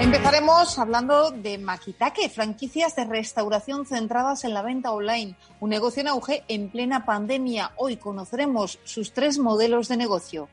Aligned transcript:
Empezaremos 0.00 0.78
hablando 0.78 1.32
de 1.32 1.58
Makitake, 1.58 2.28
franquicias 2.28 2.94
de 2.94 3.04
restauración 3.04 3.84
centradas 3.84 4.44
en 4.44 4.54
la 4.54 4.62
venta 4.62 4.92
online, 4.92 5.34
un 5.58 5.70
negocio 5.70 6.02
en 6.02 6.08
auge 6.08 6.44
en 6.46 6.70
plena 6.70 7.04
pandemia. 7.04 7.72
Hoy 7.74 7.96
conoceremos 7.96 8.78
sus 8.84 9.12
tres 9.12 9.40
modelos 9.40 9.88
de 9.88 9.96
negocio. 9.96 10.48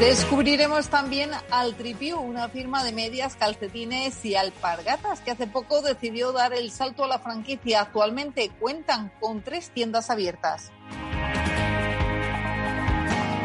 Descubriremos 0.00 0.88
también 0.88 1.30
Altripiu, 1.50 2.18
una 2.18 2.48
firma 2.48 2.82
de 2.82 2.90
medias, 2.90 3.36
calcetines 3.36 4.24
y 4.24 4.34
alpargatas 4.34 5.20
que 5.20 5.30
hace 5.30 5.46
poco 5.46 5.80
decidió 5.80 6.32
dar 6.32 6.54
el 6.54 6.72
salto 6.72 7.04
a 7.04 7.08
la 7.08 7.20
franquicia. 7.20 7.82
Actualmente 7.82 8.50
cuentan 8.58 9.12
con 9.20 9.42
tres 9.42 9.70
tiendas 9.70 10.10
abiertas. 10.10 10.72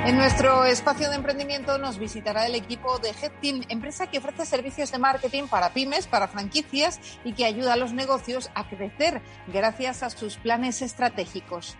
En 0.03 0.17
nuestro 0.17 0.65
espacio 0.65 1.09
de 1.09 1.15
emprendimiento 1.15 1.77
nos 1.77 1.99
visitará 1.99 2.47
el 2.47 2.55
equipo 2.55 2.97
de 2.97 3.09
Headteam, 3.09 3.65
empresa 3.69 4.07
que 4.07 4.17
ofrece 4.17 4.47
servicios 4.47 4.91
de 4.91 4.97
marketing 4.97 5.43
para 5.43 5.73
pymes, 5.73 6.07
para 6.07 6.27
franquicias 6.27 6.99
y 7.23 7.33
que 7.33 7.45
ayuda 7.45 7.73
a 7.73 7.77
los 7.77 7.93
negocios 7.93 8.49
a 8.55 8.67
crecer 8.67 9.21
gracias 9.47 10.01
a 10.01 10.09
sus 10.09 10.37
planes 10.37 10.81
estratégicos. 10.81 11.77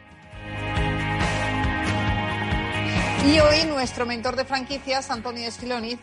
Y 3.25 3.39
hoy 3.39 3.65
nuestro 3.65 4.05
mentor 4.05 4.35
de 4.35 4.45
franquicias, 4.45 5.09
Antonio 5.09 5.47
Esquiloniz, 5.47 5.99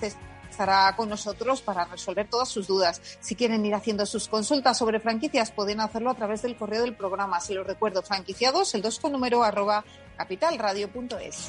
estará 0.50 0.96
con 0.96 1.08
nosotros 1.08 1.62
para 1.62 1.84
resolver 1.84 2.28
todas 2.28 2.48
sus 2.48 2.66
dudas. 2.66 3.00
Si 3.20 3.36
quieren 3.36 3.64
ir 3.64 3.76
haciendo 3.76 4.06
sus 4.06 4.26
consultas 4.26 4.76
sobre 4.76 4.98
franquicias, 4.98 5.52
pueden 5.52 5.80
hacerlo 5.80 6.10
a 6.10 6.14
través 6.14 6.42
del 6.42 6.56
correo 6.56 6.82
del 6.82 6.96
programa. 6.96 7.38
Se 7.38 7.54
lo 7.54 7.62
recuerdo, 7.62 8.02
franquiciados, 8.02 8.74
el 8.74 8.82
2 8.82 8.98
con 8.98 9.12
número 9.12 9.44
arroba 9.44 9.84
capitalradio.es. 10.16 11.48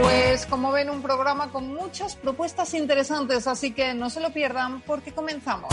Pues 0.00 0.46
como 0.46 0.72
ven, 0.72 0.90
un 0.90 1.02
programa 1.02 1.50
con 1.50 1.72
muchas 1.74 2.16
propuestas 2.16 2.74
interesantes, 2.74 3.46
así 3.46 3.72
que 3.72 3.94
no 3.94 4.10
se 4.10 4.20
lo 4.20 4.32
pierdan 4.32 4.80
porque 4.82 5.12
comenzamos. 5.12 5.72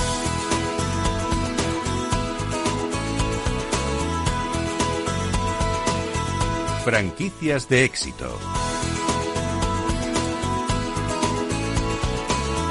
Franquicias 6.84 7.70
de 7.70 7.84
éxito. 7.84 8.40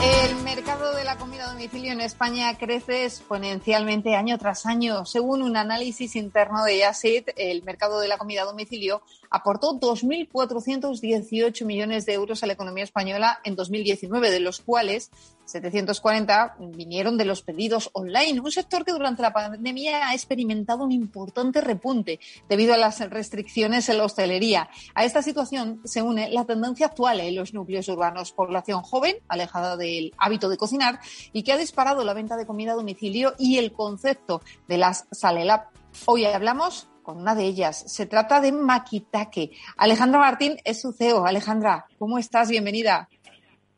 El 0.03 0.37
mercado 0.43 0.95
de 0.95 1.05
la 1.05 1.17
comida 1.17 1.45
a 1.45 1.53
domicilio 1.53 1.93
en 1.93 2.01
España 2.01 2.57
crece 2.57 3.05
exponencialmente 3.05 4.17
año 4.17 4.39
tras 4.39 4.67
año. 4.67 5.05
Según 5.05 5.43
un 5.43 5.57
análisis 5.57 6.17
interno 6.17 6.65
de 6.65 6.79
Yasit, 6.79 7.31
el 7.37 7.63
mercado 7.63 8.01
de 8.01 8.09
la 8.09 8.19
comida 8.19 8.43
a 8.43 8.47
domicilio 8.47 9.03
aportó 9.31 9.79
2.418 9.79 11.65
millones 11.65 12.05
de 12.05 12.15
euros 12.15 12.43
a 12.43 12.47
la 12.47 12.53
economía 12.53 12.85
española 12.85 13.41
en 13.45 13.55
2019, 13.57 14.31
de 14.31 14.41
los 14.41 14.61
cuales 14.61 15.11
740 15.45 16.57
vinieron 16.59 17.17
de 17.17 17.25
los 17.25 17.43
pedidos 17.43 17.91
online, 17.93 18.41
un 18.41 18.53
sector 18.53 18.85
que 18.85 18.93
durante 18.93 19.23
la 19.23 19.33
pandemia 19.33 20.09
ha 20.09 20.15
experimentado 20.15 20.85
un 20.85 20.93
importante 20.93 21.61
repunte 21.61 22.21
debido 22.49 22.75
a 22.75 22.77
las 22.77 23.01
restricciones 23.11 23.89
en 23.89 23.99
la 23.99 24.05
hostelería. 24.05 24.71
A 24.95 25.05
esta 25.05 25.23
situación 25.23 25.81
se 25.85 26.03
une 26.03 26.31
la 26.31 26.45
tendencia 26.45 26.87
actual 26.87 27.21
en 27.21 27.35
los 27.35 27.55
núcleos 27.55 27.89
urbanos, 27.89 28.33
población 28.33 28.83
joven, 28.83 29.17
alejada 29.29 29.77
del 29.77 30.13
hábito 30.19 30.49
de 30.49 30.57
cocinar 30.57 31.01
y 31.33 31.43
que 31.43 31.53
ha 31.53 31.57
disparado 31.57 32.05
la 32.05 32.15
venta 32.15 32.37
de 32.37 32.47
comida 32.47 32.73
a 32.73 32.77
domicilio 32.77 33.35
y 33.39 33.59
el 33.59 33.73
concepto 33.73 34.43
de 34.69 34.79
las 34.79 35.07
salelab. 35.11 35.69
Hoy 36.07 36.25
hablamos 36.25 36.90
con 37.03 37.19
una 37.19 37.35
de 37.35 37.45
ellas. 37.45 37.79
Se 37.91 38.07
trata 38.07 38.41
de 38.41 38.53
Makitake. 38.53 39.51
Alejandra 39.77 40.21
Martín 40.21 40.57
es 40.65 40.81
su 40.81 40.93
CEO. 40.93 41.27
Alejandra, 41.27 41.87
¿cómo 41.99 42.19
estás? 42.19 42.51
Bienvenida. 42.51 43.09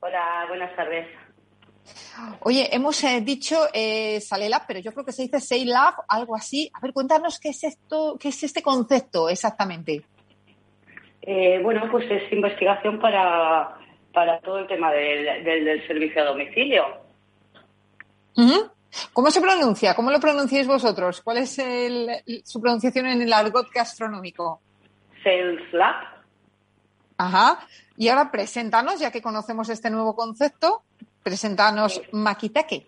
Hola, 0.01 0.47
buenas 0.49 0.75
tardes. 0.77 1.07
Oye, 2.41 2.69
hemos 2.73 3.03
eh, 3.05 3.21
dicho 3.21 3.57
eh, 3.73 4.21
Salelab, 4.21 4.67
pero 4.67 4.81
yo 4.81 4.93
creo 4.93 5.05
que 5.05 5.13
se 5.13 5.23
dice 5.23 5.41
Sailab, 5.41 5.95
algo 6.09 6.37
así. 6.37 6.71
A 6.75 6.81
ver, 6.81 6.93
cuéntanos 6.93 7.39
qué 7.39 7.51
es 7.51 7.65
esto, 7.65 8.17
qué 8.21 8.29
es 8.29 8.43
este 8.43 8.63
concepto 8.63 9.29
exactamente. 9.29 10.03
Eh, 11.23 11.61
bueno, 11.63 11.89
pues 11.91 12.11
es 12.11 12.33
investigación 12.33 12.99
para, 12.99 13.77
para 14.13 14.41
todo 14.41 14.59
el 14.59 14.67
tema 14.67 14.93
del, 14.93 15.87
servicio 15.87 16.23
a 16.23 16.27
domicilio. 16.27 16.85
¿Cómo 19.13 19.31
se 19.31 19.41
pronuncia? 19.41 19.95
¿Cómo 19.95 20.11
lo 20.11 20.21
pronunciáis 20.21 20.67
vosotros? 20.67 21.21
¿Cuál 21.23 21.39
es 21.39 21.61
su 22.45 22.61
pronunciación 22.61 23.07
en 23.07 23.23
el 23.23 23.33
argot 23.33 23.71
gastronómico? 23.73 24.61
Sales 25.23 25.73
Lab. 25.73 25.95
Ajá. 27.19 27.67
Y 27.97 28.09
ahora 28.09 28.31
preséntanos, 28.31 28.99
ya 29.01 29.11
que 29.11 29.23
conocemos 29.23 29.69
este 29.69 29.91
nuevo 29.91 30.15
concepto, 30.15 30.83
Preséntanos 31.23 32.03
Makitake. 32.13 32.87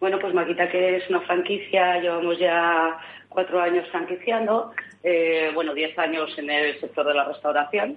Bueno, 0.00 0.18
pues 0.18 0.34
Makitake 0.34 0.96
es 0.96 1.08
una 1.10 1.20
franquicia, 1.22 1.98
llevamos 1.98 2.38
ya 2.38 2.98
cuatro 3.28 3.60
años 3.60 3.86
franquiciando, 3.90 4.72
eh, 5.02 5.50
bueno, 5.54 5.74
diez 5.74 5.98
años 5.98 6.30
en 6.38 6.50
el 6.50 6.80
sector 6.80 7.06
de 7.06 7.14
la 7.14 7.24
restauración. 7.24 7.96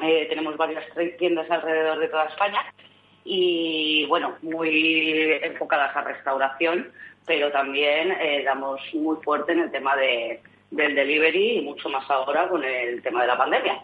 Eh, 0.00 0.26
tenemos 0.28 0.56
varias 0.56 0.84
tiendas 1.18 1.50
alrededor 1.50 1.98
de 1.98 2.08
toda 2.08 2.24
España 2.24 2.60
y, 3.24 4.06
bueno, 4.06 4.36
muy 4.42 5.32
enfocadas 5.42 5.96
a 5.96 6.02
restauración, 6.02 6.92
pero 7.26 7.50
también 7.50 8.12
eh, 8.12 8.42
damos 8.44 8.80
muy 8.92 9.16
fuerte 9.24 9.52
en 9.52 9.60
el 9.60 9.70
tema 9.70 9.96
de, 9.96 10.40
del 10.70 10.94
delivery 10.94 11.58
y 11.58 11.60
mucho 11.62 11.88
más 11.88 12.08
ahora 12.10 12.48
con 12.48 12.62
el 12.62 13.02
tema 13.02 13.22
de 13.22 13.26
la 13.26 13.38
pandemia. 13.38 13.82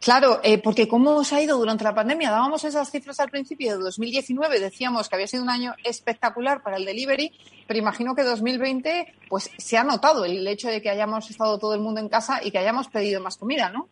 Claro, 0.00 0.40
eh, 0.42 0.58
porque 0.58 0.88
¿cómo 0.88 1.12
os 1.16 1.32
ha 1.32 1.40
ido 1.40 1.56
durante 1.56 1.84
la 1.84 1.94
pandemia? 1.94 2.30
Dábamos 2.30 2.64
esas 2.64 2.90
cifras 2.90 3.20
al 3.20 3.30
principio 3.30 3.76
de 3.76 3.84
2019, 3.84 4.58
decíamos 4.58 5.08
que 5.08 5.14
había 5.14 5.28
sido 5.28 5.44
un 5.44 5.50
año 5.50 5.74
espectacular 5.84 6.62
para 6.62 6.76
el 6.76 6.84
delivery, 6.84 7.32
pero 7.68 7.78
imagino 7.78 8.16
que 8.16 8.22
2020 8.22 9.14
pues 9.28 9.50
se 9.56 9.78
ha 9.78 9.84
notado 9.84 10.24
el 10.24 10.44
hecho 10.48 10.68
de 10.68 10.82
que 10.82 10.90
hayamos 10.90 11.30
estado 11.30 11.58
todo 11.58 11.74
el 11.74 11.80
mundo 11.80 12.00
en 12.00 12.08
casa 12.08 12.40
y 12.42 12.50
que 12.50 12.58
hayamos 12.58 12.88
pedido 12.88 13.20
más 13.20 13.36
comida, 13.36 13.70
¿no? 13.70 13.88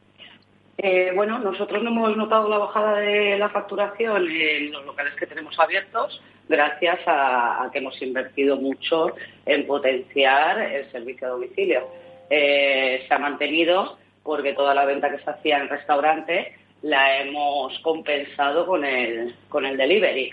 Eh, 0.83 1.13
bueno, 1.15 1.39
nosotros 1.39 1.83
no 1.83 1.91
hemos 1.91 2.17
notado 2.17 2.49
la 2.49 2.57
bajada 2.57 3.01
de 3.01 3.37
la 3.37 3.51
facturación 3.51 4.27
en 4.31 4.73
los 4.73 4.87
locales 4.87 5.13
que 5.15 5.27
tenemos 5.27 5.59
abiertos 5.59 6.23
gracias 6.49 7.01
a, 7.07 7.69
que 7.71 7.81
hemos 7.81 8.01
invertido 8.01 8.57
mucho 8.57 9.15
en 9.45 9.67
potenciar 9.67 10.59
el 10.59 10.91
servicio 10.91 11.27
a 11.27 11.31
domicilio. 11.33 11.87
Eh, 12.31 13.05
se 13.07 13.13
ha 13.13 13.19
mantenido 13.19 13.99
porque 14.23 14.55
toda 14.55 14.75
la 14.75 14.87
venta 14.87 15.11
que 15.11 15.23
se 15.23 15.29
hacía 15.29 15.59
en 15.59 15.69
restaurante 15.69 16.57
la 16.81 17.19
hemos 17.19 17.79
compensado 17.81 18.67
con 18.67 18.83
el, 18.83 19.37
con 19.51 19.67
el 19.67 19.77
delivery. 19.77 20.33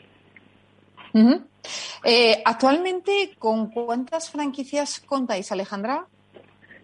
Eh, 2.05 2.41
actualmente, 2.45 3.31
¿con 3.37 3.69
cuántas 3.69 4.31
franquicias 4.31 5.01
contáis, 5.01 5.51
Alejandra? 5.51 6.05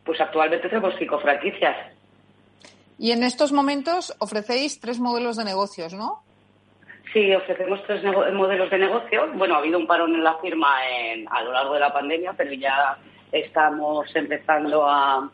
Pues 0.03 0.19
actualmente 0.19 0.67
tenemos 0.67 0.95
cinco 0.99 1.17
franquicias. 1.19 1.92
Y 2.97 3.11
en 3.11 3.23
estos 3.23 3.51
momentos 3.51 4.15
ofrecéis 4.19 4.79
tres 4.79 4.99
modelos 4.99 5.37
de 5.37 5.45
negocios, 5.45 5.93
¿no? 5.93 6.23
Sí, 7.13 7.33
ofrecemos 7.33 7.79
tres 7.85 8.03
modelos 8.03 8.71
de 8.71 8.77
negocio. 8.79 9.29
Bueno, 9.35 9.55
ha 9.55 9.59
habido 9.59 9.77
un 9.77 9.85
parón 9.85 10.15
en 10.15 10.23
la 10.23 10.35
firma 10.39 10.77
a 11.29 11.43
lo 11.43 11.51
largo 11.51 11.75
de 11.75 11.79
la 11.79 11.93
pandemia, 11.93 12.33
pero 12.35 12.51
ya 12.53 12.97
estamos 13.31 14.15
empezando 14.15 14.87
a, 14.87 15.29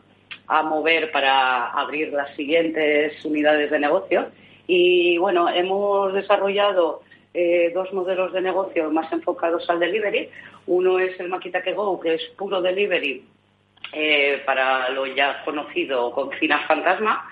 mover 0.64 1.12
para 1.12 1.68
abrir 1.70 2.12
las 2.12 2.34
siguientes 2.34 3.24
unidades 3.24 3.70
de 3.70 3.78
negocio. 3.78 4.28
Y 4.66 5.16
bueno, 5.18 5.48
hemos 5.48 6.12
desarrollado 6.12 7.02
eh, 7.32 7.70
dos 7.72 7.92
modelos 7.92 8.32
de 8.32 8.42
negocio 8.42 8.90
más 8.90 9.10
enfocados 9.12 9.68
al 9.70 9.78
delivery. 9.78 10.28
Uno 10.66 10.98
es 10.98 11.18
el 11.20 11.28
Maquita 11.28 11.62
que 11.62 11.72
Go, 11.72 12.00
que 12.00 12.14
es 12.14 12.22
puro 12.36 12.60
delivery 12.60 13.24
eh, 13.92 14.42
para 14.44 14.90
lo 14.90 15.06
ya 15.06 15.42
conocido 15.44 16.10
Cocina 16.12 16.66
Fantasma. 16.66 17.26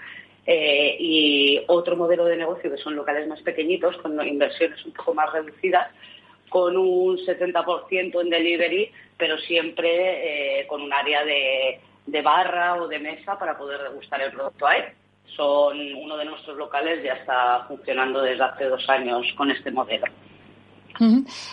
Eh, 0.50 0.97
y 0.99 1.61
otro 1.67 1.95
modelo 1.95 2.25
de 2.25 2.37
negocio 2.37 2.71
que 2.71 2.79
son 2.79 2.97
locales 2.97 3.29
más 3.29 3.43
pequeñitos, 3.43 3.99
con 3.99 4.27
inversiones 4.27 4.83
un 4.87 4.93
poco 4.93 5.12
más 5.12 5.31
reducidas, 5.31 5.89
con 6.49 6.77
un 6.79 7.19
70% 7.19 8.23
en 8.23 8.31
delivery, 8.31 8.91
pero 9.19 9.37
siempre 9.39 10.67
con 10.67 10.81
un 10.81 10.93
área 10.93 11.23
de 11.25 11.81
de 12.09 12.23
barra 12.23 12.77
o 12.77 12.89
de 12.89 12.99
mesa 12.99 13.39
para 13.39 13.56
poder 13.56 13.83
degustar 13.83 14.21
el 14.23 14.33
producto 14.33 14.67
ahí. 14.67 14.83
Son 15.37 15.77
uno 15.95 16.17
de 16.17 16.25
nuestros 16.25 16.56
locales, 16.56 17.05
ya 17.05 17.12
está 17.12 17.65
funcionando 17.69 18.23
desde 18.23 18.43
hace 18.43 18.65
dos 18.65 18.89
años 18.89 19.27
con 19.37 19.51
este 19.51 19.71
modelo. 19.71 20.06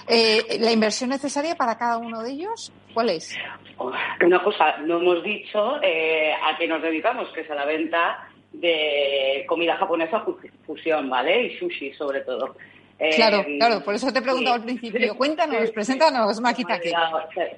Eh, 0.08 0.58
¿La 0.60 0.72
inversión 0.72 1.10
necesaria 1.10 1.56
para 1.56 1.78
cada 1.78 1.98
uno 1.98 2.24
de 2.24 2.32
ellos 2.32 2.74
cuál 2.94 3.10
es? 3.10 3.38
Una 3.78 4.42
cosa, 4.42 4.78
no 4.78 5.00
hemos 5.00 5.22
dicho 5.22 5.80
eh, 5.84 6.34
a 6.34 6.58
qué 6.58 6.68
nos 6.68 6.82
dedicamos, 6.82 7.30
que 7.30 7.42
es 7.42 7.52
a 7.52 7.56
la 7.56 7.66
venta 7.66 8.28
de 8.60 9.46
comida 9.48 9.78
japonesa 9.78 10.24
fusión, 10.66 11.10
¿vale? 11.10 11.44
Y 11.44 11.58
sushi 11.58 11.94
sobre 11.94 12.22
todo. 12.22 12.56
Claro, 12.98 13.42
eh, 13.42 13.58
claro, 13.58 13.84
por 13.84 13.94
eso 13.96 14.12
te 14.12 14.20
he 14.20 14.22
preguntado 14.22 14.56
al 14.56 14.64
principio. 14.64 15.16
Cuéntanos, 15.18 15.70
preséntanos, 15.72 16.40
Makitake. 16.40 16.94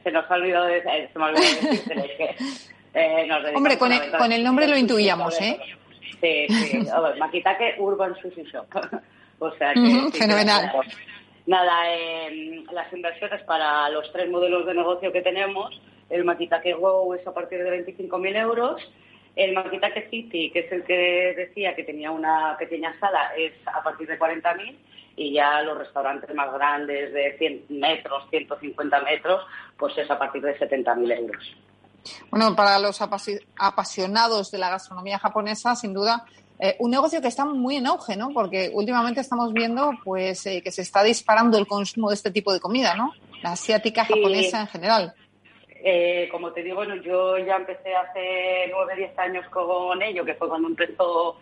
Se, 0.03 0.11
nos 0.11 0.29
ha 0.29 0.33
olvidado 0.33 0.65
de, 0.65 0.81
se 0.81 1.19
me 1.19 1.25
ha 1.25 1.27
olvidado 1.27 1.59
que 2.17 2.35
eh, 2.93 3.29
Hombre, 3.53 3.77
con 3.77 3.91
el, 3.91 4.11
con 4.11 4.31
el, 4.31 4.43
nombre 4.43 4.67
lo 4.67 4.75
intuíamos, 4.75 5.39
¿eh? 5.39 5.59
Sí, 6.19 6.47
sí. 6.49 6.79
Makitake 7.19 7.75
Urban 7.77 8.15
Sushi 8.19 8.43
Shop. 8.45 8.65
o 9.39 9.51
sea 9.57 9.73
que, 9.73 10.17
fenomenal. 10.17 10.71
Nada, 11.45 11.95
eh, 11.95 12.63
las 12.71 12.91
inversiones 12.91 13.43
para 13.43 13.87
los 13.89 14.11
tres 14.11 14.29
modelos 14.29 14.65
de 14.65 14.73
negocio 14.73 15.11
que 15.11 15.21
tenemos, 15.21 15.79
el 16.09 16.25
Makitake 16.25 16.73
Go 16.73 17.13
es 17.13 17.25
a 17.27 17.33
partir 17.33 17.63
de 17.63 17.85
25.000 17.85 18.41
euros, 18.41 18.81
el 19.37 19.53
Makitake 19.53 20.09
City, 20.09 20.49
que 20.51 20.59
es 20.59 20.71
el 20.71 20.83
que 20.83 21.33
decía 21.37 21.75
que 21.75 21.83
tenía 21.83 22.11
una 22.11 22.57
pequeña 22.57 22.97
sala, 22.99 23.35
es 23.37 23.53
a 23.67 23.83
partir 23.83 24.07
de 24.07 24.19
40.000 24.19 24.75
y 25.15 25.33
ya 25.33 25.61
los 25.61 25.77
restaurantes 25.77 26.33
más 26.35 26.51
grandes 26.53 27.13
de 27.13 27.37
100 27.37 27.65
metros, 27.69 28.23
150 28.29 28.99
metros, 29.01 29.45
pues 29.77 29.97
es 29.97 30.09
a 30.09 30.17
partir 30.17 30.41
de 30.41 30.57
70.000 30.57 31.17
euros. 31.17 31.55
Bueno, 32.31 32.55
para 32.55 32.79
los 32.79 32.99
apasionados 33.01 34.51
de 34.51 34.57
la 34.57 34.69
gastronomía 34.69 35.19
japonesa, 35.19 35.75
sin 35.75 35.93
duda, 35.93 36.25
eh, 36.59 36.75
un 36.79 36.89
negocio 36.89 37.21
que 37.21 37.27
está 37.27 37.45
muy 37.45 37.75
en 37.75 37.87
auge, 37.87 38.15
¿no? 38.15 38.29
Porque 38.29 38.71
últimamente 38.73 39.21
estamos 39.21 39.53
viendo, 39.53 39.91
pues, 40.03 40.45
eh, 40.47 40.61
que 40.63 40.71
se 40.71 40.81
está 40.81 41.03
disparando 41.03 41.57
el 41.57 41.67
consumo 41.67 42.09
de 42.09 42.15
este 42.15 42.31
tipo 42.31 42.51
de 42.53 42.59
comida, 42.59 42.95
¿no? 42.95 43.13
La 43.43 43.51
asiática, 43.51 44.05
japonesa 44.05 44.61
en 44.61 44.67
general. 44.67 45.13
Eh, 45.83 46.27
como 46.31 46.51
te 46.51 46.63
digo, 46.63 46.77
bueno, 46.77 46.95
yo 46.95 47.37
ya 47.37 47.55
empecé 47.55 47.93
hace 47.93 48.69
nueve, 48.71 48.95
diez 48.95 49.17
años 49.19 49.45
con 49.49 50.01
ello, 50.01 50.25
que 50.25 50.33
fue 50.33 50.49
cuando 50.49 50.67
empezó 50.67 51.39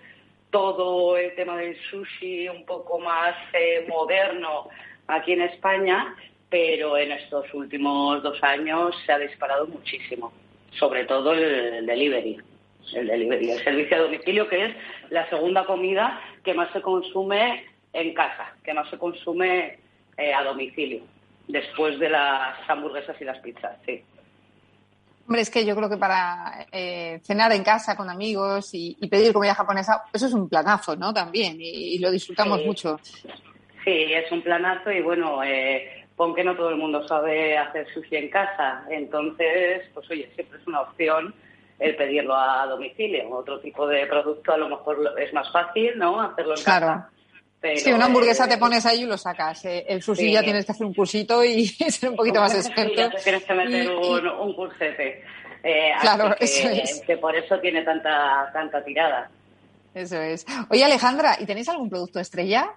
todo 0.51 1.17
el 1.17 1.35
tema 1.35 1.57
del 1.57 1.75
sushi 1.89 2.47
un 2.49 2.65
poco 2.65 2.99
más 2.99 3.35
eh, 3.53 3.85
moderno 3.87 4.69
aquí 5.07 5.33
en 5.33 5.41
España, 5.41 6.15
pero 6.49 6.97
en 6.97 7.11
estos 7.11 7.53
últimos 7.53 8.23
dos 8.23 8.41
años 8.43 8.95
se 9.05 9.11
ha 9.11 9.19
disparado 9.19 9.67
muchísimo, 9.67 10.31
sobre 10.71 11.05
todo 11.05 11.33
el 11.33 11.85
delivery. 11.85 12.38
El 12.93 13.07
delivery, 13.07 13.51
el 13.51 13.63
servicio 13.63 13.97
a 13.97 14.01
domicilio, 14.01 14.47
que 14.47 14.65
es 14.65 14.75
la 15.09 15.27
segunda 15.29 15.65
comida 15.65 16.21
que 16.43 16.53
más 16.53 16.71
se 16.71 16.81
consume 16.81 17.65
en 17.93 18.13
casa, 18.13 18.55
que 18.63 18.73
más 18.73 18.89
se 18.89 18.97
consume 18.97 19.79
eh, 20.17 20.33
a 20.33 20.43
domicilio, 20.43 21.01
después 21.47 21.97
de 21.99 22.09
las 22.09 22.57
hamburguesas 22.69 23.19
y 23.19 23.25
las 23.25 23.39
pizzas, 23.39 23.77
sí. 23.85 24.03
Hombre, 25.27 25.42
es 25.42 25.50
que 25.50 25.66
yo 25.66 25.75
creo 25.75 25.89
que 25.89 25.98
para 25.98 26.68
eh, 26.72 27.19
cenar 27.24 27.51
en 27.51 27.63
casa 27.63 27.98
con 27.98 28.10
amigos 28.10 28.69
y, 28.74 28.95
pedir 29.10 29.33
comida 29.33 29.56
japonesa, 29.56 30.04
eso 30.13 30.27
es 30.27 30.33
un 30.33 30.48
planazo, 30.48 30.95
¿no? 30.95 31.12
También, 31.13 31.57
y, 31.60 31.98
lo 31.98 32.12
disfrutamos 32.12 32.63
mucho. 32.63 33.00
Sí, 33.04 34.13
es 34.13 34.31
un 34.31 34.44
planazo 34.44 34.92
y 34.92 35.01
bueno, 35.01 35.44
eh, 35.44 36.06
pon 36.16 36.36
que 36.36 36.44
no 36.44 36.56
todo 36.56 36.69
el 36.69 36.77
mundo 36.77 37.07
sabe 37.07 37.57
hacer 37.57 37.88
sushi 37.92 38.18
en 38.18 38.30
casa. 38.30 38.86
Entonces, 38.89 39.83
pues 39.94 40.10
oye, 40.12 40.30
siempre 40.36 40.60
es 40.60 40.68
una 40.68 40.81
opción 40.81 41.33
el 41.80 41.95
pedirlo 41.95 42.36
a 42.36 42.68
domicilio. 42.68 43.30
Otro 43.30 43.60
tipo 43.60 43.88
de 43.88 44.06
producto 44.06 44.54
a 44.54 44.57
lo 44.57 44.69
mejor 44.69 45.16
es 45.18 45.33
más 45.33 45.51
fácil, 45.51 45.98
¿no? 45.98 46.22
Hacerlo 46.22 46.56
en 46.56 46.63
claro. 46.63 47.06
Sí, 47.77 47.91
una 47.91 48.05
hamburguesa 48.05 48.47
te 48.47 48.57
pones 48.57 48.85
ahí 48.85 49.01
y 49.01 49.05
lo 49.05 49.17
sacas. 49.17 49.65
Eh, 49.65 49.85
el 49.87 50.01
sushi 50.01 50.31
ya 50.31 50.43
tienes 50.43 50.65
que 50.65 50.71
hacer 50.71 50.85
un 50.85 50.93
cursito 50.93 51.43
y 51.43 51.65
ser 51.89 52.11
un 52.11 52.15
poquito 52.15 52.39
más 52.39 52.53
experto. 52.65 53.09
tienes 53.23 53.43
que 53.43 53.53
meter 53.53 53.91
un, 53.91 54.27
un, 54.27 54.53
cursete. 54.53 55.23
Eh, 55.63 55.91
claro, 55.99 56.35
que, 56.35 56.45
eso 56.45 56.69
es. 56.69 57.01
que 57.01 57.17
por 57.17 57.35
eso 57.35 57.59
tiene 57.59 57.81
tanta, 57.81 58.49
tanta 58.53 58.83
tirada. 58.83 59.29
Eso 59.95 60.21
es. 60.21 60.45
Oye, 60.69 60.83
Alejandra, 60.83 61.37
¿y 61.39 61.45
tenéis 61.45 61.69
algún 61.69 61.89
producto 61.89 62.19
estrella? 62.19 62.73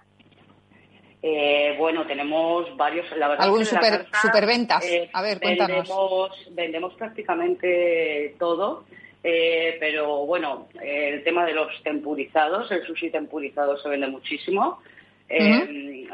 Eh, 1.21 1.75
bueno, 1.77 2.07
tenemos 2.07 2.75
varios. 2.77 3.05
La 3.17 3.27
verdad 3.27 3.45
¿Algún 3.45 3.65
super, 3.65 4.07
superventas? 4.21 4.83
A 5.13 5.21
ver, 5.21 5.39
cuéntanos. 5.39 5.87
Vendemos, 5.87 6.31
vendemos 6.51 6.93
prácticamente 6.95 8.35
todo. 8.39 8.85
Eh, 9.23 9.77
pero 9.79 10.25
bueno, 10.25 10.67
el 10.81 11.23
tema 11.23 11.45
de 11.45 11.53
los 11.53 11.67
tempurizados, 11.83 12.71
el 12.71 12.85
sushi 12.85 13.09
tempurizado 13.09 13.77
se 13.77 13.89
vende 13.89 14.07
muchísimo. 14.07 14.81
Eh, 15.27 16.07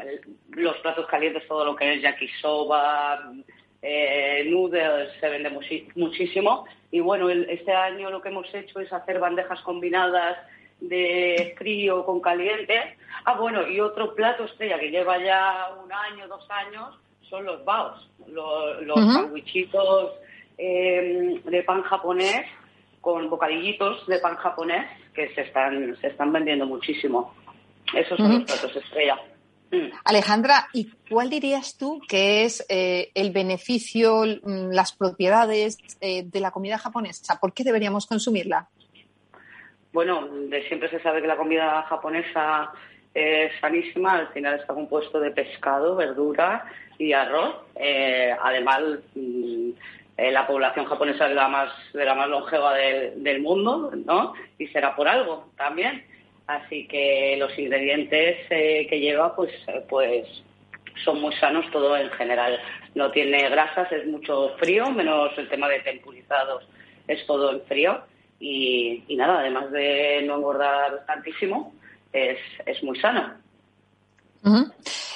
los 0.50 0.76
platos 0.78 1.06
calientes, 1.06 1.46
todo 1.46 1.64
lo 1.64 1.76
que 1.76 1.94
es 1.94 2.02
yakisoba, 2.02 3.32
eh, 3.80 4.44
noodles, 4.50 5.12
se 5.20 5.28
vende 5.28 5.50
muchísimo. 5.94 6.66
Y 6.90 7.00
bueno, 7.00 7.30
este 7.30 7.72
año 7.72 8.10
lo 8.10 8.20
que 8.20 8.28
hemos 8.28 8.52
hecho 8.52 8.80
es 8.80 8.92
hacer 8.92 9.20
bandejas 9.20 9.60
combinadas 9.62 10.36
de 10.80 11.54
frío 11.56 12.04
con 12.04 12.20
caliente. 12.20 12.96
Ah, 13.24 13.38
bueno, 13.38 13.68
y 13.68 13.80
otro 13.80 14.14
plato 14.14 14.44
estrella 14.44 14.78
que 14.78 14.90
lleva 14.90 15.18
ya 15.18 15.68
un 15.82 15.92
año, 15.92 16.26
dos 16.28 16.46
años, 16.50 16.98
son 17.30 17.44
los 17.44 17.64
baos, 17.64 18.08
los, 18.26 18.82
los 18.82 18.96
sandwichitos 18.96 20.12
de 20.58 21.64
pan 21.66 21.82
japonés 21.82 22.46
con 23.06 23.30
bocadillitos 23.30 24.04
de 24.08 24.18
pan 24.18 24.34
japonés 24.34 24.84
que 25.14 25.32
se 25.32 25.42
están, 25.42 25.96
se 26.00 26.08
están 26.08 26.32
vendiendo 26.32 26.66
muchísimo. 26.66 27.36
Esos 27.94 28.18
son 28.18 28.34
los 28.34 28.42
platos 28.42 28.74
estrella. 28.74 29.16
Mm. 29.70 29.92
Alejandra, 30.04 30.66
¿y 30.72 30.90
cuál 31.08 31.30
dirías 31.30 31.78
tú 31.78 32.00
que 32.08 32.42
es 32.42 32.66
eh, 32.68 33.12
el 33.14 33.30
beneficio, 33.30 34.24
mm, 34.24 34.72
las 34.72 34.90
propiedades 34.90 35.78
eh, 36.00 36.24
de 36.24 36.40
la 36.40 36.50
comida 36.50 36.78
japonesa? 36.78 37.38
¿Por 37.38 37.54
qué 37.54 37.62
deberíamos 37.62 38.08
consumirla? 38.08 38.66
Bueno, 39.92 40.26
de 40.26 40.66
siempre 40.66 40.90
se 40.90 41.00
sabe 41.00 41.22
que 41.22 41.28
la 41.28 41.36
comida 41.36 41.84
japonesa 41.84 42.72
es 43.14 43.52
sanísima, 43.60 44.14
al 44.14 44.28
final 44.32 44.58
está 44.58 44.74
compuesto 44.74 45.20
de 45.20 45.30
pescado, 45.30 45.94
verdura 45.94 46.64
y 46.98 47.12
arroz. 47.12 47.54
Eh, 47.76 48.34
además, 48.42 48.82
mm, 49.14 49.70
eh, 50.16 50.32
la 50.32 50.46
población 50.46 50.86
japonesa 50.86 51.28
es 51.28 51.34
la 51.34 51.48
más, 51.48 51.70
de 51.92 52.04
la 52.04 52.14
más 52.14 52.28
longeva 52.28 52.74
del 52.74 53.40
mundo, 53.42 53.92
¿no? 54.06 54.32
Y 54.58 54.66
será 54.68 54.96
por 54.96 55.08
algo 55.08 55.48
también. 55.56 56.04
Así 56.46 56.86
que 56.86 57.36
los 57.38 57.56
ingredientes 57.58 58.38
eh, 58.50 58.86
que 58.88 59.00
lleva, 59.00 59.34
pues, 59.36 59.52
eh, 59.66 59.84
pues 59.88 60.26
son 61.04 61.20
muy 61.20 61.34
sanos 61.34 61.70
todo 61.70 61.96
en 61.96 62.10
general. 62.10 62.58
No 62.94 63.10
tiene 63.10 63.48
grasas, 63.50 63.92
es 63.92 64.06
mucho 64.06 64.56
frío, 64.58 64.90
menos 64.90 65.36
el 65.36 65.48
tema 65.48 65.68
de 65.68 65.80
tempurizados, 65.80 66.66
es 67.08 67.26
todo 67.26 67.52
en 67.52 67.62
frío. 67.62 68.00
Y, 68.38 69.04
nada, 69.16 69.40
además 69.40 69.70
de 69.70 70.22
no 70.24 70.36
engordar 70.36 71.04
tantísimo, 71.06 71.74
es, 72.12 72.38
es 72.64 72.82
muy 72.82 72.98
sano. 73.00 73.34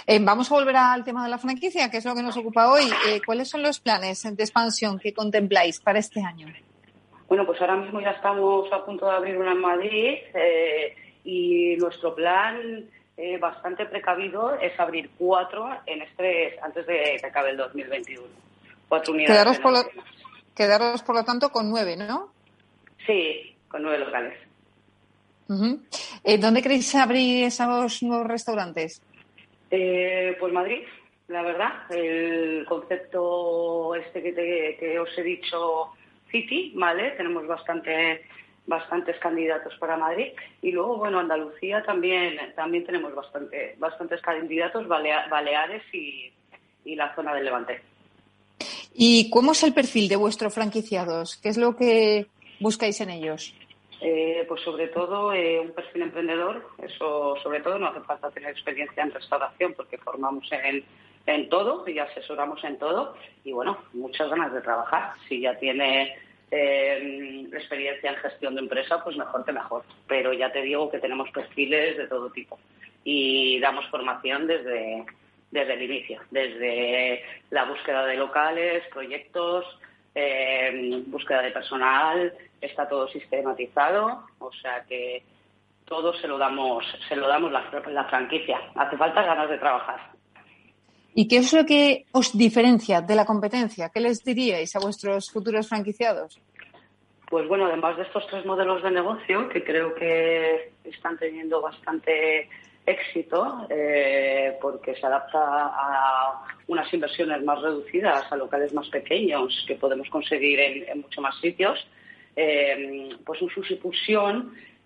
Eh, 0.07 0.19
vamos 0.21 0.51
a 0.51 0.55
volver 0.55 0.77
al 0.77 1.05
tema 1.05 1.25
de 1.25 1.31
la 1.31 1.39
franquicia, 1.39 1.91
que 1.91 1.99
es 1.99 2.05
lo 2.05 2.15
que 2.15 2.23
nos 2.23 2.37
ocupa 2.37 2.71
hoy. 2.71 2.85
Eh, 3.09 3.21
¿Cuáles 3.25 3.49
son 3.49 3.63
los 3.63 3.81
planes 3.81 4.23
de 4.23 4.43
expansión 4.43 4.99
que 4.99 5.13
contempláis 5.13 5.81
para 5.81 5.99
este 5.99 6.21
año? 6.21 6.49
Bueno, 7.29 7.47
pues 7.47 7.61
ahora 7.61 7.77
mismo 7.77 8.01
ya 8.01 8.11
estamos 8.11 8.73
a 8.73 8.85
punto 8.85 9.07
de 9.07 9.13
abrir 9.13 9.37
una 9.37 9.53
en 9.53 9.61
Madrid 9.61 10.15
eh, 10.35 10.97
y 11.25 11.77
nuestro 11.77 12.15
plan 12.15 12.89
bastante 13.39 13.85
precavido 13.85 14.55
es 14.55 14.81
abrir 14.81 15.11
cuatro 15.19 15.69
en 15.85 16.01
este 16.01 16.59
antes 16.63 16.87
de 16.87 17.19
que 17.21 17.27
acabe 17.27 17.51
el 17.51 17.59
2021. 17.59 18.23
Cuatro 18.89 19.13
unidades. 19.13 19.37
Quedaros 19.37 19.59
por, 19.59 19.73
lo, 19.73 19.91
quedaros, 20.55 21.03
por 21.03 21.17
lo 21.17 21.23
tanto, 21.23 21.51
con 21.51 21.69
nueve, 21.69 21.99
¿no? 21.99 22.33
Sí, 23.07 23.55
con 23.69 23.83
nueve 23.83 23.99
locales. 23.99 24.39
¿Dónde 25.49 26.63
queréis 26.63 26.95
abrir 26.95 27.45
esos 27.45 28.03
nuevos 28.03 28.27
restaurantes? 28.27 29.03
Eh, 29.71 30.37
pues 30.39 30.53
Madrid, 30.53 30.83
la 31.29 31.43
verdad. 31.43 31.91
El 31.91 32.65
concepto 32.67 33.95
este 33.95 34.23
que, 34.23 34.99
os 34.99 35.17
he 35.17 35.23
dicho, 35.23 35.93
City, 36.31 36.73
¿vale? 36.75 37.13
Tenemos 37.13 37.47
bastante, 37.47 38.27
bastantes 38.67 39.19
candidatos 39.19 39.75
para 39.79 39.97
Madrid. 39.97 40.33
Y 40.63 40.73
luego, 40.73 40.99
bueno, 40.99 41.21
Andalucía 41.21 41.83
también, 41.83 42.39
también 42.57 42.85
tenemos 42.85 43.15
bastante, 43.15 43.77
bastantes 43.79 44.21
candidatos, 44.21 44.89
Baleares 44.89 45.83
y, 45.93 46.33
y 46.85 46.97
la 46.97 47.15
zona 47.15 47.35
del 47.35 47.45
Levante. 47.45 47.81
¿Y 48.95 49.31
cómo 49.31 49.53
es 49.53 49.63
el 49.63 49.73
perfil 49.73 50.09
de 50.09 50.17
vuestros 50.17 50.53
franquiciados? 50.53 51.37
¿Qué 51.37 51.49
es 51.49 51.57
lo 51.57 51.77
que 51.77 52.27
buscáis 52.59 53.01
en 53.01 53.11
ellos? 53.11 53.55
Eh, 54.03 54.45
pues 54.49 54.63
sobre 54.63 54.89
todo 54.89 55.33
eh, 55.35 55.61
un 55.61 55.73
perfil 55.73 56.03
emprendedor, 56.03 56.67
eso 56.79 57.37
sobre 57.43 57.61
todo 57.61 57.79
no 57.79 57.89
hace 57.89 58.01
falta 58.01 58.31
tener 58.31 58.51
experiencia 58.51 59.03
en 59.03 59.13
restauración 59.13 59.75
porque 59.75 59.99
formamos 59.99 60.51
en, 60.53 60.83
en 61.27 61.49
todo 61.51 61.87
y 61.87 61.99
asesoramos 61.99 62.65
en 62.65 62.79
todo 62.79 63.15
y 63.45 63.53
bueno, 63.53 63.77
muchas 63.93 64.31
ganas 64.31 64.55
de 64.55 64.63
trabajar. 64.63 65.13
Si 65.29 65.41
ya 65.41 65.59
tiene 65.59 66.17
eh, 66.51 67.47
experiencia 67.53 68.11
en 68.11 68.17
gestión 68.17 68.55
de 68.55 68.63
empresa, 68.63 69.05
pues 69.05 69.17
mejor 69.19 69.45
que 69.45 69.53
mejor. 69.53 69.85
Pero 70.09 70.33
ya 70.33 70.51
te 70.51 70.63
digo 70.63 70.91
que 70.91 70.99
tenemos 70.99 71.31
perfiles 71.31 71.99
de 71.99 72.07
todo 72.07 72.31
tipo 72.31 72.59
y 73.05 73.61
damos 73.61 73.87
formación 73.89 74.47
desde, 74.47 75.05
desde 75.51 75.75
el 75.75 75.83
inicio, 75.83 76.21
desde 76.31 77.23
la 77.51 77.65
búsqueda 77.65 78.07
de 78.07 78.17
locales, 78.17 78.83
proyectos, 78.93 79.65
eh, 80.15 81.03
búsqueda 81.07 81.43
de 81.43 81.51
personal, 81.51 82.33
está 82.61 82.89
todo 82.89 83.09
sistematizado, 83.09 84.27
o 84.39 84.53
sea 84.53 84.85
que 84.89 85.23
todo 85.85 86.15
se 86.15 86.29
lo 86.29 86.39
damos, 86.39 86.85
se 87.09 87.17
lo 87.17 87.27
damos 87.27 87.51
la, 87.51 87.65
la 87.89 88.05
franquicia. 88.05 88.59
Hace 88.77 88.97
falta 88.97 89.23
ganas 89.23 89.51
de 89.51 89.59
trabajar. 89.59 90.13
¿Y 91.15 91.27
qué 91.27 91.39
es 91.39 91.53
lo 91.53 91.67
que 91.67 92.07
os 92.13 92.37
diferencia 92.37 93.01
de 93.01 93.17
la 93.17 93.25
competencia? 93.25 93.91
¿Qué 93.93 94.01
les 94.01 94.23
diríais 94.23 94.75
a 94.77 94.79
vuestros 94.79 95.31
futuros 95.31 95.69
franquiciados? 95.69 96.41
Pues 97.29 97.47
bueno, 97.49 97.67
además 97.67 97.97
de 97.97 98.05
estos 98.05 98.27
tres 98.29 98.45
modelos 98.45 98.83
de 98.83 98.91
negocio 98.91 99.49
que 99.49 99.65
creo 99.65 99.95
que 99.95 100.73
están 100.85 101.19
teniendo 101.19 101.61
bastante 101.61 102.49
éxito 102.87 103.67
eh, 103.69 104.57
porque 104.61 104.95
se 104.95 105.07
adapta 105.07 105.39
a 105.41 106.45
unas 106.69 106.93
inversiones 106.93 107.43
más 107.45 107.61
reducidas, 107.61 108.31
a 108.33 108.37
locales 108.37 108.73
más 108.73 108.89
pequeños 108.89 109.65
que 109.67 109.75
podemos 109.75 110.09
conseguir 110.09 110.59
en, 110.61 110.89
en 110.89 111.01
muchos 111.03 111.23
más 111.23 111.39
sitios, 111.41 111.87
eh, 112.37 113.11
pues 113.25 113.43
un 113.43 113.51
sushi 113.51 113.79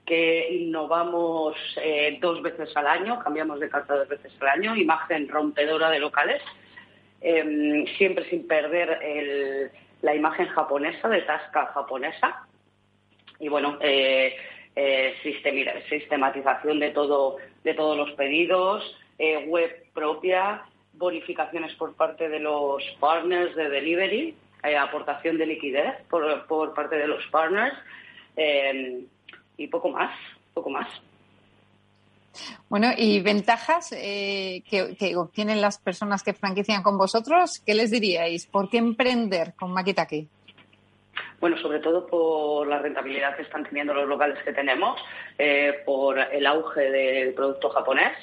que 0.04 0.48
innovamos 0.50 1.56
eh, 1.82 2.18
dos 2.20 2.42
veces 2.42 2.76
al 2.76 2.86
año, 2.86 3.18
cambiamos 3.20 3.58
de 3.60 3.70
carta 3.70 3.96
dos 3.96 4.08
veces 4.08 4.32
al 4.40 4.48
año, 4.48 4.76
imagen 4.76 5.28
rompedora 5.28 5.90
de 5.90 5.98
locales, 5.98 6.42
em, 7.20 7.86
siempre 7.96 8.28
sin 8.28 8.46
perder 8.46 9.70
la 10.02 10.14
imagen 10.14 10.46
japonesa, 10.48 11.08
de 11.08 11.22
tasca 11.22 11.66
japonesa. 11.66 12.46
Y 13.40 13.48
bueno, 13.48 13.78
eh, 13.80 14.36
eh, 14.76 15.14
sistematización 15.88 16.78
de, 16.78 16.90
todo, 16.90 17.38
de 17.62 17.74
todos 17.74 17.96
los 17.96 18.10
pedidos, 18.12 18.96
web 19.46 19.86
propia, 19.94 20.62
bonificaciones 20.92 21.72
por 21.76 21.94
parte 21.94 22.28
de 22.28 22.40
los 22.40 22.82
partners 23.00 23.54
de 23.56 23.68
delivery, 23.70 24.34
aportación 24.72 25.38
de 25.38 25.46
liquidez 25.46 25.94
por, 26.08 26.46
por 26.46 26.74
parte 26.74 26.96
de 26.96 27.06
los 27.06 27.24
partners. 27.26 27.76
Em, 28.36 29.06
y 29.56 29.68
poco 29.68 29.90
más, 29.90 30.10
poco 30.52 30.70
más. 30.70 30.88
Bueno, 32.68 32.88
y 32.96 33.20
ventajas 33.20 33.92
eh, 33.92 34.62
que, 34.68 35.16
obtienen 35.16 35.60
las 35.60 35.78
personas 35.78 36.22
que 36.22 36.32
franquician 36.32 36.82
con 36.82 36.98
vosotros, 36.98 37.62
¿qué 37.64 37.74
les 37.74 37.90
diríais? 37.90 38.46
¿Por 38.46 38.68
qué 38.68 38.78
emprender 38.78 39.54
con 39.54 39.72
Makitaki? 39.72 40.28
Bueno, 41.40 41.56
sobre 41.58 41.78
todo 41.78 42.06
por 42.06 42.66
la 42.66 42.78
rentabilidad 42.78 43.36
que 43.36 43.42
están 43.42 43.64
teniendo 43.64 43.94
los 43.94 44.08
locales 44.08 44.42
que 44.42 44.52
tenemos, 44.52 45.00
eh, 45.38 45.82
por 45.84 46.18
el 46.18 46.46
auge 46.46 46.90
del 46.90 47.34
producto 47.34 47.70
japonés, 47.70 48.16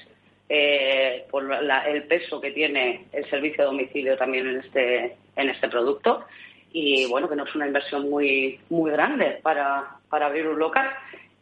eh, 0.54 1.26
por 1.32 1.50
el 1.50 2.04
peso 2.04 2.42
que 2.42 2.52
tiene 2.52 3.06
el 3.14 3.30
servicio 3.30 3.64
a 3.64 3.68
domicilio 3.68 4.18
también 4.18 4.50
en 4.50 4.60
este, 4.60 5.16
en 5.38 5.50
este 5.50 5.70
producto 5.70 6.26
y 6.74 7.06
bueno, 7.06 7.30
que 7.30 7.38
no 7.38 7.46
es 7.46 7.56
una 7.56 7.68
inversión 7.68 8.10
muy, 8.10 8.60
muy 8.70 8.92
grande 8.92 9.40
para, 9.42 9.96
para 10.10 10.26
abrir 10.26 10.46
un 10.50 10.60
local 10.60 10.90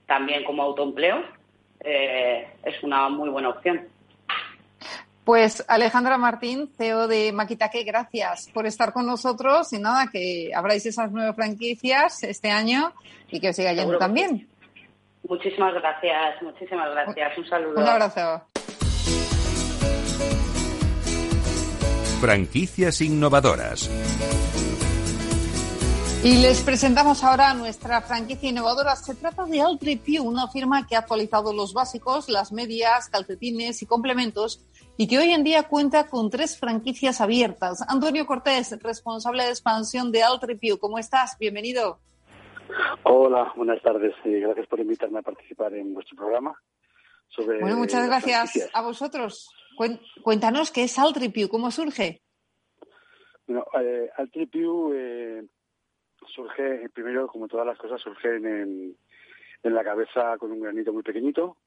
también 0.05 0.43
como 0.43 0.61
autoempleo, 0.61 1.23
eh, 1.79 2.49
es 2.63 2.83
una 2.83 3.09
muy 3.09 3.29
buena 3.29 3.49
opción. 3.49 3.87
Pues 5.23 5.65
Alejandra 5.67 6.19
Martín, 6.19 6.69
CEO 6.77 7.07
de 7.07 7.31
Maquitaque, 7.31 7.83
gracias 7.83 8.47
por 8.53 8.67
estar 8.67 8.93
con 8.93 9.07
nosotros 9.07 9.73
y 9.73 9.79
nada, 9.79 10.05
que 10.11 10.51
abráis 10.53 10.85
esas 10.85 11.11
nueve 11.11 11.33
franquicias 11.33 12.21
este 12.23 12.51
año 12.51 12.93
y 13.31 13.39
que 13.39 13.49
os 13.49 13.55
siga 13.55 13.73
yendo 13.73 13.97
también. 13.97 14.47
Muchísimas 15.27 15.73
gracias, 15.73 16.41
muchísimas 16.43 16.91
gracias. 16.91 17.37
Un 17.39 17.45
saludo. 17.47 17.79
Un 17.81 17.87
abrazo. 17.87 18.48
Franquicias 22.19 22.99
innovadoras. 22.99 23.89
Y 26.21 26.41
les 26.41 26.61
presentamos 26.63 27.23
ahora 27.23 27.53
nuestra 27.53 28.01
franquicia 28.01 28.49
innovadora. 28.49 28.97
Se 28.97 29.15
trata 29.15 29.45
de 29.45 29.61
Altripiu, 29.61 30.25
una 30.25 30.49
firma 30.49 30.85
que 30.85 30.97
ha 30.97 30.99
actualizado 30.99 31.53
los 31.53 31.73
básicos, 31.73 32.27
las 32.27 32.51
medias, 32.51 33.07
calcetines 33.07 33.81
y 33.81 33.85
complementos 33.85 34.61
y 34.97 35.07
que 35.07 35.17
hoy 35.17 35.31
en 35.31 35.45
día 35.45 35.63
cuenta 35.63 36.07
con 36.07 36.29
tres 36.29 36.59
franquicias 36.59 37.21
abiertas. 37.21 37.85
Antonio 37.87 38.25
Cortés, 38.25 38.77
responsable 38.83 39.43
de 39.45 39.51
expansión 39.51 40.11
de 40.11 40.23
Altripiu, 40.23 40.77
¿cómo 40.77 40.99
estás? 40.99 41.37
Bienvenido. 41.39 41.99
Hola, 43.03 43.53
buenas 43.55 43.81
tardes. 43.81 44.13
y 44.25 44.41
gracias 44.41 44.67
por 44.67 44.81
invitarme 44.81 45.19
a 45.19 45.21
participar 45.21 45.73
en 45.73 45.93
vuestro 45.93 46.17
programa. 46.17 46.53
bueno, 47.37 47.77
muchas 47.77 48.05
gracias 48.07 48.69
a 48.73 48.81
vosotros. 48.81 49.49
Cuéntanos 50.21 50.71
qué 50.71 50.83
es 50.83 50.99
Altripiu, 50.99 51.47
cómo 51.47 51.71
surge. 51.71 52.21
Bueno, 53.47 53.65
eh, 53.81 54.09
Altripiu 54.17 54.93
eh, 54.93 55.45
surge, 56.27 56.89
primero, 56.89 57.27
como 57.27 57.47
todas 57.47 57.65
las 57.65 57.77
cosas, 57.77 58.01
surgen 58.01 58.45
en, 58.45 58.97
en 59.63 59.73
la 59.73 59.83
cabeza 59.83 60.37
con 60.37 60.51
un 60.51 60.59
granito 60.59 60.91
muy 60.91 61.03
pequeñito 61.03 61.57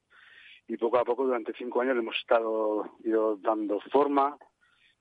y 0.69 0.77
poco 0.77 0.99
a 0.99 1.05
poco 1.05 1.25
durante 1.25 1.53
cinco 1.55 1.81
años 1.81 1.95
le 1.95 2.03
hemos 2.03 2.17
estado 2.17 2.97
ido 3.03 3.37
dando 3.37 3.81
forma 3.81 4.37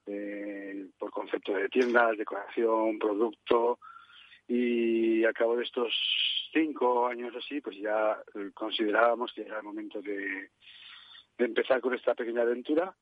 eh, 0.07 0.87
por 0.97 1.11
concepto 1.11 1.53
de 1.53 1.69
tiendas, 1.69 2.17
decoración, 2.17 2.97
producto 2.97 3.79
y 4.47 5.23
a 5.23 5.33
cabo 5.33 5.55
de 5.55 5.63
estos 5.63 5.93
cinco 6.51 7.07
años 7.07 7.33
así, 7.35 7.61
pues 7.61 7.77
ya 7.77 8.21
considerábamos 8.53 9.31
que 9.33 9.43
era 9.43 9.57
el 9.57 9.63
momento 9.63 10.01
de, 10.01 10.49
de 11.41 11.47
empezar 11.47 11.81
con 11.81 11.93
esta 11.93 12.15
pequeña 12.15 12.43
aventura 12.43 12.95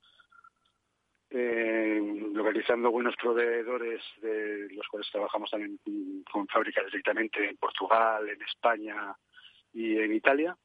eh, 1.31 2.01
localizando 2.33 2.89
buenos 2.89 3.15
proveedores 3.15 4.01
de 4.19 4.67
los 4.71 4.87
cuales 4.87 5.07
trabajamos 5.11 5.51
también 5.51 5.79
con 6.31 6.47
fábricas 6.47 6.85
directamente 6.85 7.47
en 7.47 7.57
Portugal, 7.57 8.27
en 8.27 8.41
España 8.41 9.15
y 9.73 9.97
en 9.97 10.13
Italia. 10.13 10.57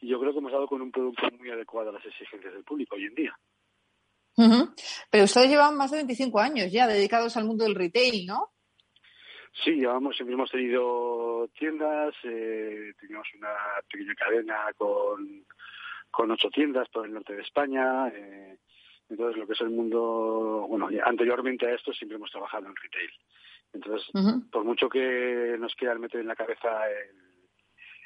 Y 0.00 0.08
yo 0.08 0.18
creo 0.18 0.32
que 0.32 0.38
hemos 0.38 0.50
dado 0.50 0.66
con 0.66 0.82
un 0.82 0.90
producto 0.90 1.28
muy 1.38 1.50
adecuado 1.50 1.90
a 1.90 1.92
las 1.92 2.04
exigencias 2.04 2.52
del 2.52 2.64
público 2.64 2.96
hoy 2.96 3.04
en 3.04 3.14
día. 3.14 3.38
Pero 5.10 5.24
ustedes 5.24 5.48
llevan 5.48 5.76
más 5.76 5.92
de 5.92 5.98
25 5.98 6.40
años 6.40 6.72
ya 6.72 6.88
dedicados 6.88 7.36
al 7.36 7.44
mundo 7.44 7.62
del 7.62 7.76
retail, 7.76 8.26
¿no? 8.26 8.50
Sí, 9.62 9.70
llevamos, 9.70 10.16
siempre 10.16 10.34
hemos 10.34 10.50
tenido 10.50 11.48
tiendas, 11.56 12.12
eh, 12.24 12.92
teníamos 13.00 13.28
una 13.38 13.54
pequeña 13.88 14.14
cadena 14.16 14.72
con, 14.76 15.46
con 16.14 16.30
ocho 16.30 16.48
tiendas 16.48 16.88
por 16.88 17.06
el 17.06 17.12
norte 17.12 17.34
de 17.34 17.42
España. 17.42 18.08
Eh, 18.08 18.56
entonces, 19.08 19.36
lo 19.36 19.46
que 19.46 19.52
es 19.52 19.60
el 19.60 19.70
mundo, 19.70 20.66
bueno, 20.68 20.88
anteriormente 21.04 21.66
a 21.66 21.74
esto 21.74 21.92
siempre 21.92 22.16
hemos 22.16 22.30
trabajado 22.30 22.66
en 22.66 22.76
retail. 22.76 23.10
Entonces, 23.72 24.08
por 24.50 24.64
mucho 24.64 24.88
que 24.88 25.56
nos 25.58 25.74
quieran 25.74 26.00
meter 26.00 26.20
en 26.20 26.28
la 26.28 26.36
cabeza 26.36 26.84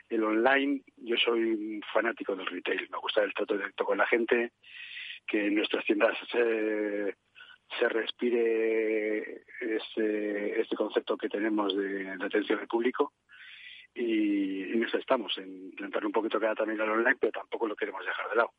el, 0.09 0.25
online, 0.25 0.83
yo 0.97 1.17
soy 1.17 1.53
un 1.53 1.83
fanático 1.93 2.35
del 2.35 2.47
retail. 2.47 2.89
Me 2.91 2.99
gusta 2.99 3.23
el 3.23 3.35
trato 3.35 3.55
directo 3.55 3.85
con 3.85 3.99
la 3.99 4.07
gente, 4.07 4.53
que 5.27 5.47
en 5.47 5.57
nuestras 5.57 5.85
tiendas 5.85 6.17
se, 6.33 7.15
se 7.79 7.89
respire 7.91 9.45
este, 9.61 10.61
este 10.63 10.75
concepto 10.75 11.19
que 11.19 11.29
tenemos 11.29 11.77
de, 11.77 12.09
atención 12.13 12.61
al 12.61 12.67
público 12.67 13.13
y 13.99 14.63
en 14.73 14.85
eso 14.85 14.97
estamos, 14.97 15.37
en 15.39 15.71
intentar 15.71 16.07
un 16.07 16.13
poquito 16.13 16.39
quedar 16.39 16.57
también 16.57 16.81
al 16.81 16.91
online, 16.91 17.17
pero 17.19 17.33
tampoco 17.33 17.67
lo 17.67 17.75
queremos 17.75 18.05
dejar 18.05 18.31
de 18.31 18.37
lado. 18.37 18.53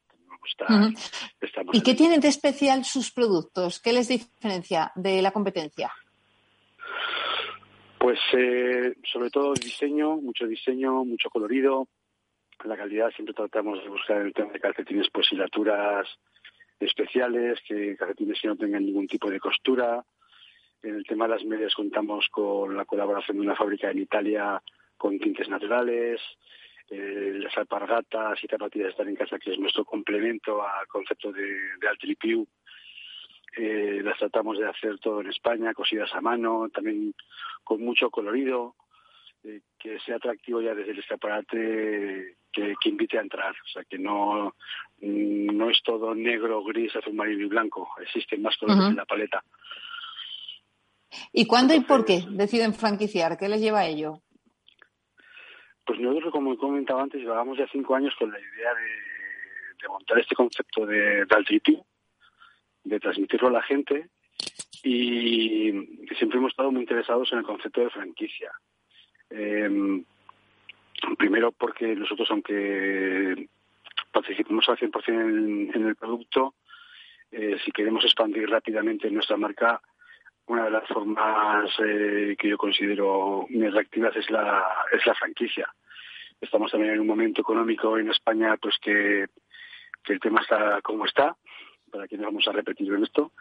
¿Y 1.73 1.81
qué 1.81 1.93
tienen 1.93 2.19
de 2.19 2.27
especial 2.27 2.83
sus 2.83 3.11
productos? 3.11 3.79
¿Qué 3.79 3.93
les 3.93 4.07
diferencia 4.07 4.91
de 4.95 5.21
la 5.21 5.31
competencia? 5.31 5.91
Pues 7.99 8.19
eh, 8.33 8.95
sobre 9.11 9.29
todo 9.29 9.53
el 9.53 9.59
diseño, 9.59 10.17
mucho 10.17 10.47
diseño, 10.47 11.05
mucho 11.05 11.29
colorido. 11.29 11.87
La 12.63 12.75
calidad 12.75 13.11
siempre 13.11 13.33
tratamos 13.33 13.81
de 13.83 13.89
buscar 13.89 14.17
en 14.17 14.27
el 14.27 14.33
tema 14.33 14.51
de 14.51 14.59
calcetines 14.59 15.07
pues 15.11 15.31
hilaturas 15.31 16.07
especiales, 16.79 17.59
que 17.67 17.95
calcetines 17.95 18.39
que 18.41 18.47
no 18.47 18.55
tengan 18.55 18.85
ningún 18.85 19.07
tipo 19.07 19.29
de 19.29 19.39
costura. 19.39 20.03
En 20.81 20.95
el 20.95 21.03
tema 21.03 21.27
de 21.27 21.35
las 21.35 21.45
medias 21.45 21.73
contamos 21.75 22.27
con 22.31 22.75
la 22.75 22.85
colaboración 22.85 23.37
de 23.37 23.43
una 23.43 23.55
fábrica 23.55 23.91
en 23.91 23.99
Italia 23.99 24.61
con 24.99 25.17
tintes 25.17 25.49
naturales. 25.49 26.21
Eh, 26.91 27.37
las 27.39 27.55
alpargatas 27.57 28.43
y 28.43 28.47
zapatillas 28.47 28.89
estar 28.89 29.07
en 29.07 29.15
casa, 29.15 29.39
que 29.39 29.53
es 29.53 29.59
nuestro 29.59 29.85
complemento 29.85 30.61
al 30.61 30.87
concepto 30.87 31.31
de, 31.31 31.45
de 31.79 31.87
Altripiu. 31.87 32.47
Eh, 33.55 34.01
las 34.03 34.17
tratamos 34.17 34.57
de 34.59 34.67
hacer 34.67 34.99
todo 34.99 35.21
en 35.21 35.27
España, 35.27 35.73
cosidas 35.73 36.09
a 36.13 36.21
mano, 36.21 36.67
también 36.73 37.13
con 37.63 37.83
mucho 37.83 38.09
colorido, 38.09 38.75
eh, 39.43 39.61
que 39.77 39.99
sea 39.99 40.17
atractivo 40.17 40.61
ya 40.61 40.73
desde 40.73 40.91
el 40.91 40.99
escaparate, 40.99 42.37
que, 42.51 42.73
que, 42.81 42.89
invite 42.89 43.19
a 43.19 43.21
entrar. 43.21 43.51
O 43.51 43.67
sea, 43.71 43.83
que 43.83 43.99
no, 43.99 44.55
no 44.99 45.69
es 45.69 45.81
todo 45.83 46.15
negro, 46.15 46.63
gris, 46.63 46.95
azul 46.95 47.13
marino 47.13 47.45
y 47.45 47.49
blanco. 47.49 47.87
Existen 48.01 48.41
más 48.41 48.57
colores 48.57 48.89
en 48.89 48.95
la 48.95 49.05
paleta. 49.05 49.43
¿Y 51.31 51.45
cuándo 51.45 51.75
y 51.75 51.81
por 51.81 52.03
qué 52.03 52.23
deciden 52.29 52.73
franquiciar? 52.73 53.37
¿Qué 53.37 53.47
les 53.47 53.61
lleva 53.61 53.79
a 53.79 53.87
ello? 53.87 54.21
Pues 55.89 56.01
nosotros, 56.01 56.31
como 56.31 56.53
he 56.53 56.57
comentado 56.57 56.99
antes, 56.99 57.19
llevábamos 57.19 57.57
ya 57.57 57.67
cinco 57.71 57.95
años 57.95 58.13
con 58.15 58.31
la 58.31 58.39
idea 58.39 58.75
de, 58.75 59.87
montar 59.87 60.19
este 60.19 60.35
concepto 60.35 60.85
de, 60.85 61.25
de 61.25 61.83
de 62.83 62.99
transmitirlo 62.99 63.47
a 63.47 63.53
la 63.53 63.63
gente 63.63 64.07
y 64.83 65.71
siempre 66.15 66.37
hemos 66.37 66.51
estado 66.51 66.71
muy 66.71 66.81
interesados 66.81 67.31
en 67.31 67.39
el 67.39 67.43
concepto 67.43 67.81
de 67.81 67.89
franquicia. 67.89 68.51
Em, 69.31 70.05
primero 71.17 71.51
porque 71.53 71.95
nosotros, 71.95 72.29
aunque 72.29 73.49
participemos 74.11 74.69
al 74.69 74.77
100% 74.77 75.07
en, 75.07 75.71
en 75.73 75.87
el 75.87 75.95
producto, 75.95 76.53
eh, 77.31 77.57
si 77.65 77.71
queremos 77.71 78.05
expandir 78.05 78.47
rápidamente 78.47 79.09
nuestra 79.09 79.37
marca, 79.37 79.81
una 80.45 80.65
de 80.65 80.71
las 80.71 80.87
formas 80.87 81.71
eh, 81.83 82.35
que 82.37 82.47
yo 82.47 82.59
considero 82.59 83.47
muy 83.49 83.65
atractivas 83.65 84.15
es 84.15 84.29
la, 84.29 84.67
es 84.91 85.03
la 85.07 85.15
franquicia. 85.15 85.67
Estamos 86.41 86.71
también 86.71 86.93
en 86.93 87.01
un 87.01 87.07
momento 87.07 87.41
económico 87.41 87.97
en 87.97 88.09
España 88.09 88.55
pues 88.61 88.77
que, 88.81 89.25
el 90.07 90.19
tema 90.19 90.41
está 90.41 90.81
como 90.81 91.05
está, 91.05 91.35
para 91.91 92.07
que 92.07 92.17
no 92.17 92.23
vamos 92.23 92.47
a 92.47 92.51
repetir 92.51 92.91
en 92.91 93.03
esto. 93.03 93.33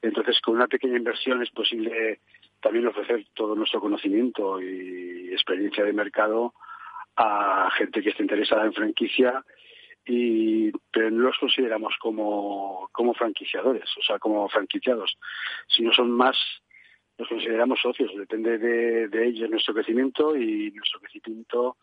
Entonces, 0.00 0.40
con 0.40 0.54
una 0.54 0.68
pequeña 0.68 0.96
inversión 0.96 1.42
es 1.42 1.50
posible 1.50 2.20
también 2.60 2.86
ofrecer 2.86 3.26
todo 3.34 3.56
nuestro 3.56 3.80
conocimiento 3.80 4.60
y 4.60 5.32
experiencia 5.32 5.84
de 5.84 5.92
mercado 5.92 6.54
a 7.16 7.70
gente 7.76 8.02
que 8.02 8.10
esté 8.10 8.22
interesada 8.22 8.64
en 8.64 8.72
franquicia 8.72 9.44
y 10.06 10.70
pero 10.90 11.10
no 11.10 11.24
los 11.24 11.38
consideramos 11.38 11.94
como, 11.98 12.88
como 12.92 13.14
franquiciadores, 13.14 13.88
o 13.98 14.02
sea, 14.02 14.18
como 14.18 14.48
franquiciados, 14.48 15.16
sino 15.68 15.92
son 15.92 16.10
más, 16.10 16.36
los 17.16 17.28
consideramos 17.28 17.80
socios, 17.80 18.12
depende 18.14 18.58
de, 18.58 19.08
de 19.08 19.26
ellos 19.26 19.50
nuestro 19.50 19.74
crecimiento 19.74 20.36
y 20.36 20.70
nuestro 20.72 21.00
crecimiento, 21.00 21.78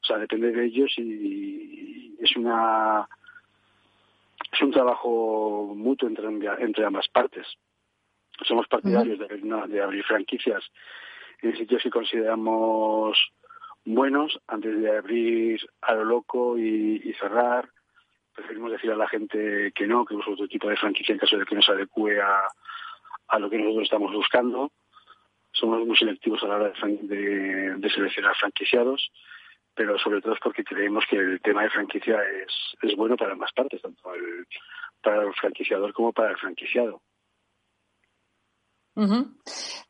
o 0.00 0.04
sea, 0.04 0.18
depende 0.18 0.52
de 0.52 0.66
ellos 0.66 0.92
y 0.98 2.16
es 2.20 2.36
una 2.36 3.08
es 4.52 4.62
un 4.62 4.70
trabajo 4.70 5.72
mutuo 5.76 6.08
entre, 6.08 6.26
entre 6.58 6.84
ambas 6.84 7.08
partes. 7.08 7.46
Somos 8.42 8.68
partidarios 8.68 9.18
de, 9.18 9.26
de 9.68 9.82
abrir 9.82 10.04
franquicias 10.04 10.62
en 11.42 11.56
sitios 11.56 11.82
que 11.82 11.90
consideramos 11.90 13.18
buenos 13.84 14.38
antes 14.48 14.80
de 14.80 14.96
abrir 14.96 15.60
a 15.82 15.94
lo 15.94 16.04
loco 16.04 16.58
y, 16.58 17.14
cerrar. 17.18 17.68
Preferimos 18.34 18.72
decir 18.72 18.90
a 18.90 18.96
la 18.96 19.08
gente 19.08 19.72
que 19.74 19.86
no, 19.86 20.04
que 20.04 20.14
use 20.14 20.30
otro 20.30 20.48
tipo 20.48 20.68
de 20.68 20.76
franquicia 20.76 21.12
en 21.12 21.18
caso 21.18 21.38
de 21.38 21.46
que 21.46 21.54
no 21.54 21.62
se 21.62 21.72
adecue 21.72 22.20
a, 22.20 22.48
a 23.28 23.38
lo 23.38 23.48
que 23.48 23.56
nosotros 23.56 23.84
estamos 23.84 24.12
buscando. 24.12 24.70
Somos 25.52 25.86
muy 25.86 25.96
selectivos 25.96 26.42
a 26.42 26.48
la 26.48 26.56
hora 26.56 26.72
de, 26.72 27.74
de, 27.78 27.90
seleccionar 27.90 28.36
franquiciados, 28.36 29.10
pero 29.76 29.98
sobre 29.98 30.22
todo 30.22 30.32
es 30.32 30.40
porque 30.42 30.64
creemos 30.64 31.04
que 31.08 31.16
el 31.16 31.40
tema 31.42 31.62
de 31.62 31.70
franquicia 31.70 32.18
es, 32.22 32.52
es 32.80 32.96
bueno 32.96 33.14
para 33.14 33.32
ambas 33.32 33.52
partes, 33.52 33.82
tanto 33.82 34.14
el, 34.14 34.46
para 35.02 35.22
el 35.22 35.34
franquiciador 35.34 35.92
como 35.92 36.14
para 36.14 36.30
el 36.30 36.38
franquiciado. 36.38 37.02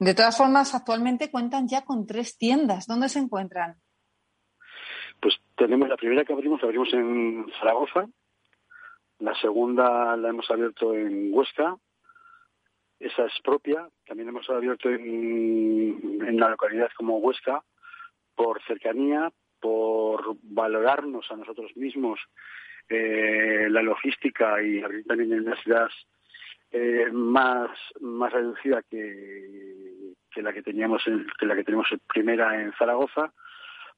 De 0.00 0.14
todas 0.14 0.36
formas, 0.36 0.74
actualmente 0.74 1.30
cuentan 1.30 1.68
ya 1.68 1.84
con 1.84 2.04
tres 2.04 2.36
tiendas. 2.36 2.88
¿Dónde 2.88 3.08
se 3.08 3.20
encuentran? 3.20 3.76
Pues 5.20 5.36
tenemos 5.56 5.88
la 5.88 5.96
primera 5.96 6.24
que 6.24 6.32
abrimos, 6.32 6.60
la 6.60 6.66
abrimos 6.66 6.92
en 6.92 7.46
Zaragoza, 7.60 8.08
la 9.20 9.34
segunda 9.40 10.16
la 10.16 10.30
hemos 10.30 10.50
abierto 10.50 10.92
en 10.94 11.30
Huesca, 11.32 11.76
esa 12.98 13.26
es 13.26 13.32
propia, 13.44 13.88
también 14.04 14.28
hemos 14.30 14.50
abierto 14.50 14.90
en, 14.90 16.20
en 16.26 16.36
la 16.38 16.50
localidad 16.50 16.90
como 16.96 17.18
Huesca 17.18 17.62
por 18.34 18.60
cercanía, 18.64 19.32
por 19.66 20.36
valorarnos 20.42 21.28
a 21.32 21.36
nosotros 21.36 21.76
mismos 21.76 22.20
eh, 22.88 23.66
la 23.68 23.82
logística 23.82 24.62
y 24.62 24.80
también 25.02 25.32
en 25.32 25.40
una 25.40 25.60
ciudad 25.60 25.88
eh, 26.70 27.08
más 27.10 27.70
más 28.00 28.32
reducida 28.32 28.82
que, 28.88 30.12
que 30.30 30.40
la 30.40 30.52
que 30.52 30.62
teníamos 30.62 31.04
en, 31.08 31.26
la 31.40 31.56
que 31.56 31.64
tenemos 31.64 31.88
primera 32.06 32.62
en 32.62 32.72
Zaragoza 32.74 33.32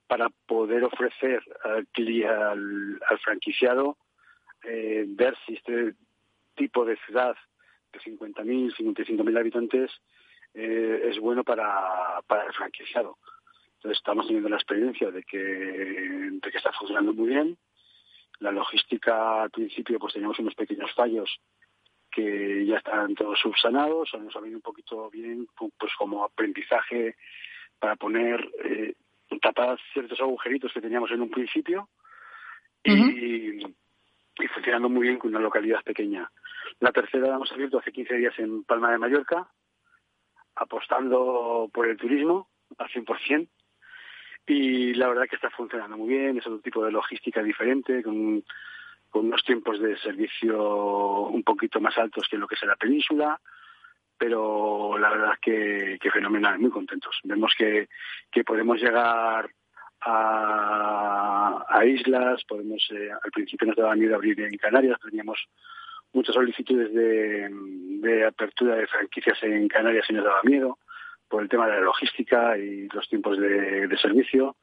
para 0.06 0.30
poder 0.46 0.84
ofrecer 0.84 1.42
al, 1.64 2.98
franquiciado 3.22 3.98
eh, 4.62 5.04
ver 5.06 5.36
si 5.44 5.52
este 5.52 5.96
tipo 6.56 6.86
de 6.86 6.96
ciudad 7.04 7.36
de 7.92 7.98
50.000, 8.00 8.74
55.000 8.74 9.38
habitantes 9.38 9.90
es 10.54 11.18
bueno 11.20 11.44
para, 11.44 12.22
para 12.26 12.46
el 12.46 12.54
franquiciado. 12.54 13.18
Entonces 13.78 13.98
estamos 13.98 14.26
teniendo 14.26 14.48
la 14.48 14.56
experiencia 14.56 15.10
de 15.10 15.22
que, 15.22 15.38
de 15.38 16.50
que 16.50 16.58
está 16.58 16.72
funcionando 16.72 17.12
muy 17.12 17.28
bien. 17.28 17.56
La 18.40 18.50
logística 18.50 19.42
al 19.42 19.50
principio 19.50 19.98
pues 19.98 20.14
teníamos 20.14 20.38
unos 20.40 20.54
pequeños 20.54 20.92
fallos 20.94 21.40
que 22.10 22.66
ya 22.66 22.78
están 22.78 23.14
todos 23.14 23.38
subsanados, 23.38 24.10
nos 24.18 24.34
ha 24.34 24.40
venido 24.40 24.58
un 24.58 24.62
poquito 24.62 25.08
bien 25.10 25.46
pues 25.54 25.92
como 25.96 26.24
aprendizaje 26.24 27.16
para 27.78 27.96
poner 27.96 28.48
eh, 28.64 28.94
tapar 29.40 29.78
ciertos 29.92 30.20
agujeritos 30.20 30.72
que 30.72 30.80
teníamos 30.80 31.10
en 31.12 31.22
un 31.22 31.30
principio 31.30 31.88
y, 32.82 33.60
funcionando 34.54 34.88
muy 34.88 35.08
bien 35.08 35.18
con 35.18 35.30
una 35.30 35.40
localidad 35.40 35.82
pequeña. 35.84 36.30
La 36.80 36.92
tercera 36.92 37.28
la 37.28 37.36
hemos 37.36 37.52
abierto 37.52 37.78
hace 37.78 37.92
15 37.92 38.14
días 38.14 38.38
en 38.38 38.64
Palma 38.64 38.90
de 38.90 38.98
Mallorca, 38.98 39.48
apostando 40.54 41.68
por 41.72 41.86
el 41.86 41.96
turismo 41.96 42.48
al 42.78 42.88
100%. 42.88 43.48
Y 44.48 44.94
la 44.94 45.08
verdad 45.08 45.28
que 45.28 45.36
está 45.36 45.50
funcionando 45.50 45.98
muy 45.98 46.08
bien, 46.08 46.38
es 46.38 46.46
otro 46.46 46.60
tipo 46.60 46.82
de 46.82 46.90
logística 46.90 47.42
diferente, 47.42 48.02
con, 48.02 48.42
unos 49.12 49.44
tiempos 49.44 49.78
de 49.80 49.96
servicio 49.98 51.24
un 51.24 51.42
poquito 51.42 51.80
más 51.80 51.98
altos 51.98 52.26
que 52.30 52.38
lo 52.38 52.48
que 52.48 52.54
es 52.54 52.62
la 52.62 52.76
península, 52.76 53.38
pero 54.16 54.96
la 54.98 55.10
verdad 55.10 55.32
que, 55.40 55.98
fenomenal, 56.10 56.58
muy 56.58 56.70
contentos. 56.70 57.18
Vemos 57.24 57.52
que, 57.58 57.88
podemos 58.44 58.80
llegar 58.80 59.50
a, 60.00 61.84
islas, 61.84 62.42
podemos, 62.48 62.88
eh, 62.90 63.10
al 63.10 63.30
principio 63.30 63.66
nos 63.66 63.76
daba 63.76 63.96
miedo 63.96 64.14
abrir 64.14 64.40
en 64.40 64.56
Canarias, 64.56 64.98
teníamos 65.00 65.46
muchas 66.12 66.34
solicitudes 66.34 66.92
de, 66.94 67.50
de 68.00 68.24
apertura 68.26 68.76
de 68.76 68.86
franquicias 68.86 69.42
en 69.42 69.68
Canarias 69.68 70.06
y 70.08 70.14
nos 70.14 70.24
daba 70.24 70.40
miedo 70.44 70.78
por 71.28 71.42
el 71.42 71.48
tema 71.48 71.66
de 71.66 71.74
la 71.74 71.80
logística 71.80 72.56
y 72.56 72.88
los 72.88 73.08
tiempos 73.08 73.38
de, 73.38 73.86
de 73.86 73.98
servicio, 73.98 74.56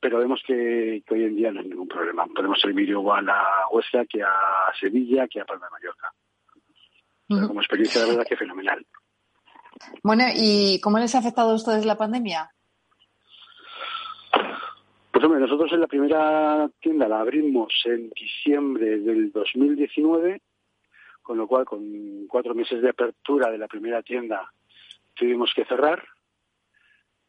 pero 0.00 0.18
vemos 0.18 0.42
que, 0.46 1.02
que, 1.06 1.14
hoy 1.14 1.24
en 1.24 1.36
día 1.36 1.52
no 1.52 1.60
hay 1.60 1.68
ningún 1.68 1.88
problema. 1.88 2.26
Podemos 2.26 2.60
servir 2.60 2.88
igual 2.88 3.28
a 3.28 3.66
Huesca 3.70 4.04
que 4.04 4.22
a 4.22 4.72
Sevilla, 4.78 5.26
que 5.28 5.40
a 5.40 5.44
Palma 5.44 5.66
de 5.66 5.72
Mallorca 5.72 6.12
como 7.28 7.60
experiencia 7.60 8.02
de 8.02 8.10
verdad 8.10 8.26
que 8.28 8.36
fenomenal. 8.36 8.84
Bueno, 10.02 10.24
¿y 10.34 10.80
cómo 10.80 10.98
les 10.98 11.14
ha 11.14 11.18
afectado 11.18 11.50
a 11.50 11.54
ustedes 11.54 11.84
la 11.84 11.96
pandemia? 11.96 12.50
Pues 15.10 15.24
hombre, 15.24 15.40
nosotros 15.40 15.72
en 15.72 15.80
la 15.80 15.86
primera 15.86 16.68
tienda 16.80 17.08
la 17.08 17.20
abrimos 17.20 17.72
en 17.84 18.10
diciembre 18.10 18.98
del 19.00 19.32
2019, 19.32 20.40
con 21.22 21.38
lo 21.38 21.46
cual 21.46 21.64
con 21.64 22.26
cuatro 22.28 22.54
meses 22.54 22.82
de 22.82 22.90
apertura 22.90 23.50
de 23.50 23.58
la 23.58 23.68
primera 23.68 24.02
tienda 24.02 24.52
tuvimos 25.14 25.52
que 25.54 25.64
cerrar. 25.64 26.04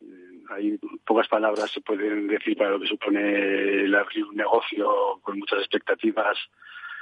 Eh, 0.02 0.44
hay 0.50 0.78
pocas 1.06 1.28
palabras 1.28 1.72
se 1.72 1.82
pueden 1.82 2.28
decir 2.28 2.58
para 2.58 2.72
lo 2.72 2.80
que 2.80 2.88
supone 2.88 3.84
el 3.84 3.96
abrir 3.96 4.26
un 4.26 4.36
negocio 4.36 5.20
con 5.22 5.40
muchas 5.40 5.60
expectativas, 5.60 6.38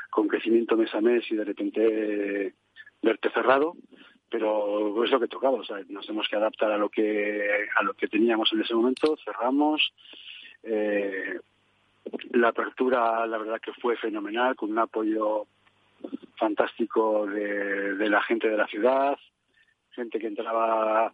con 0.09 0.27
crecimiento 0.27 0.77
mes 0.77 0.93
a 0.93 1.01
mes 1.01 1.29
y 1.31 1.35
de 1.35 1.43
repente 1.43 2.55
verte 3.01 3.29
cerrado, 3.31 3.75
pero 4.29 5.03
es 5.03 5.11
lo 5.11 5.19
que 5.19 5.27
tocaba, 5.27 5.59
o 5.59 5.63
sea, 5.63 5.77
nos 5.89 6.05
tenemos 6.05 6.27
que 6.27 6.35
adaptar 6.35 6.71
a 6.71 6.77
lo 6.77 6.89
que 6.89 7.67
a 7.75 7.83
lo 7.83 7.93
que 7.93 8.07
teníamos 8.07 8.51
en 8.53 8.61
ese 8.61 8.75
momento, 8.75 9.17
cerramos. 9.23 9.93
Eh, 10.63 11.39
la 12.31 12.49
apertura, 12.49 13.25
la 13.25 13.37
verdad 13.37 13.59
que 13.59 13.73
fue 13.73 13.97
fenomenal, 13.97 14.55
con 14.55 14.71
un 14.71 14.79
apoyo 14.79 15.47
fantástico 16.37 17.25
de 17.25 18.09
la 18.09 18.21
gente 18.23 18.49
de 18.49 18.57
la 18.57 18.67
ciudad, 18.67 19.17
gente 19.93 20.19
que 20.19 20.27
entraba 20.27 21.11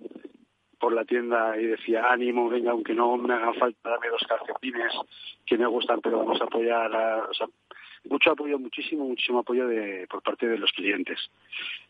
por 0.79 0.93
la 0.93 1.05
tienda 1.05 1.57
y 1.57 1.65
decía 1.65 2.03
ánimo, 2.09 2.49
venga, 2.49 2.71
aunque 2.71 2.93
no 2.93 3.17
me 3.17 3.33
hagan 3.33 3.53
falta, 3.55 3.89
dame 3.89 4.09
dos 4.09 4.25
calcetines 4.27 4.93
que 5.45 5.57
me 5.57 5.67
gustan, 5.67 5.99
pero 6.01 6.19
vamos 6.19 6.39
a 6.41 6.45
apoyar, 6.45 6.95
a, 6.95 7.25
o 7.29 7.33
sea, 7.33 7.47
mucho 8.09 8.31
apoyo, 8.31 8.57
muchísimo, 8.57 9.05
muchísimo 9.05 9.39
apoyo 9.39 9.67
de, 9.67 10.07
por 10.09 10.21
parte 10.23 10.47
de 10.47 10.57
los 10.57 10.71
clientes. 10.71 11.19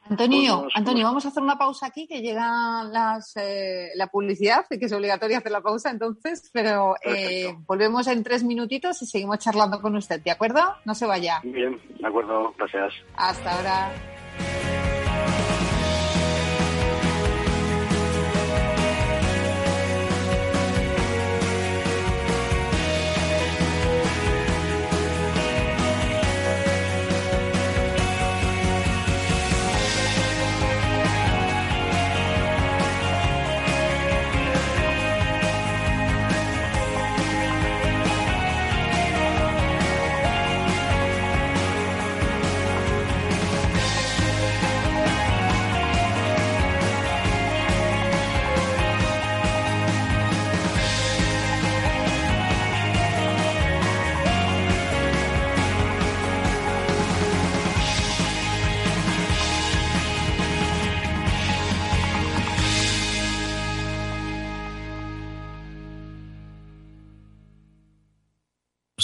Antonio, 0.10 0.67
Antonio, 0.73 1.06
vamos 1.06 1.25
a 1.25 1.28
hacer 1.30 1.43
una 1.43 1.58
pausa 1.58 1.86
aquí, 1.86 2.08
que 2.08 2.21
llega 2.21 2.84
las, 2.84 3.38
eh, 3.38 3.89
la 3.95 4.08
publicidad, 4.08 4.65
que 4.67 4.84
es 4.84 4.93
obligatoria 4.93 5.38
hacer 5.38 5.52
la 5.52 5.62
pausa 5.62 5.91
entonces, 5.91 6.49
pero 6.52 6.95
eh, 7.04 7.54
volvemos 7.67 8.08
en 8.08 8.23
tres 8.23 8.43
minutitos 8.43 9.02
y 9.04 9.06
seguimos 9.06 9.38
charlando 9.38 9.82
con 9.82 9.95
usted, 9.95 10.21
¿de 10.21 10.32
acuerdo? 10.32 10.62
No 10.86 10.95
se 10.95 11.06
vaya. 11.06 11.41
Bien, 11.43 11.80
de 11.99 12.08
acuerdo, 12.08 12.54
gracias. 12.58 12.93
Hasta 13.15 13.56
ahora. 13.56 14.18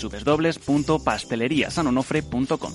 www.pasteleriasanonofre.com. 0.00 2.72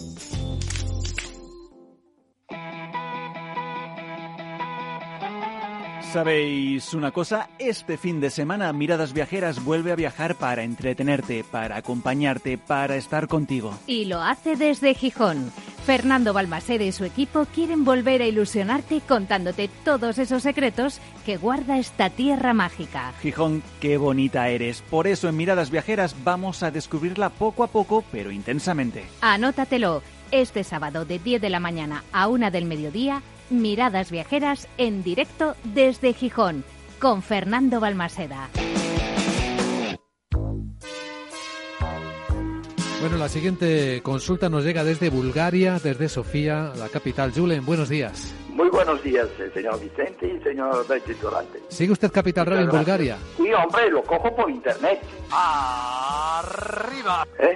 ¿Sabéis 6.17 6.95
una 6.95 7.11
cosa? 7.11 7.47
Este 7.59 7.95
fin 7.95 8.19
de 8.19 8.31
semana 8.31 8.73
Miradas 8.73 9.13
Viajeras 9.13 9.63
vuelve 9.63 9.91
a 9.91 9.95
viajar 9.95 10.33
para 10.33 10.63
entretenerte, 10.63 11.43
para 11.43 11.77
acompañarte, 11.77 12.57
para 12.57 12.95
estar 12.95 13.27
contigo. 13.27 13.77
Y 13.85 14.05
lo 14.05 14.23
hace 14.23 14.55
desde 14.55 14.95
Gijón. 14.95 15.51
Fernando 15.85 16.33
Balmaceda 16.33 16.85
y 16.85 16.91
su 16.91 17.05
equipo 17.05 17.45
quieren 17.53 17.85
volver 17.85 18.23
a 18.23 18.25
ilusionarte 18.25 18.99
contándote 19.01 19.69
todos 19.85 20.17
esos 20.17 20.41
secretos 20.41 20.99
que 21.23 21.37
guarda 21.37 21.77
esta 21.77 22.09
tierra 22.09 22.51
mágica. 22.55 23.13
Gijón, 23.21 23.61
qué 23.79 23.97
bonita 23.97 24.49
eres. 24.49 24.81
Por 24.81 25.05
eso 25.05 25.29
en 25.29 25.37
Miradas 25.37 25.69
Viajeras 25.69 26.15
vamos 26.23 26.63
a 26.63 26.71
descubrirla 26.71 27.29
poco 27.29 27.63
a 27.63 27.67
poco, 27.67 28.03
pero 28.11 28.31
intensamente. 28.31 29.05
Anótatelo. 29.21 30.01
Este 30.31 30.63
sábado 30.63 31.05
de 31.05 31.19
10 31.19 31.41
de 31.41 31.49
la 31.51 31.59
mañana 31.59 32.03
a 32.11 32.27
1 32.27 32.49
del 32.49 32.65
mediodía 32.65 33.21
Miradas 33.49 34.11
Viajeras 34.11 34.67
en 34.77 35.03
directo 35.03 35.55
desde 35.63 36.13
Gijón 36.13 36.63
con 36.99 37.21
Fernando 37.21 37.79
Balmaseda. 37.79 38.49
Bueno, 42.99 43.17
la 43.17 43.29
siguiente 43.29 44.01
consulta 44.01 44.49
nos 44.49 44.63
llega 44.63 44.83
desde 44.83 45.09
Bulgaria, 45.09 45.79
desde 45.81 46.09
Sofía, 46.09 46.73
la 46.75 46.89
capital. 46.89 47.31
Julen, 47.31 47.63
buenos 47.63 47.89
días. 47.89 48.33
Muy 48.49 48.69
buenos 48.69 49.03
días, 49.03 49.27
eh, 49.39 49.51
señor 49.53 49.79
Vicente 49.79 50.27
y 50.27 50.43
señor 50.43 50.87
Betty 50.87 51.13
Durante. 51.13 51.61
¿Sigue 51.69 51.91
usted 51.91 52.11
Capital 52.11 52.47
Radio 52.47 52.63
en 52.63 52.69
Bulgaria? 52.71 53.17
Sí, 53.37 53.53
hombre, 53.53 53.91
lo 53.91 54.01
cojo 54.01 54.35
por 54.35 54.49
internet. 54.49 54.99
¡Arriba! 55.29 57.27
¿Eh? 57.37 57.55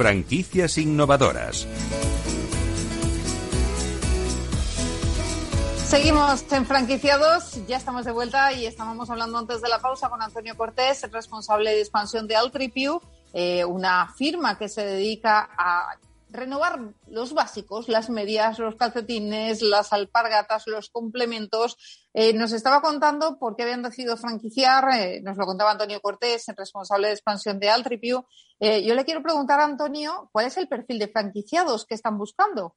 Franquicias 0.00 0.78
innovadoras. 0.78 1.68
Seguimos 5.76 6.50
en 6.52 6.64
franquiciados, 6.64 7.66
ya 7.66 7.76
estamos 7.76 8.06
de 8.06 8.12
vuelta 8.12 8.50
y 8.54 8.64
estábamos 8.64 9.10
hablando 9.10 9.36
antes 9.36 9.60
de 9.60 9.68
la 9.68 9.78
pausa 9.78 10.08
con 10.08 10.22
Antonio 10.22 10.56
Cortés, 10.56 11.06
responsable 11.12 11.72
de 11.72 11.80
expansión 11.80 12.26
de 12.26 12.34
Altripiu, 12.34 13.02
eh, 13.34 13.62
una 13.66 14.10
firma 14.16 14.56
que 14.56 14.70
se 14.70 14.86
dedica 14.86 15.50
a 15.58 15.94
renovar 16.32 16.78
los 17.08 17.34
básicos, 17.34 17.88
las 17.88 18.10
medias, 18.10 18.58
los 18.58 18.76
calcetines, 18.76 19.62
las 19.62 19.92
alpargatas, 19.92 20.66
los 20.66 20.90
complementos. 20.90 22.08
Eh, 22.14 22.32
nos 22.34 22.52
estaba 22.52 22.80
contando 22.80 23.38
por 23.38 23.56
qué 23.56 23.64
habían 23.64 23.82
decidido 23.82 24.16
franquiciar, 24.16 24.84
eh, 24.94 25.20
nos 25.22 25.36
lo 25.36 25.44
contaba 25.44 25.72
Antonio 25.72 26.00
Cortés, 26.00 26.48
el 26.48 26.56
responsable 26.56 27.08
de 27.08 27.14
expansión 27.14 27.58
de 27.58 27.70
Altripiu. 27.70 28.24
Eh, 28.58 28.84
yo 28.86 28.94
le 28.94 29.04
quiero 29.04 29.22
preguntar 29.22 29.60
a 29.60 29.64
Antonio, 29.64 30.28
¿cuál 30.32 30.46
es 30.46 30.56
el 30.56 30.68
perfil 30.68 30.98
de 30.98 31.08
franquiciados 31.08 31.86
que 31.86 31.94
están 31.94 32.18
buscando? 32.18 32.74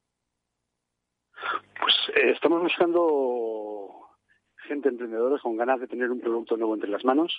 Pues 1.78 1.94
estamos 2.34 2.62
buscando 2.62 4.04
gente 4.68 4.88
emprendedora 4.88 5.38
con 5.42 5.56
ganas 5.56 5.80
de 5.80 5.88
tener 5.88 6.10
un 6.10 6.20
producto 6.20 6.56
nuevo 6.56 6.74
entre 6.74 6.88
las 6.88 7.04
manos, 7.04 7.32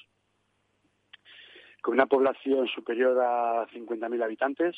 con 1.82 1.96
una 1.96 2.06
población 2.06 2.68
superior 2.68 3.20
a 3.20 3.68
50.000 3.68 4.24
habitantes, 4.24 4.76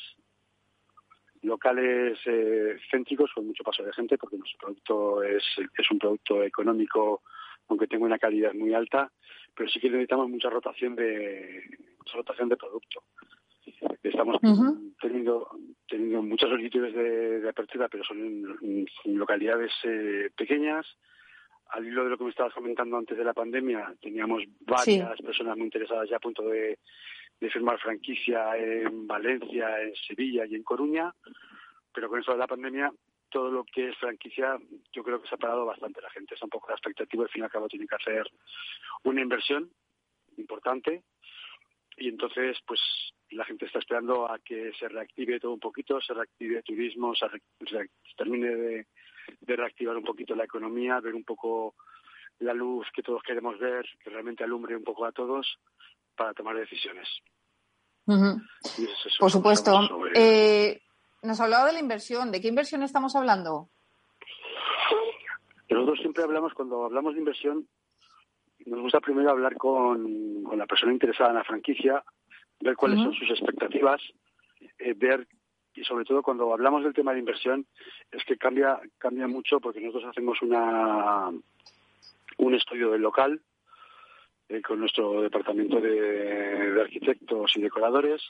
locales 1.42 2.18
eh, 2.26 2.76
céntricos 2.90 3.32
con 3.34 3.46
mucho 3.46 3.64
paso 3.64 3.82
de 3.82 3.92
gente 3.92 4.18
porque 4.18 4.38
nuestro 4.38 4.58
producto 4.58 5.22
es, 5.22 5.44
es 5.76 5.90
un 5.90 5.98
producto 5.98 6.42
económico 6.42 7.22
aunque 7.68 7.86
tenga 7.86 8.06
una 8.06 8.18
calidad 8.18 8.54
muy 8.54 8.74
alta 8.74 9.10
pero 9.58 9.68
sí 9.68 9.80
que 9.80 9.90
necesitamos 9.90 10.30
mucha 10.30 10.48
rotación 10.48 10.94
de, 10.94 11.64
rotación 12.14 12.48
de 12.48 12.56
producto. 12.56 13.02
Estamos 14.04 14.40
teniendo, 15.00 15.48
teniendo 15.88 16.22
muchas 16.22 16.48
solicitudes 16.48 16.94
de, 16.94 17.48
apertura, 17.48 17.88
pero 17.88 18.04
son 18.04 18.18
en, 18.62 18.86
localidades 19.04 19.72
eh, 19.82 20.30
pequeñas. 20.36 20.86
Al 21.70 21.84
hilo 21.84 22.04
de 22.04 22.10
lo 22.10 22.16
que 22.18 22.24
me 22.24 22.30
estabas 22.30 22.54
comentando 22.54 22.96
antes 22.96 23.18
de 23.18 23.24
la 23.24 23.34
pandemia, 23.34 23.92
teníamos 24.00 24.44
varias 24.60 25.20
personas 25.20 25.56
muy 25.56 25.66
interesadas 25.66 26.08
ya 26.08 26.16
a 26.16 26.20
punto 26.20 26.42
de, 26.44 26.78
de 27.40 27.50
firmar 27.50 27.78
franquicia 27.78 28.56
en 28.56 29.06
Valencia, 29.06 29.80
en 29.82 29.94
Sevilla 29.94 30.44
y 30.46 30.54
en 30.54 30.62
Coruña, 30.62 31.14
pero 31.92 32.08
con 32.08 32.20
eso 32.20 32.32
de 32.32 32.38
la 32.38 32.46
pandemia 32.46 32.92
todo 33.30 33.50
lo 33.50 33.64
que 33.64 33.90
es 33.90 33.96
franquicia, 33.98 34.58
yo 34.92 35.02
creo 35.02 35.20
que 35.20 35.28
se 35.28 35.34
ha 35.34 35.38
parado 35.38 35.66
bastante 35.66 36.00
la 36.00 36.10
gente. 36.10 36.34
Está 36.34 36.46
un 36.46 36.50
poco 36.50 36.68
la 36.68 36.74
expectativa, 36.74 37.24
al 37.24 37.28
fin 37.28 37.42
y 37.42 37.44
al 37.44 37.50
cabo 37.50 37.68
tiene 37.68 37.86
que 37.86 37.94
hacer 37.94 38.26
una 39.04 39.20
inversión 39.20 39.70
importante 40.36 41.02
y 41.96 42.08
entonces 42.08 42.56
pues 42.66 42.80
la 43.30 43.44
gente 43.44 43.66
está 43.66 43.80
esperando 43.80 44.30
a 44.30 44.38
que 44.38 44.72
se 44.78 44.88
reactive 44.88 45.40
todo 45.40 45.52
un 45.52 45.60
poquito, 45.60 46.00
se 46.00 46.14
reactive 46.14 46.58
el 46.58 46.64
turismo, 46.64 47.14
se, 47.14 47.26
termine 48.16 48.54
de, 48.54 48.86
reactivar 49.42 49.96
un 49.96 50.04
poquito 50.04 50.34
la 50.34 50.44
economía, 50.44 51.00
ver 51.00 51.14
un 51.14 51.24
poco 51.24 51.74
la 52.38 52.54
luz 52.54 52.86
que 52.94 53.02
todos 53.02 53.22
queremos 53.22 53.58
ver, 53.58 53.84
que 54.02 54.10
realmente 54.10 54.44
alumbre 54.44 54.76
un 54.76 54.84
poco 54.84 55.04
a 55.04 55.12
todos 55.12 55.58
para 56.18 56.34
tomar 56.34 56.56
decisiones. 56.56 57.08
Por 59.18 59.30
supuesto. 59.30 59.80
Eh, 60.14 60.82
nos 61.22 61.40
hablado 61.40 61.66
de 61.66 61.72
la 61.72 61.80
inversión. 61.80 62.30
¿De 62.30 62.40
qué 62.40 62.48
inversión 62.48 62.82
estamos 62.82 63.14
hablando? 63.16 63.68
Nosotros 65.70 65.98
siempre 66.00 66.24
hablamos, 66.24 66.54
cuando 66.54 66.84
hablamos 66.84 67.14
de 67.14 67.20
inversión, 67.20 67.68
nos 68.66 68.80
gusta 68.80 69.00
primero 69.00 69.30
hablar 69.30 69.56
con, 69.56 70.44
la 70.56 70.66
persona 70.66 70.92
interesada 70.92 71.30
en 71.30 71.36
la 71.36 71.44
franquicia, 71.44 72.02
ver 72.60 72.74
cuáles 72.74 73.00
son 73.00 73.12
sus 73.14 73.30
expectativas, 73.30 74.00
eh, 74.78 74.94
ver 74.94 75.26
y 75.74 75.84
sobre 75.84 76.04
todo 76.04 76.22
cuando 76.22 76.52
hablamos 76.52 76.82
del 76.82 76.94
tema 76.94 77.12
de 77.12 77.20
inversión 77.20 77.66
es 78.10 78.24
que 78.24 78.36
cambia 78.36 78.80
cambia 78.98 79.28
mucho 79.28 79.60
porque 79.60 79.80
nosotros 79.80 80.10
hacemos 80.10 80.42
una 80.42 81.30
un 82.38 82.54
estudio 82.54 82.90
del 82.90 83.02
local 83.02 83.40
eh, 84.48 84.62
con 84.62 84.80
nuestro 84.80 85.22
departamento 85.22 85.80
de, 85.80 86.80
arquitectos 86.80 87.56
y 87.56 87.60
decoradores 87.60 88.22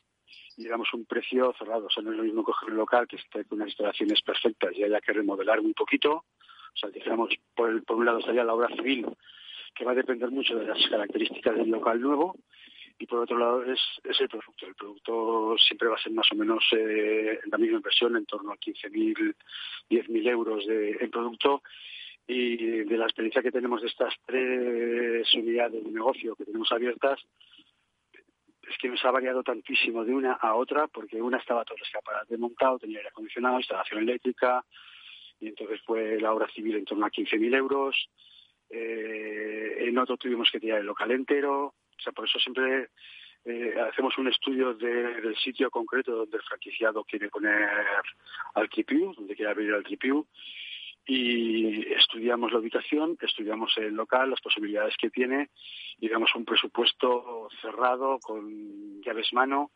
y 0.57 0.67
damos 0.67 0.93
un 0.95 1.05
precio 1.05 1.55
cerrado. 1.59 1.87
O 1.87 1.91
sea, 1.91 2.03
no 2.03 2.11
es 2.11 2.17
lo 2.17 2.25
mismo 2.25 2.43
coger 2.43 2.71
un 2.71 2.77
local 2.77 3.07
que 3.07 3.17
esté 3.17 3.45
con 3.45 3.59
unas 3.59 3.69
instalaciones 3.69 4.23
perfectas 4.23 4.71
y 4.75 4.85
haya 4.85 5.01
que 5.01 5.13
remodelar 5.13 5.61
un 5.61 5.75
poquito. 5.75 6.13
O 6.13 6.77
sea, 6.77 6.91
digamos, 6.91 7.31
por, 7.55 7.85
por 7.85 7.97
un 7.97 8.07
lado 8.07 8.19
estaría 8.19 8.45
la 8.45 8.55
obra 8.55 8.69
civil, 8.75 9.07
que 9.75 9.85
va 9.85 9.93
a 9.93 9.97
depender 9.97 10.31
mucho 10.31 10.57
de 10.57 10.67
las 10.67 10.87
características 10.89 11.57
del 11.57 11.71
local 11.71 12.01
nuevo, 12.01 12.37
y 12.99 13.07
por 13.07 13.21
otro 13.21 13.39
lado 13.39 13.63
es, 13.65 13.81
el 14.03 14.29
producto. 14.29 14.67
El 14.67 14.75
producto 14.75 15.57
siempre 15.59 15.89
va 15.89 15.95
a 15.95 16.03
ser 16.03 16.13
más 16.13 16.27
o 16.33 16.35
menos 16.35 16.65
eh, 16.73 17.39
la 17.51 17.59
misma 17.59 17.77
inversión, 17.77 18.17
en 18.17 18.27
torno 18.27 18.53
a 18.53 18.57
15.000, 18.57 19.35
10.000 19.89 20.29
euros 20.29 20.67
de, 20.67 21.09
producto, 21.11 21.63
y 22.31 22.85
de 22.85 22.99
la 22.99 23.07
experiencia 23.07 23.43
que 23.43 23.51
tenemos 23.51 23.81
de 23.81 23.89
estas 23.89 24.15
tres 24.27 25.35
unidades 25.35 25.83
de 25.83 25.91
negocio 25.91 26.37
que 26.37 26.45
tenemos 26.45 26.71
abiertas, 26.71 27.19
es 28.69 28.77
que 28.77 28.89
nos 28.89 29.03
ha 29.07 29.11
variado 29.11 29.43
tantísimo 29.43 30.05
de 30.05 30.15
una 30.15 30.35
a 30.35 30.55
otra, 30.55 30.89
porque 30.89 31.23
una 31.23 31.39
estaba 31.39 31.65
todo 31.65 31.77
el 31.77 31.85
escaparate 31.85 32.37
montado, 32.37 32.79
tenía 32.79 32.99
aire 32.99 33.09
acondicionado, 33.09 33.57
instalación 33.57 34.03
eléctrica, 34.03 34.63
y 35.41 35.49
entonces 35.49 35.81
fue 35.87 36.21
la 36.21 36.35
obra 36.35 36.47
civil 36.49 36.77
en 36.77 36.85
torno 36.85 37.07
a 37.07 37.11
15.000 37.11 37.57
euros. 37.57 38.11
Eh, 38.69 39.87
en 39.87 39.97
otro 39.97 40.19
tuvimos 40.19 40.51
que 40.51 40.61
tirar 40.61 40.81
el 40.81 40.87
local 40.87 41.11
entero. 41.13 41.65
O 41.67 42.01
sea, 42.03 42.13
por 42.13 42.27
eso 42.27 42.39
siempre 42.39 42.89
eh, 43.47 43.75
hacemos 43.91 44.19
un 44.19 44.29
estudio 44.29 44.75
del 44.75 45.35
sitio 45.37 45.71
concreto 45.71 46.15
donde 46.15 46.37
el 46.37 46.43
franquiciado 46.43 47.05
quiere 47.05 47.31
poner 47.31 47.71
al 48.55 48.69
donde 48.69 49.35
quiere 49.35 49.51
abrir 49.51 49.73
al 49.73 49.85
y 51.11 51.91
estudiamos 51.95 52.53
la 52.53 52.59
ubicación, 52.59 53.17
estudiamos 53.19 53.73
el 53.79 53.95
local, 53.95 54.29
las 54.29 54.43
posibilidades 54.43 54.95
que 55.01 55.09
tiene 55.09 55.49
y 55.99 56.09
damos 56.09 56.35
un 56.35 56.45
presupuesto 56.45 57.49
cerrado 57.63 58.19
con 58.21 59.01
llaves 59.01 59.33
mano 59.33 59.71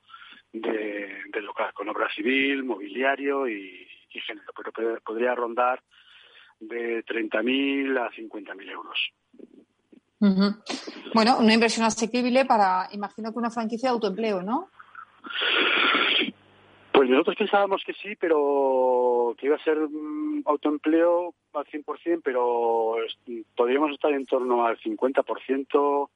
de, 0.52 1.22
del 1.32 1.44
local, 1.46 1.72
con 1.72 1.88
obra 1.88 2.12
civil, 2.14 2.64
mobiliario 2.64 3.48
y, 3.48 3.88
género, 4.26 4.52
pero 4.54 5.00
podría 5.02 5.34
rondar 5.34 5.82
de 6.60 7.02
30.000 7.02 7.98
a 7.98 8.10
50.000 8.10 8.70
euros. 8.70 8.98
Bueno, 11.14 11.38
una 11.38 11.54
inversión 11.54 11.86
asequible 11.86 12.44
para, 12.44 12.88
imagino 12.92 13.32
que 13.32 13.38
una 13.38 13.50
franquicia 13.50 13.88
de 13.88 13.94
autoempleo, 13.94 14.42
¿no? 14.42 14.68
Pues 16.92 17.08
nosotros 17.08 17.36
pensábamos 17.36 17.82
que 17.84 17.94
sí, 17.94 18.16
pero 18.16 19.34
que 19.38 19.46
iba 19.46 19.56
a 19.56 19.64
ser 19.64 19.78
autoempleo 20.44 21.34
al 21.54 21.64
100%, 21.64 22.20
pero 22.22 22.96
podríamos 23.56 23.92
estar 23.92 24.12
en 24.12 24.26
torno 24.26 24.66
al 24.66 24.78
50% 24.78 26.10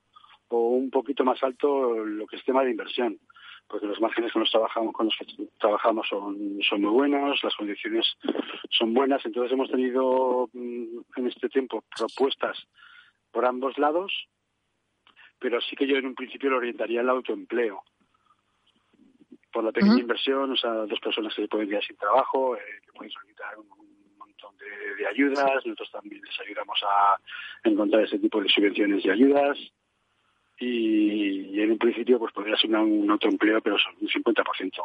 o 0.49 0.59
un 0.59 0.91
poquito 0.91 1.25
más 1.25 1.43
alto 1.43 2.05
lo 2.05 2.27
que 2.27 2.37
es 2.37 2.45
tema 2.45 2.63
de 2.63 2.71
inversión, 2.71 3.19
porque 3.67 3.87
los 3.87 4.01
márgenes 4.01 4.33
con 4.33 4.41
los, 4.41 4.51
trabajamos, 4.51 4.93
con 4.93 5.07
los 5.07 5.17
que 5.17 5.27
trabajamos 5.59 6.07
son, 6.09 6.59
son 6.69 6.83
muy 6.83 6.91
buenos, 6.91 7.43
las 7.43 7.57
condiciones 7.57 8.07
son 8.71 8.93
buenas, 8.93 9.25
entonces 9.25 9.53
hemos 9.53 9.71
tenido 9.71 10.49
mm, 10.53 10.99
en 11.17 11.27
este 11.27 11.49
tiempo 11.49 11.83
propuestas 11.97 12.59
por 13.33 13.47
ambos 13.47 13.77
lados, 13.79 14.13
pero 15.39 15.61
sí 15.61 15.75
que 15.75 15.87
yo 15.87 15.97
en 15.97 16.07
un 16.07 16.15
principio 16.15 16.51
lo 16.51 16.59
orientaría 16.59 17.01
al 17.01 17.09
autoempleo 17.09 17.83
por 19.57 19.65
la 19.65 19.73
pequeña 19.73 20.01
inversión, 20.01 20.53
o 20.53 20.57
sea, 20.57 20.71
dos 20.71 21.01
personas 21.01 21.35
que 21.35 21.41
se 21.41 21.49
pueden 21.49 21.71
quedar 21.71 21.83
sin 21.83 21.97
trabajo, 21.97 22.55
eh, 22.57 22.61
que 22.85 22.93
pueden 22.93 23.11
solicitar 23.11 23.57
un, 23.57 23.67
montón 24.19 24.55
de, 24.59 25.07
ayudas, 25.07 25.65
nosotros 25.65 25.91
también 25.91 26.21
les 26.23 26.41
ayudamos 26.41 26.79
a 26.87 27.19
encontrar 27.67 28.05
ese 28.05 28.19
tipo 28.19 28.43
de 28.43 28.51
subvenciones 28.51 29.03
y 29.03 29.09
ayudas, 29.09 29.57
y, 30.59 31.59
en 31.59 31.73
un 31.73 31.79
principio 31.79 32.19
pues 32.19 32.35
podría 32.35 32.55
ser 32.59 32.69
un 32.77 33.11
autoempleo, 33.11 33.63
pero 33.63 33.79
son 33.79 33.95
un 33.99 34.09
50%. 34.09 34.83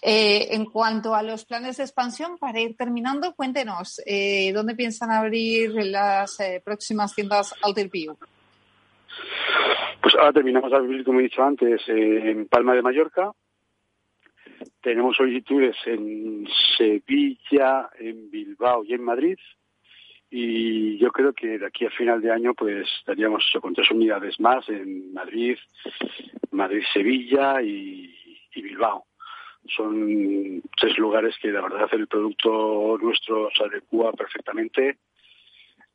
Eh, 0.00 0.54
en 0.54 0.64
cuanto 0.66 1.12
a 1.16 1.24
los 1.24 1.44
planes 1.44 1.78
de 1.78 1.82
expansión, 1.82 2.38
para 2.38 2.60
ir 2.60 2.76
terminando, 2.76 3.34
cuéntenos, 3.34 4.00
eh, 4.06 4.52
¿dónde 4.52 4.76
piensan 4.76 5.10
abrir 5.10 5.72
las 5.74 6.38
próximas 6.64 7.16
tiendas 7.16 7.52
Alter 7.62 7.88
View? 7.88 8.16
Pues 10.02 10.14
ahora 10.14 10.32
terminamos 10.32 10.70
de 10.70 10.76
abrir, 10.76 11.04
como 11.04 11.20
he 11.20 11.24
dicho 11.24 11.42
antes, 11.42 11.82
en 11.88 12.46
Palma 12.46 12.74
de 12.74 12.82
Mallorca. 12.82 13.32
Tenemos 14.80 15.16
solicitudes 15.16 15.76
en 15.84 16.46
Sevilla, 16.76 17.90
en 17.98 18.30
Bilbao 18.30 18.84
y 18.84 18.94
en 18.94 19.02
Madrid. 19.02 19.38
Y 20.30 20.96
yo 20.98 21.10
creo 21.10 21.32
que 21.32 21.58
de 21.58 21.66
aquí 21.66 21.84
a 21.86 21.90
final 21.90 22.22
de 22.22 22.30
año 22.30 22.54
pues 22.54 22.88
estaríamos 23.00 23.44
con 23.60 23.74
tres 23.74 23.90
unidades 23.90 24.38
más 24.38 24.68
en 24.68 25.12
Madrid, 25.12 25.58
Madrid-Sevilla 26.52 27.60
y, 27.62 28.16
Bilbao. 28.54 29.06
Son 29.66 30.62
tres 30.78 30.98
lugares 30.98 31.34
que 31.40 31.48
la 31.48 31.62
verdad 31.62 31.88
el 31.92 32.06
producto 32.06 32.98
nuestro 33.00 33.48
se 33.56 33.64
adecua 33.64 34.12
perfectamente. 34.12 34.98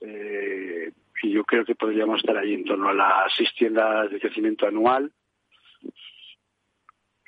Eh, 0.02 0.92
y 1.22 1.32
yo 1.32 1.44
creo 1.44 1.66
que 1.66 1.76
podríamos 1.76 2.18
estar 2.18 2.38
ahí 2.38 2.54
en 2.54 2.66
torno 2.66 2.90
a 2.90 2.94
las 2.94 3.34
seis 3.36 3.50
tiendas 3.58 4.10
de 4.12 4.20
crecimiento 4.20 4.68
anual 4.68 5.12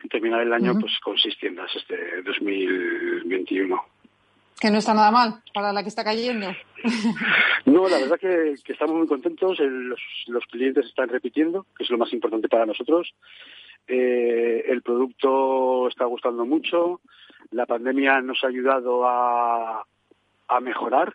y 0.04 0.08
terminar 0.10 0.41
el 0.41 0.54
año 0.54 0.78
pues 0.80 1.00
con 1.00 1.17
seis 1.17 1.38
tiendas 1.39 1.71
este 1.76 2.21
2021. 2.23 3.84
Que 4.60 4.71
no 4.71 4.80
está 4.80 4.93
nada 4.93 5.12
mal 5.12 5.41
para 5.54 5.71
la 5.71 5.84
que 5.84 5.89
está 5.89 6.04
cayendo. 6.04 6.47
No, 7.65 7.89
la 7.89 7.97
verdad 7.97 8.17
que, 8.17 8.54
estamos 8.71 8.95
muy 8.95 9.08
contentos. 9.08 9.60
los, 9.60 10.45
clientes 10.50 10.86
están 10.86 11.10
repitiendo, 11.10 11.65
que 11.78 11.84
es 11.84 11.89
lo 11.89 11.97
más 11.97 12.13
importante 12.13 12.47
para 12.47 12.65
nosotros. 12.65 13.13
Eh, 13.86 14.63
el 14.67 14.82
producto 14.82 15.89
está 15.89 16.06
gustando 16.06 16.45
mucho. 16.45 17.02
La 17.52 17.65
pandemia 17.65 18.21
nos 18.21 18.41
ha 18.43 18.47
ayudado 18.47 19.06
a, 19.06 19.86
a 20.47 20.60
mejorar 20.62 21.13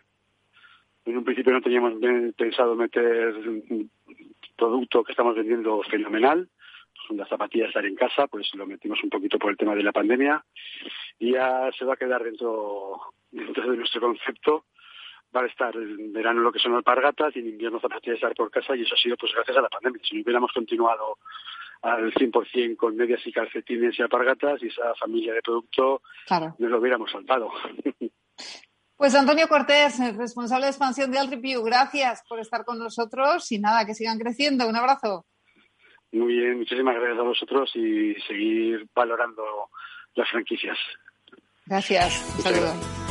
en 1.05 1.17
un 1.17 1.23
principio 1.23 1.53
no 1.53 1.61
teníamos 1.61 1.93
pensado 2.35 2.75
meter 2.75 3.35
un 3.35 3.89
producto 4.55 5.03
que 5.03 5.11
estamos 5.11 5.35
vendiendo 5.35 5.81
fenomenal, 5.83 6.47
son 7.07 7.17
las 7.17 7.29
zapatillas 7.29 7.69
estar 7.69 7.85
en 7.85 7.95
casa, 7.95 8.27
pues 8.27 8.53
lo 8.55 8.65
metimos 8.65 9.03
un 9.03 9.09
poquito 9.09 9.37
por 9.37 9.51
el 9.51 9.57
tema 9.57 9.75
de 9.75 9.83
la 9.83 9.91
pandemia 9.91 10.43
y 11.19 11.33
ya 11.33 11.69
se 11.77 11.85
va 11.85 11.93
a 11.93 11.97
quedar 11.97 12.23
dentro, 12.23 13.13
dentro 13.31 13.69
de 13.71 13.77
nuestro 13.77 14.01
concepto. 14.01 14.65
Va 15.35 15.41
a 15.41 15.47
estar 15.47 15.75
en 15.75 16.13
verano 16.13 16.41
lo 16.41 16.51
que 16.51 16.59
son 16.59 16.75
alpargatas 16.75 17.35
y 17.35 17.39
en 17.39 17.47
invierno 17.47 17.79
zapatillas 17.79 18.17
estar 18.17 18.35
por 18.35 18.51
casa 18.51 18.75
y 18.75 18.83
eso 18.83 18.93
ha 18.93 18.97
sido 18.97 19.17
pues 19.17 19.33
gracias 19.33 19.57
a 19.57 19.61
la 19.61 19.69
pandemia. 19.69 20.01
Si 20.03 20.15
no 20.15 20.21
hubiéramos 20.23 20.51
continuado 20.51 21.17
al 21.81 22.13
100% 22.13 22.77
con 22.77 22.95
medias 22.95 23.25
y 23.25 23.31
calcetines 23.31 23.97
y 23.97 24.01
alpargatas 24.03 24.61
y 24.61 24.67
esa 24.67 24.93
familia 24.95 25.33
de 25.33 25.41
producto, 25.41 26.01
claro. 26.27 26.55
nos 26.59 26.71
lo 26.71 26.77
hubiéramos 26.77 27.11
saltado. 27.11 27.51
Pues 28.95 29.15
Antonio 29.15 29.47
Cortés, 29.47 29.97
responsable 30.15 30.65
de 30.65 30.71
expansión 30.71 31.11
de 31.11 31.19
Altripio, 31.19 31.63
gracias 31.63 32.23
por 32.27 32.39
estar 32.39 32.63
con 32.63 32.79
nosotros 32.79 33.51
y 33.51 33.59
nada, 33.59 33.85
que 33.85 33.95
sigan 33.95 34.19
creciendo. 34.19 34.67
Un 34.67 34.75
abrazo. 34.75 35.25
Muy 36.11 36.33
bien, 36.35 36.59
muchísimas 36.59 36.95
gracias 36.95 37.19
a 37.19 37.23
vosotros 37.23 37.71
y 37.75 38.13
seguir 38.27 38.87
valorando 38.95 39.43
las 40.15 40.29
franquicias. 40.29 40.77
Gracias, 41.65 42.35
un 42.37 42.43
saludo. 42.43 43.02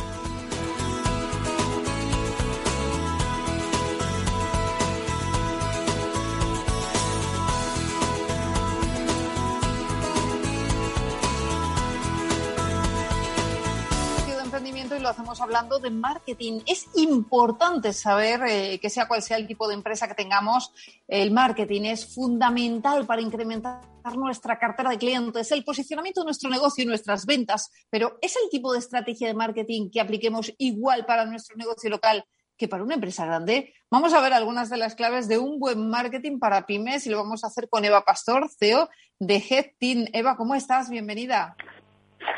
Hacemos 15.13 15.41
hablando 15.41 15.77
de 15.77 15.91
marketing. 15.91 16.61
Es 16.65 16.87
importante 16.95 17.93
saber 17.93 18.41
eh, 18.47 18.79
que 18.79 18.89
sea 18.89 19.07
cual 19.07 19.21
sea 19.21 19.37
el 19.37 19.47
tipo 19.47 19.67
de 19.67 19.75
empresa 19.75 20.07
que 20.07 20.15
tengamos, 20.15 20.71
el 21.07 21.29
marketing 21.29 21.83
es 21.83 22.15
fundamental 22.15 23.05
para 23.05 23.21
incrementar 23.21 23.83
nuestra 24.15 24.57
cartera 24.57 24.89
de 24.89 24.97
clientes, 24.97 25.51
el 25.51 25.63
posicionamiento 25.63 26.21
de 26.21 26.25
nuestro 26.25 26.49
negocio 26.49 26.83
y 26.83 26.87
nuestras 26.87 27.27
ventas, 27.27 27.71
pero 27.91 28.17
¿es 28.21 28.35
el 28.35 28.49
tipo 28.49 28.73
de 28.73 28.79
estrategia 28.79 29.27
de 29.27 29.35
marketing 29.35 29.91
que 29.91 30.01
apliquemos 30.01 30.51
igual 30.57 31.05
para 31.05 31.25
nuestro 31.25 31.55
negocio 31.57 31.91
local 31.91 32.25
que 32.57 32.67
para 32.67 32.83
una 32.83 32.95
empresa 32.95 33.25
grande? 33.25 33.71
Vamos 33.91 34.13
a 34.13 34.21
ver 34.21 34.33
algunas 34.33 34.71
de 34.71 34.77
las 34.77 34.95
claves 34.95 35.27
de 35.27 35.37
un 35.37 35.59
buen 35.59 35.89
marketing 35.89 36.39
para 36.39 36.65
pymes 36.65 37.05
y 37.05 37.11
lo 37.11 37.17
vamos 37.17 37.43
a 37.43 37.47
hacer 37.47 37.69
con 37.69 37.85
Eva 37.85 38.03
Pastor, 38.03 38.49
CEO 38.59 38.89
de 39.19 39.35
Head 39.35 39.65
Team. 39.79 40.07
Eva, 40.11 40.35
¿cómo 40.35 40.55
estás? 40.55 40.89
Bienvenida. 40.89 41.55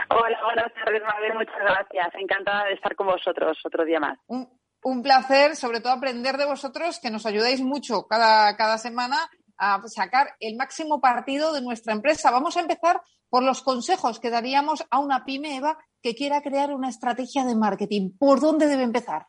Hola, 0.10 0.38
buenas 0.44 0.74
tardes, 0.74 1.02
Mabel. 1.04 1.34
Muchas 1.36 1.60
gracias. 1.60 2.08
Encantada 2.16 2.66
de 2.66 2.74
estar 2.74 2.96
con 2.96 3.08
vosotros 3.08 3.58
otro 3.66 3.86
día 3.86 4.00
más. 4.00 4.18
Un, 4.28 5.02
placer, 5.02 5.56
sobre 5.56 5.82
todo 5.82 5.94
aprender 5.94 6.38
de 6.38 6.46
vosotros, 6.46 7.00
que 7.00 7.10
nos 7.10 7.26
ayudáis 7.26 7.62
mucho 7.62 8.06
cada, 8.08 8.56
cada 8.56 8.78
semana 8.78 9.18
a 9.58 9.82
sacar 9.88 10.28
el 10.40 10.56
máximo 10.58 11.02
partido 11.02 11.54
de 11.54 11.62
nuestra 11.62 11.94
empresa. 11.94 12.32
Vamos 12.32 12.56
a 12.58 12.62
empezar 12.62 13.02
por 13.30 13.44
los 13.44 13.62
consejos 13.64 14.20
que 14.20 14.30
daríamos 14.30 14.86
a 14.92 15.00
una 15.00 15.26
pyme, 15.26 15.58
Eva, 15.58 15.78
que 16.02 16.14
quiera 16.14 16.42
crear 16.42 16.72
una 16.72 16.90
estrategia 16.90 17.46
de 17.46 17.56
marketing. 17.56 18.12
¿Por 18.18 18.40
dónde 18.40 18.68
debe 18.68 18.84
empezar? 18.84 19.28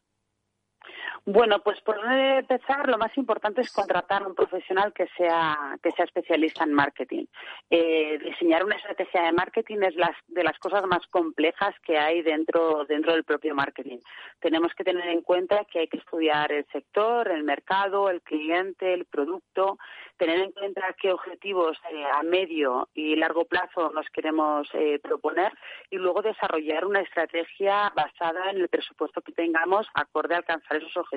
Bueno, 1.29 1.59
pues 1.59 1.81
por 1.81 1.97
dónde 1.97 2.39
empezar, 2.39 2.89
lo 2.89 2.99
más 2.99 3.11
importante 3.19 3.61
es 3.61 3.73
contratar 3.73 4.23
a 4.23 4.29
un 4.29 4.37
profesional 4.37 4.93
que 4.93 5.09
sea, 5.17 5.77
que 5.83 5.91
sea 5.91 6.05
especialista 6.05 6.62
en 6.62 6.73
marketing. 6.73 7.25
Eh, 7.69 8.17
diseñar 8.23 8.65
una 8.65 8.77
estrategia 8.77 9.23
de 9.23 9.33
marketing 9.33 9.79
es 9.83 9.97
las, 9.97 10.17
de 10.29 10.45
las 10.45 10.57
cosas 10.61 10.85
más 10.87 11.05
complejas 11.09 11.75
que 11.85 11.99
hay 11.99 12.23
dentro, 12.23 12.85
dentro 12.85 13.12
del 13.12 13.25
propio 13.25 13.57
marketing. 13.57 13.99
Tenemos 14.39 14.73
que 14.75 14.85
tener 14.85 15.09
en 15.09 15.23
cuenta 15.23 15.65
que 15.65 15.81
hay 15.81 15.89
que 15.89 15.97
estudiar 15.97 16.53
el 16.53 16.65
sector, 16.67 17.27
el 17.27 17.43
mercado, 17.43 18.09
el 18.09 18.23
cliente, 18.23 18.95
el 18.95 19.05
producto, 19.07 19.79
tener 20.19 20.39
en 20.39 20.53
cuenta 20.53 20.95
qué 21.01 21.12
objetivos 21.12 21.77
eh, 21.91 22.05
a 22.05 22.23
medio 22.23 22.89
y 22.95 23.17
largo 23.17 23.47
plazo 23.47 23.91
nos 23.91 24.09
queremos 24.11 24.69
eh, 24.75 25.01
proponer 25.03 25.53
y 25.91 25.97
luego 25.97 26.23
desarrollar 26.23 26.87
una 26.87 27.01
estrategia 27.01 27.93
basada 27.97 28.51
en 28.51 28.59
el 28.59 28.69
presupuesto 28.69 29.21
que 29.23 29.33
tengamos 29.33 29.89
acorde 29.93 30.37
a 30.37 30.39
alcanzar 30.39 30.77
esos 30.77 30.97
objetivos. 30.97 31.15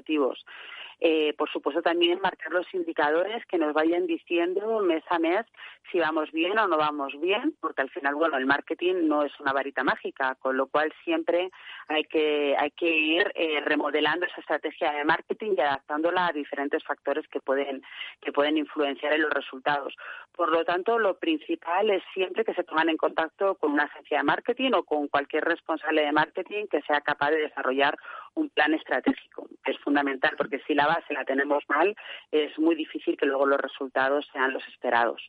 Eh, 1.01 1.33
por 1.38 1.49
supuesto, 1.49 1.81
también 1.81 2.19
marcar 2.19 2.51
los 2.51 2.65
indicadores 2.73 3.45
que 3.45 3.57
nos 3.57 3.73
vayan 3.73 4.05
diciendo 4.05 4.81
mes 4.81 5.03
a 5.09 5.17
mes 5.17 5.45
si 5.91 5.99
vamos 5.99 6.29
bien 6.31 6.59
o 6.59 6.67
no 6.67 6.77
vamos 6.77 7.13
bien, 7.21 7.55
porque 7.62 7.81
al 7.81 7.89
final, 7.89 8.15
bueno, 8.15 8.38
el 8.38 8.45
marketing 8.45 9.07
no 9.07 9.23
es 9.23 9.31
una 9.39 9.53
varita 9.53 9.83
mágica, 9.83 10.35
con 10.35 10.57
lo 10.57 10.67
cual 10.67 10.93
siempre 11.03 11.51
hay 11.88 12.03
que, 12.03 12.55
hay 12.59 12.71
que 12.71 12.89
ir 12.89 13.31
eh, 13.33 13.62
remodelando 13.62 14.25
esa 14.25 14.41
estrategia 14.41 14.91
de 14.91 15.05
marketing 15.05 15.53
y 15.57 15.62
adaptándola 15.62 16.27
a 16.27 16.33
diferentes 16.33 16.83
factores 16.83 17.27
que 17.29 17.39
pueden, 17.39 17.81
que 18.21 18.33
pueden 18.33 18.57
influenciar 18.57 19.13
en 19.13 19.21
los 19.21 19.31
resultados. 19.31 19.95
Por 20.35 20.51
lo 20.51 20.63
tanto, 20.65 20.99
lo 20.99 21.17
principal 21.17 21.89
es 21.89 22.03
siempre 22.13 22.43
que 22.43 22.53
se 22.53 22.63
pongan 22.63 22.89
en 22.89 22.97
contacto 22.97 23.55
con 23.55 23.71
una 23.71 23.85
agencia 23.85 24.17
de 24.17 24.23
marketing 24.23 24.71
o 24.73 24.83
con 24.83 25.07
cualquier 25.07 25.45
responsable 25.45 26.03
de 26.03 26.12
marketing 26.12 26.67
que 26.67 26.81
sea 26.81 27.01
capaz 27.01 27.31
de 27.31 27.41
desarrollar 27.41 27.97
un 28.39 28.49
plan 28.49 28.73
estratégico, 28.73 29.47
que 29.63 29.71
es 29.71 29.80
fundamental, 29.80 30.32
porque 30.38 30.60
si 30.65 30.73
la 30.73 30.88
base 30.88 31.13
la 31.13 31.25
tenemos 31.25 31.63
mal, 31.67 31.95
es 32.32 32.58
muy 32.58 32.75
difícil 32.75 33.17
que 33.17 33.25
luego 33.25 33.45
los 33.45 33.60
resultados 33.60 34.28
sean 34.32 34.54
los 34.54 34.65
esperados. 34.67 35.21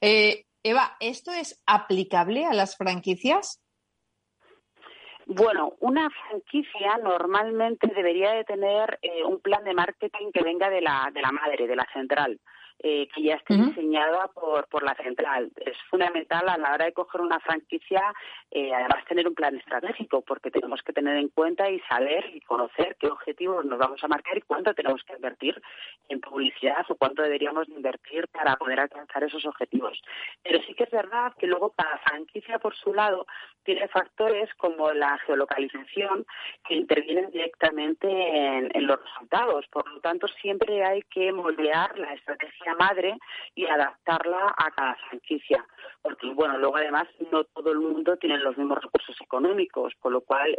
Eh, 0.00 0.44
Eva, 0.62 0.96
¿esto 1.00 1.32
es 1.32 1.62
aplicable 1.66 2.44
a 2.44 2.54
las 2.54 2.76
franquicias? 2.76 3.62
Bueno, 5.26 5.74
una 5.80 6.08
franquicia 6.08 6.96
normalmente 7.02 7.86
debería 7.94 8.32
de 8.32 8.44
tener 8.44 8.98
eh, 9.02 9.22
un 9.24 9.40
plan 9.40 9.62
de 9.62 9.74
marketing 9.74 10.30
que 10.32 10.42
venga 10.42 10.70
de 10.70 10.80
la, 10.80 11.10
de 11.12 11.20
la 11.20 11.32
madre, 11.32 11.66
de 11.66 11.76
la 11.76 11.86
central. 11.92 12.40
Eh, 12.80 13.08
que 13.12 13.22
ya 13.22 13.34
esté 13.34 13.56
diseñada 13.56 14.28
por, 14.28 14.68
por 14.68 14.84
la 14.84 14.94
central. 14.94 15.50
Es 15.56 15.76
fundamental 15.90 16.48
a 16.48 16.56
la 16.56 16.74
hora 16.74 16.84
de 16.84 16.92
coger 16.92 17.22
una 17.22 17.40
franquicia, 17.40 18.14
eh, 18.52 18.72
además 18.72 19.04
tener 19.06 19.26
un 19.26 19.34
plan 19.34 19.56
estratégico, 19.56 20.22
porque 20.22 20.52
tenemos 20.52 20.80
que 20.84 20.92
tener 20.92 21.16
en 21.16 21.28
cuenta 21.28 21.68
y 21.68 21.80
saber 21.80 22.30
y 22.32 22.40
conocer 22.42 22.96
qué 23.00 23.08
objetivos 23.08 23.64
nos 23.64 23.80
vamos 23.80 24.04
a 24.04 24.06
marcar 24.06 24.38
y 24.38 24.42
cuánto 24.42 24.74
tenemos 24.74 25.02
que 25.02 25.14
invertir 25.14 25.60
en 26.08 26.20
publicidad 26.20 26.86
o 26.88 26.94
cuánto 26.94 27.22
deberíamos 27.22 27.68
invertir 27.68 28.28
para 28.28 28.54
poder 28.54 28.78
alcanzar 28.78 29.24
esos 29.24 29.44
objetivos. 29.44 30.00
Pero 30.44 30.60
sí 30.62 30.74
que 30.74 30.84
es 30.84 30.90
verdad 30.92 31.32
que 31.36 31.48
luego 31.48 31.74
cada 31.76 31.98
franquicia 31.98 32.60
por 32.60 32.76
su 32.76 32.94
lado 32.94 33.26
tiene 33.64 33.88
factores 33.88 34.54
como 34.54 34.92
la 34.92 35.18
geolocalización 35.26 36.24
que 36.64 36.74
intervienen 36.74 37.28
directamente 37.32 38.06
en, 38.08 38.70
en 38.72 38.86
los 38.86 39.02
resultados. 39.02 39.66
Por 39.66 39.90
lo 39.92 40.00
tanto, 40.00 40.28
siempre 40.40 40.84
hay 40.84 41.02
que 41.10 41.32
moldear 41.32 41.98
la 41.98 42.14
estrategia 42.14 42.67
madre 42.74 43.18
y 43.54 43.66
adaptarla 43.66 44.54
a 44.56 44.70
cada 44.70 44.96
franquicia. 45.08 45.64
Porque, 46.02 46.32
bueno, 46.32 46.58
luego 46.58 46.76
además 46.76 47.06
no 47.30 47.44
todo 47.44 47.72
el 47.72 47.80
mundo 47.80 48.16
tiene 48.16 48.38
los 48.38 48.56
mismos 48.56 48.82
recursos 48.82 49.16
económicos, 49.20 49.92
con 49.98 50.12
lo 50.12 50.20
cual 50.20 50.56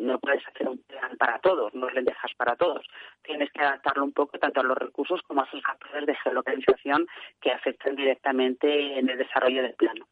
no 0.00 0.18
puedes 0.18 0.46
hacer 0.46 0.68
un 0.68 0.78
plan 0.82 1.16
para 1.18 1.38
todos, 1.38 1.74
no 1.74 1.88
le 1.90 2.02
dejas 2.02 2.32
para 2.36 2.54
todos. 2.56 2.86
Tienes 3.22 3.50
que 3.52 3.62
adaptarlo 3.62 4.04
un 4.04 4.12
poco 4.12 4.38
tanto 4.38 4.60
a 4.60 4.64
los 4.64 4.76
recursos 4.76 5.20
como 5.22 5.42
a 5.42 5.50
sus 5.50 5.62
factores 5.62 6.06
de 6.06 6.14
geolocalización 6.16 7.06
que 7.40 7.50
afectan 7.50 7.96
directamente 7.96 8.98
en 8.98 9.08
el 9.08 9.18
desarrollo 9.18 9.62
del 9.62 9.74
plano. 9.74 10.06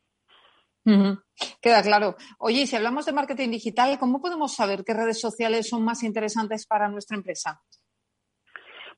Queda 1.60 1.82
claro. 1.82 2.14
Oye, 2.38 2.66
si 2.66 2.76
hablamos 2.76 3.06
de 3.06 3.12
marketing 3.12 3.50
digital, 3.50 3.98
¿cómo 3.98 4.20
podemos 4.20 4.54
saber 4.54 4.84
qué 4.84 4.94
redes 4.94 5.20
sociales 5.20 5.68
son 5.68 5.84
más 5.84 6.04
interesantes 6.04 6.64
para 6.66 6.88
nuestra 6.88 7.16
empresa? 7.16 7.60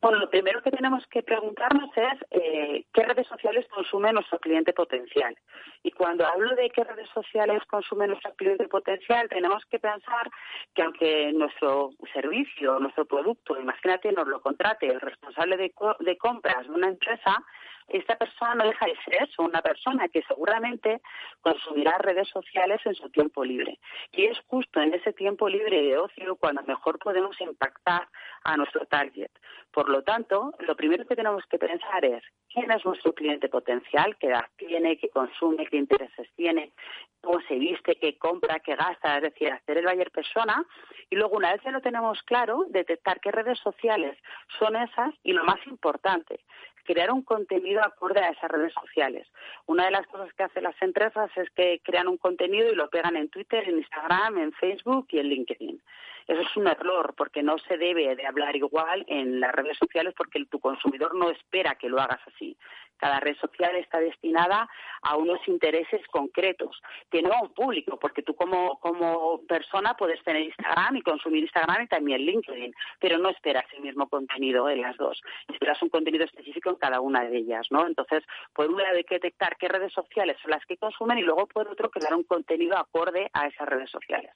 Bueno, 0.01 0.19
lo 0.19 0.31
primero 0.31 0.63
que 0.63 0.71
tenemos 0.71 1.05
que 1.09 1.25
preguntarnos 1.25 1.91
es 1.97 2.25
eh, 2.31 2.85
qué 2.93 3.03
redes 3.03 3.27
sociales 3.27 3.67
consume 3.69 4.13
nuestro 4.13 4.39
cliente 4.39 4.73
potencial. 4.73 5.37
Y 5.83 5.91
cuando 5.91 6.25
hablo 6.25 6.55
de 6.55 6.71
qué 6.71 6.85
redes 6.85 7.09
sociales 7.13 7.65
consume 7.67 8.07
nuestro 8.07 8.33
cliente 8.37 8.69
potencial, 8.69 9.29
tenemos 9.29 9.65
que 9.67 9.81
pensar 9.81 10.31
que 10.73 10.83
aunque 10.83 11.33
nuestro 11.33 11.91
servicio, 12.13 12.79
nuestro 12.79 13.07
producto, 13.07 13.59
imagínate, 13.59 14.13
nos 14.13 14.29
lo 14.29 14.41
contrate 14.41 14.87
el 14.87 15.01
responsable 15.01 15.57
de, 15.57 15.73
de 15.99 16.17
compras 16.17 16.69
de 16.69 16.73
una 16.73 16.89
empresa, 16.89 17.45
esta 17.89 18.17
persona 18.17 18.55
no 18.55 18.65
deja 18.65 18.87
de 18.87 18.97
ser 19.05 19.23
eso, 19.23 19.43
una 19.43 19.63
persona 19.63 20.09
que 20.09 20.23
seguramente 20.23 21.01
consumirá 21.41 21.97
redes 21.99 22.29
sociales 22.29 22.81
en 22.85 22.95
su 22.95 23.09
tiempo 23.11 23.45
libre. 23.45 23.79
Y 24.13 24.25
es 24.25 24.39
justo 24.47 24.81
en 24.81 24.95
ese 24.95 25.13
tiempo 25.13 25.49
libre 25.49 25.83
de 25.83 25.97
ocio 25.97 26.37
cuando 26.37 26.63
mejor 26.63 26.99
podemos 26.99 27.41
impactar 27.41 28.09
a 28.45 28.57
nuestro 28.57 28.87
target. 28.87 29.31
Por 29.73 29.89
lo 29.89 30.03
tanto, 30.03 30.53
lo 30.61 30.77
primero 30.77 31.07
que 31.07 31.17
tenemos 31.17 31.45
que 31.47 31.59
pensar 31.59 32.05
es 32.05 32.23
quién 32.59 32.71
es 32.73 32.85
nuestro 32.85 33.13
cliente 33.13 33.49
potencial, 33.49 34.17
qué 34.19 34.29
edad 34.29 34.47
tiene, 34.57 34.97
qué 34.99 35.09
consume, 35.09 35.67
qué 35.67 35.77
intereses 35.77 36.29
tiene, 36.37 36.73
cómo 37.21 37.41
se 37.47 37.55
viste, 37.55 37.97
qué 37.97 38.19
compra, 38.19 38.61
qué 38.61 38.75
gasta, 38.75 39.17
es 39.17 39.23
decir, 39.23 39.53
hacer 39.53 39.79
el 39.79 39.85
Bayer 39.85 40.11
persona. 40.11 40.65
Y 41.11 41.17
luego, 41.17 41.37
una 41.37 41.53
vez 41.53 41.63
ya 41.63 41.71
lo 41.71 41.81
tenemos 41.81 42.23
claro, 42.25 42.67
detectar 42.69 43.21
qué 43.21 43.31
redes 43.31 43.59
sociales 43.61 44.19
son 44.59 44.77
esas 44.77 45.15
y 45.23 45.33
lo 45.33 45.45
más 45.45 45.65
importante, 45.67 46.41
crear 46.85 47.13
un 47.13 47.23
contenido 47.23 47.81
acorde 47.83 48.21
a 48.21 48.31
esas 48.31 48.51
redes 48.51 48.73
sociales. 48.75 49.27
Una 49.67 49.85
de 49.85 49.91
las 49.93 50.07
cosas 50.07 50.33
que 50.35 50.43
hacen 50.43 50.65
las 50.65 50.81
empresas 50.83 51.31
es 51.37 51.49
que 51.51 51.81
crean 51.85 52.09
un 52.09 52.17
contenido 52.17 52.73
y 52.73 52.75
lo 52.75 52.91
pegan 52.91 53.17
en 53.17 53.29
Twitter, 53.29 53.69
en 53.69 53.79
Instagram, 53.79 54.39
en 54.39 54.53
Facebook 54.53 55.07
y 55.11 55.19
en 55.19 55.29
LinkedIn. 55.29 55.83
Eso 56.29 56.43
es 56.43 56.57
un 56.59 56.67
error 56.67 57.15
porque 57.17 57.43
no 57.43 57.57
se 57.57 57.79
debe 57.79 58.15
de 58.15 58.27
hablar 58.27 58.55
igual 58.55 59.03
en 59.09 59.41
las 59.41 59.51
redes 59.51 59.79
sociales 59.79 60.13
porque 60.15 60.45
tu 60.45 60.61
consumidor 60.61 61.15
no 61.15 61.31
espera 61.31 61.77
que 61.77 61.89
lo 61.89 61.99
hagas 61.99 62.21
así. 62.27 62.55
Cada 62.99 63.19
red 63.19 63.35
social 63.37 63.75
está 63.77 63.99
destinada 63.99 64.69
a 65.01 65.17
unos 65.17 65.41
intereses 65.49 66.07
concretos, 66.09 66.83
que 67.11 67.23
no 67.23 67.33
a 67.33 67.41
un 67.41 67.55
público, 67.55 67.99
porque 67.99 68.23
tú 68.23 68.35
como, 68.35 68.79
como 68.81 69.41
persona 69.47 69.95
puedes 69.95 70.23
tener 70.23 70.43
Instagram 70.43 70.97
y 70.97 71.03
consumir 71.03 71.45
Instagram 71.45 71.85
y 71.85 71.89
también 71.89 72.21
LinkedIn, 72.21 72.75
pero 73.01 73.17
no 73.17 73.31
esperas 73.31 73.65
el 73.73 73.81
mismo 73.81 74.07
contenido 74.09 74.69
en 74.69 74.83
las 74.83 74.99
dos. 74.99 75.23
Esperas 75.51 75.81
un 75.83 75.89
contenido 75.89 76.27
específico 76.27 76.69
en 76.69 76.77
cada 76.77 77.01
una 77.01 77.25
de 77.25 77.39
ellas, 77.39 77.69
¿no? 77.71 77.87
Entonces, 77.87 78.23
por 78.53 78.69
un 78.69 78.83
lado 78.83 78.97
hay 78.97 79.05
que 79.05 79.15
detectar 79.15 79.57
qué 79.57 79.69
redes 79.69 79.95
sociales 79.95 80.37
son 80.43 80.51
las 80.51 80.67
que 80.67 80.77
consumen 80.77 81.17
y 81.17 81.23
luego 81.23 81.47
por 81.47 81.69
otro 81.69 81.91
crear 81.91 82.15
un 82.15 82.25
contenido 82.25 82.77
acorde 82.77 83.31
a 83.33 83.47
esas 83.47 83.67
redes 83.67 83.91
sociales. 83.91 84.33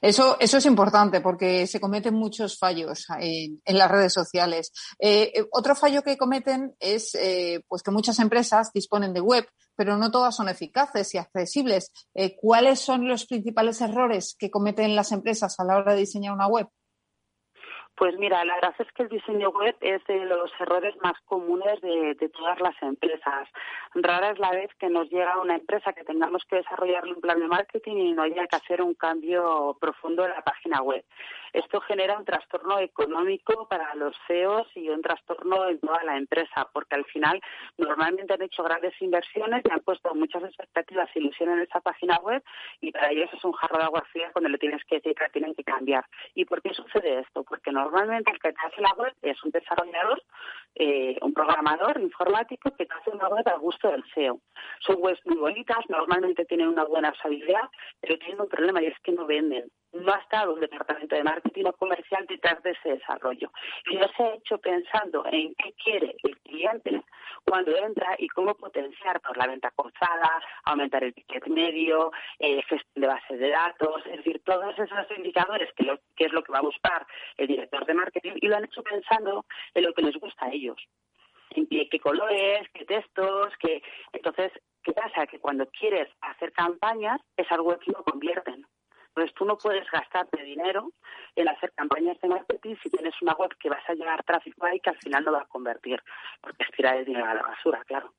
Eso, 0.00 0.36
eso 0.38 0.58
es 0.58 0.66
importante 0.66 1.20
porque 1.20 1.66
se 1.66 1.80
cometen 1.80 2.14
muchos 2.14 2.58
fallos 2.58 3.06
en, 3.18 3.60
las 3.64 3.90
redes 3.90 4.12
sociales. 4.12 4.72
Eh, 4.98 5.32
eh, 5.34 5.46
otro 5.50 5.74
fallo 5.74 6.02
que 6.02 6.16
cometen 6.16 6.74
es 6.78 7.14
eh, 7.14 7.62
pues 7.66 7.82
que 7.82 7.90
muchas 7.90 8.18
empresas 8.20 8.72
disponen 8.72 9.12
de 9.12 9.20
web, 9.20 9.46
pero 9.74 9.96
no 9.96 10.10
todas 10.10 10.36
son 10.36 10.48
eficaces 10.48 11.14
y 11.14 11.18
accesibles. 11.18 11.90
¿Cuáles 12.40 12.80
son 12.80 13.08
los 13.08 13.26
principales 13.26 13.80
errores 13.80 14.36
que 14.38 14.50
cometen 14.50 14.94
las 14.94 15.12
empresas 15.12 15.58
a 15.58 15.64
la 15.64 15.76
hora 15.76 15.94
de 15.94 16.00
diseñar 16.00 16.32
una 16.32 16.46
web? 16.46 16.68
Pues 17.96 18.14
mira, 18.18 18.44
la 18.44 18.56
verdad 18.56 18.74
es 18.78 18.92
que 18.92 19.04
el 19.04 19.08
diseño 19.08 19.48
web 19.50 19.74
es 19.80 20.04
de 20.04 20.26
los 20.26 20.50
errores 20.60 20.94
más 21.02 21.14
comunes 21.24 21.80
de, 21.80 22.14
todas 22.28 22.60
las 22.60 22.74
empresas. 22.82 23.48
Rara 23.94 24.32
es 24.32 24.38
la 24.38 24.50
vez 24.50 24.68
que 24.78 24.90
nos 24.90 25.08
llega 25.08 25.40
una 25.40 25.54
empresa 25.54 25.94
que 25.94 26.04
tengamos 26.04 26.44
que 26.44 26.56
desarrollar 26.56 27.06
un 27.06 27.22
plan 27.22 27.40
de 27.40 27.48
marketing 27.48 27.96
y 27.96 28.12
no 28.12 28.22
haya 28.22 28.46
que 28.48 28.56
hacer 28.56 28.82
un 28.82 28.92
cambio 28.92 29.78
profundo 29.80 30.26
en 30.26 30.32
la 30.32 30.42
página 30.42 30.82
web. 30.82 31.04
Esto 31.56 31.80
genera 31.80 32.18
un 32.18 32.26
trastorno 32.26 32.78
económico 32.80 33.66
para 33.66 33.94
los 33.94 34.14
CEOs 34.26 34.68
y 34.74 34.90
un 34.90 35.00
trastorno 35.00 35.66
en 35.70 35.80
toda 35.80 36.04
la 36.04 36.18
empresa, 36.18 36.68
porque 36.70 36.96
al 36.96 37.06
final 37.06 37.40
normalmente 37.78 38.34
han 38.34 38.42
hecho 38.42 38.62
grandes 38.62 38.92
inversiones 39.00 39.62
y 39.64 39.72
han 39.72 39.80
puesto 39.80 40.14
muchas 40.14 40.44
expectativas 40.44 41.08
e 41.14 41.18
ilusiones 41.18 41.56
en 41.56 41.62
esa 41.62 41.80
página 41.80 42.18
web 42.18 42.44
y 42.82 42.92
para 42.92 43.10
ellos 43.10 43.30
es 43.32 43.42
un 43.42 43.52
jarro 43.52 43.78
de 43.78 43.84
agua 43.84 44.04
fría 44.12 44.30
cuando 44.32 44.50
le 44.50 44.58
tienes 44.58 44.84
que 44.84 44.96
decir 44.96 45.14
que 45.14 45.30
tienen 45.32 45.54
que 45.54 45.64
cambiar. 45.64 46.04
¿Y 46.34 46.44
por 46.44 46.60
qué 46.60 46.74
sucede 46.74 47.20
esto? 47.20 47.42
Porque 47.42 47.72
normalmente 47.72 48.30
el 48.32 48.38
que 48.38 48.52
te 48.52 48.60
hace 48.62 48.82
la 48.82 48.92
web 48.92 49.14
es 49.22 49.42
un 49.42 49.50
desarrollador, 49.50 50.22
eh, 50.74 51.16
un 51.22 51.32
programador 51.32 51.98
informático 52.02 52.70
que 52.76 52.84
te 52.84 52.92
hace 52.92 53.08
una 53.12 53.28
web 53.28 53.48
al 53.48 53.60
gusto 53.60 53.90
del 53.90 54.04
CEO. 54.12 54.40
Son 54.80 54.96
webs 54.98 55.24
muy 55.24 55.38
bonitas, 55.38 55.78
normalmente 55.88 56.44
tienen 56.44 56.68
una 56.68 56.84
buena 56.84 57.12
usabilidad, 57.12 57.70
pero 57.98 58.18
tienen 58.18 58.42
un 58.42 58.48
problema 58.48 58.82
y 58.82 58.88
es 58.88 59.00
que 59.00 59.12
no 59.12 59.24
venden 59.24 59.70
no 59.92 60.12
ha 60.12 60.18
estado 60.18 60.54
un 60.54 60.60
departamento 60.60 61.14
de 61.16 61.24
marketing 61.24 61.64
o 61.66 61.72
comercial 61.72 62.26
detrás 62.26 62.62
de 62.62 62.70
ese 62.72 62.90
desarrollo. 62.90 63.50
Y 63.90 63.96
no 63.96 64.06
se 64.16 64.22
ha 64.22 64.34
hecho 64.34 64.58
pensando 64.58 65.24
en 65.30 65.54
qué 65.54 65.72
quiere 65.82 66.16
el 66.22 66.38
cliente 66.38 67.02
cuando 67.44 67.76
entra 67.76 68.14
y 68.18 68.28
cómo 68.28 68.54
potenciar 68.54 69.20
por 69.20 69.36
la 69.36 69.46
venta 69.46 69.70
cruzada, 69.70 70.42
aumentar 70.64 71.04
el 71.04 71.14
ticket 71.14 71.46
medio, 71.46 72.10
eh, 72.38 72.62
gestión 72.62 73.02
de 73.02 73.06
bases 73.06 73.38
de 73.38 73.50
datos, 73.50 74.04
es 74.06 74.16
decir, 74.18 74.42
todos 74.44 74.76
esos 74.78 75.06
indicadores 75.16 75.70
que, 75.74 76.24
es 76.24 76.32
lo 76.32 76.42
que 76.42 76.52
va 76.52 76.58
a 76.58 76.62
buscar 76.62 77.06
el 77.36 77.46
director 77.46 77.86
de 77.86 77.94
marketing 77.94 78.32
y 78.36 78.48
lo 78.48 78.56
han 78.56 78.64
hecho 78.64 78.82
pensando 78.82 79.44
en 79.74 79.84
lo 79.84 79.92
que 79.92 80.02
les 80.02 80.16
gusta 80.16 80.46
a 80.46 80.50
ellos. 80.50 80.76
En 81.50 81.66
qué, 81.68 82.00
colores, 82.00 82.68
qué 82.74 82.84
textos, 82.84 83.52
qué... 83.60 83.80
Entonces, 84.12 84.52
¿qué 84.82 84.92
pasa? 84.92 85.26
Que 85.26 85.38
cuando 85.38 85.66
quieres 85.66 86.08
hacer 86.20 86.52
campañas, 86.52 87.20
es 87.36 87.50
algo 87.50 87.78
que 87.78 87.92
lo 87.92 88.02
convierten. 88.02 88.66
Entonces 89.16 89.34
tú 89.34 89.46
no 89.46 89.56
puedes 89.56 89.90
gastarte 89.90 90.42
dinero 90.42 90.92
en 91.34 91.48
hacer 91.48 91.72
campañas 91.74 92.20
de 92.20 92.28
marketing 92.28 92.74
si 92.82 92.90
tienes 92.90 93.14
una 93.22 93.32
web 93.32 93.50
que 93.58 93.70
vas 93.70 93.82
a 93.88 93.94
llevar 93.94 94.22
tráfico 94.24 94.66
ahí 94.66 94.78
que 94.78 94.90
al 94.90 94.98
final 94.98 95.24
no 95.24 95.32
va 95.32 95.40
a 95.40 95.46
convertir, 95.46 96.02
porque 96.42 96.64
es 96.64 96.70
tirar 96.76 96.98
el 96.98 97.06
dinero 97.06 97.24
a 97.24 97.34
la 97.34 97.42
basura, 97.42 97.82
claro. 97.86 98.12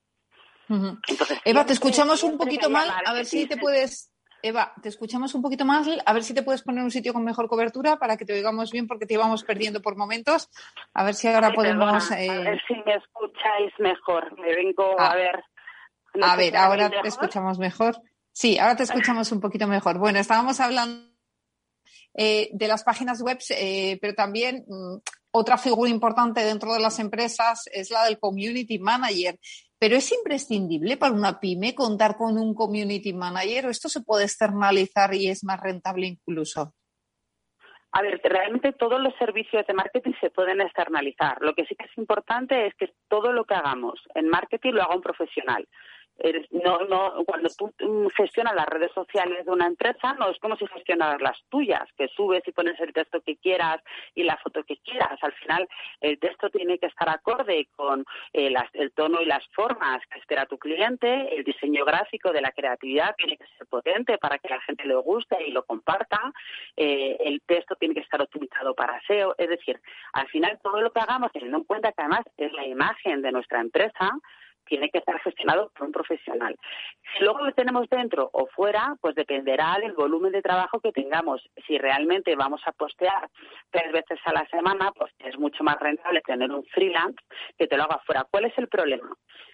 Eva, 1.45 1.65
te 1.67 1.73
escuchamos 1.73 2.23
un 2.23 2.35
poquito 2.35 2.71
mal, 2.71 2.89
a 3.05 3.13
ver 3.13 3.25
si 3.25 3.47
te 3.47 3.57
puedes... 3.57 4.11
Eva, 4.41 4.73
te 4.81 4.89
escuchamos 4.89 5.35
un 5.35 5.43
poquito 5.43 5.65
más, 5.65 5.87
a 6.03 6.13
ver 6.13 6.23
si 6.23 6.33
te 6.33 6.41
puedes 6.41 6.63
poner 6.63 6.83
un 6.83 6.91
sitio 6.91 7.13
con 7.13 7.23
mejor 7.23 7.47
cobertura 7.47 7.97
para 7.97 8.17
que 8.17 8.25
te 8.25 8.33
oigamos 8.33 8.71
bien 8.71 8.87
porque 8.87 9.05
te 9.05 9.13
íbamos 9.13 9.43
perdiendo 9.43 9.83
por 9.83 9.97
momentos. 9.97 10.49
A 10.95 11.03
ver 11.03 11.13
si 11.13 11.27
ahora 11.27 11.53
podemos... 11.53 12.11
A 12.11 12.15
ver 12.15 12.55
eh, 12.55 12.61
si 12.67 12.73
me 12.85 12.95
escucháis 12.95 13.73
mejor. 13.77 14.39
Me 14.39 14.55
vengo 14.55 14.99
a, 14.99 15.11
ah. 15.11 15.15
ver. 15.15 15.43
a 16.23 16.35
ver, 16.35 16.57
ahora 16.57 16.89
te 16.89 17.07
escuchamos 17.07 17.59
mejor. 17.59 18.01
Sí, 18.39 18.59
ahora 18.59 18.75
te 18.75 18.83
escuchamos 18.83 19.31
un 19.31 19.41
poquito 19.41 19.65
mejor. 19.65 19.97
Bueno, 19.97 20.19
estábamos 20.19 20.59
hablando 20.59 21.09
eh, 22.13 22.49
de 22.53 22.67
las 22.67 22.83
páginas 22.83 23.19
web, 23.23 23.39
eh, 23.49 23.97
pero 23.99 24.13
también 24.13 24.63
mm, 24.67 24.97
otra 25.31 25.57
figura 25.57 25.89
importante 25.89 26.41
dentro 26.41 26.71
de 26.71 26.79
las 26.79 26.99
empresas 26.99 27.67
es 27.73 27.89
la 27.89 28.05
del 28.05 28.19
community 28.19 28.77
manager. 28.77 29.39
Pero 29.79 29.95
es 29.95 30.11
imprescindible 30.11 30.97
para 30.97 31.15
una 31.15 31.39
pyme 31.39 31.73
contar 31.73 32.15
con 32.15 32.37
un 32.37 32.53
community 32.53 33.11
manager 33.11 33.65
o 33.65 33.69
esto 33.71 33.89
se 33.89 34.01
puede 34.01 34.25
externalizar 34.25 35.15
y 35.15 35.29
es 35.29 35.43
más 35.43 35.59
rentable 35.59 36.05
incluso. 36.05 36.75
A 37.93 38.03
ver, 38.03 38.21
realmente 38.23 38.71
todos 38.71 39.01
los 39.01 39.15
servicios 39.15 39.65
de 39.65 39.73
marketing 39.73 40.13
se 40.21 40.29
pueden 40.29 40.61
externalizar. 40.61 41.41
Lo 41.41 41.55
que 41.55 41.65
sí 41.65 41.75
que 41.75 41.85
es 41.85 41.97
importante 41.97 42.67
es 42.67 42.75
que 42.75 42.93
todo 43.07 43.31
lo 43.31 43.45
que 43.45 43.55
hagamos 43.55 43.99
en 44.13 44.29
marketing 44.29 44.73
lo 44.73 44.83
haga 44.83 44.95
un 44.95 45.01
profesional 45.01 45.67
no, 46.51 46.79
no, 46.85 47.23
cuando 47.25 47.49
tú 47.57 48.09
gestionas 48.15 48.55
las 48.55 48.67
redes 48.67 48.91
sociales 48.93 49.45
de 49.45 49.51
una 49.51 49.67
empresa, 49.67 50.13
no 50.19 50.29
es 50.29 50.39
como 50.39 50.55
si 50.57 50.65
gestionaras 50.67 51.21
las 51.21 51.37
tuyas, 51.49 51.87
que 51.97 52.07
subes 52.09 52.43
y 52.47 52.51
pones 52.51 52.79
el 52.79 52.93
texto 52.93 53.21
que 53.21 53.37
quieras 53.37 53.77
y 54.15 54.23
la 54.23 54.37
foto 54.37 54.63
que 54.63 54.77
quieras. 54.77 55.17
Al 55.21 55.33
final, 55.33 55.67
el 56.01 56.19
texto 56.19 56.49
tiene 56.49 56.79
que 56.79 56.87
estar 56.87 57.09
acorde 57.09 57.67
con 57.75 58.05
eh, 58.33 58.53
el 58.73 58.91
tono 58.93 59.21
y 59.21 59.25
las 59.25 59.45
formas 59.49 60.01
que 60.09 60.19
espera 60.19 60.45
tu 60.45 60.57
cliente, 60.57 61.35
el 61.35 61.43
diseño 61.43 61.85
gráfico 61.85 62.31
de 62.31 62.41
la 62.41 62.51
creatividad 62.51 63.15
tiene 63.15 63.37
que 63.37 63.45
ser 63.57 63.67
potente 63.67 64.17
para 64.17 64.39
que 64.39 64.49
la 64.49 64.61
gente 64.61 64.85
le 64.85 64.95
guste 64.95 65.37
y 65.45 65.51
lo 65.51 65.63
comparta, 65.63 66.33
eh, 66.75 67.17
el 67.19 67.41
texto 67.41 67.75
tiene 67.75 67.93
que 67.93 68.01
estar 68.01 68.21
optimizado 68.21 68.73
para 68.73 69.01
SEO. 69.07 69.35
Es 69.37 69.49
decir, 69.49 69.79
al 70.13 70.27
final, 70.27 70.59
todo 70.63 70.81
lo 70.81 70.91
que 70.91 70.99
hagamos, 70.99 71.31
teniendo 71.31 71.57
en 71.57 71.63
cuenta 71.63 71.91
que 71.91 72.01
además 72.01 72.21
es 72.37 72.51
la 72.53 72.65
imagen 72.65 73.21
de 73.21 73.31
nuestra 73.31 73.61
empresa, 73.61 74.11
tiene 74.67 74.89
que 74.89 74.99
estar 74.99 75.19
gestionado 75.21 75.71
por 75.75 75.87
un 75.87 75.91
profesional. 75.91 76.55
Si 77.13 77.23
luego 77.23 77.41
lo 77.41 77.51
tenemos 77.53 77.89
dentro 77.89 78.29
o 78.33 78.47
fuera, 78.47 78.95
pues 79.01 79.15
dependerá 79.15 79.77
del 79.79 79.93
volumen 79.93 80.31
de 80.31 80.41
trabajo 80.41 80.79
que 80.79 80.91
tengamos. 80.91 81.41
Si 81.65 81.77
realmente 81.77 82.35
vamos 82.35 82.61
a 82.65 82.71
postear 82.71 83.29
tres 83.71 83.91
veces 83.91 84.19
a 84.25 84.33
la 84.33 84.45
semana, 84.47 84.91
pues 84.91 85.11
es 85.19 85.37
mucho 85.37 85.63
más 85.63 85.79
rentable 85.79 86.21
tener 86.21 86.51
un 86.51 86.63
freelance 86.65 87.17
que 87.57 87.67
te 87.67 87.77
lo 87.77 87.83
haga 87.83 87.99
fuera. 88.05 88.25
¿Cuál 88.29 88.45
es 88.45 88.57
el 88.57 88.67
problema? 88.67 89.09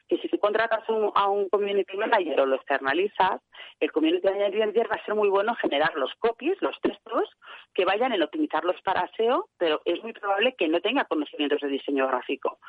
Que 0.08 0.18
si 0.18 0.28
tú 0.28 0.38
contratas 0.38 0.84
a 1.16 1.30
un 1.30 1.50
community 1.50 1.98
manager 1.98 2.42
o 2.42 2.46
lo 2.46 2.56
externalizas, 2.56 3.42
el 3.80 3.92
community 3.92 4.28
manager 4.28 4.92
va 4.92 4.96
a 4.96 5.06
ser 5.06 5.16
muy 5.16 5.30
bueno 5.30 5.56
generar 5.56 5.96
los 5.96 6.14
copies, 6.20 6.62
los 6.62 6.80
textos, 6.82 7.30
que 7.74 7.86
vayan 7.86 8.14
en 8.14 8.22
optimizarlos 8.22 8.80
para 8.82 9.10
SEO, 9.16 9.50
pero 9.58 9.82
es 9.86 10.02
muy 10.04 10.14
probable 10.14 10.56
que 10.58 10.68
no 10.68 10.82
tenga 10.82 11.06
conocimientos 11.06 11.62
de 11.62 11.70
diseño 11.70 12.08
gráfico 12.08 12.60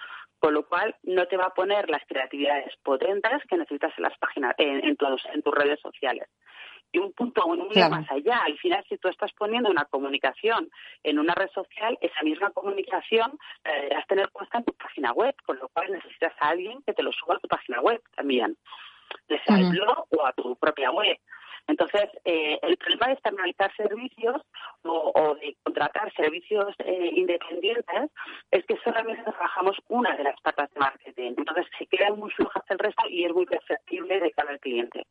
con 0.45 0.53
lo 0.53 0.66
cual 0.66 0.95
no 1.05 1.26
te 1.26 1.39
va 1.39 1.45
a 1.45 1.55
poner 1.55 1.89
las 1.89 2.05
creatividades 2.07 2.70
potentes 2.82 3.43
que 3.49 3.57
necesitas 3.57 3.93
en 3.97 4.03
las 4.03 4.18
páginas, 4.18 4.55
en 4.59 4.95
tus 4.97 5.55
redes 5.55 5.80
sociales. 5.80 6.28
Y 6.95 6.99
un 6.99 7.12
punto 7.12 7.42
aún 7.42 7.59
más 7.90 8.09
allá, 8.09 8.38
al 8.47 8.57
final 8.59 8.84
si 8.88 8.97
tú 8.99 9.09
estás 9.09 9.32
poniendo 9.32 9.68
una 9.68 9.84
comunicación 9.86 10.70
en 11.03 11.18
una 11.18 11.34
red 11.34 11.51
social, 11.51 11.99
esa 12.01 12.22
misma 12.22 12.53
comunicación 12.53 13.36
la 13.64 13.72
deberás 13.72 14.07
tener 14.07 14.28
puesta 14.30 14.59
en 14.59 14.64
tu 14.64 14.72
página 14.74 15.12
web, 15.12 15.34
con 15.45 15.59
lo 15.59 15.68
cual 15.70 15.90
necesitas 15.90 16.32
a 16.38 16.51
alguien 16.51 16.82
que 16.86 16.92
te 16.92 17.03
lo 17.03 17.11
suba 17.11 17.34
a 17.34 17.40
tu 17.40 17.49
página 17.49 17.80
web 17.80 18.01
también, 18.14 18.57
de 19.28 19.40
al 19.49 19.70
blog 19.70 20.07
o 20.16 20.24
a 20.24 20.32
tu 20.34 20.55
propia 20.55 20.92
web. 20.92 21.18
Entonces, 21.66 22.11
eh, 22.24 22.61
el 22.62 22.76
problema 22.76 23.09
de 23.09 23.12
externalizar 23.14 23.74
servicios 23.74 24.42
o, 24.84 25.34
de 25.40 25.57
contratar 25.64 26.12
servicios 26.14 26.76
eh, 26.78 27.11
independientes 27.12 28.12
es 28.53 28.64
que 28.66 28.76
solamente 28.84 29.22
trabajamos 29.24 29.76
una 29.88 30.14
de 30.16 30.22
las 30.22 30.40
patas 30.42 30.70
de 30.72 30.78
marketing. 30.78 31.34
Entonces, 31.38 31.66
se 31.76 31.86
quedan 31.86 32.20
muy 32.20 32.30
flojas 32.30 32.62
el 32.68 32.78
resto 32.78 33.09
y 33.09 33.24
es 33.24 33.32
muy 33.32 33.47
perceptible 33.47 34.20
de 34.20 34.30
cada 34.30 34.57
cliente. 34.59 35.05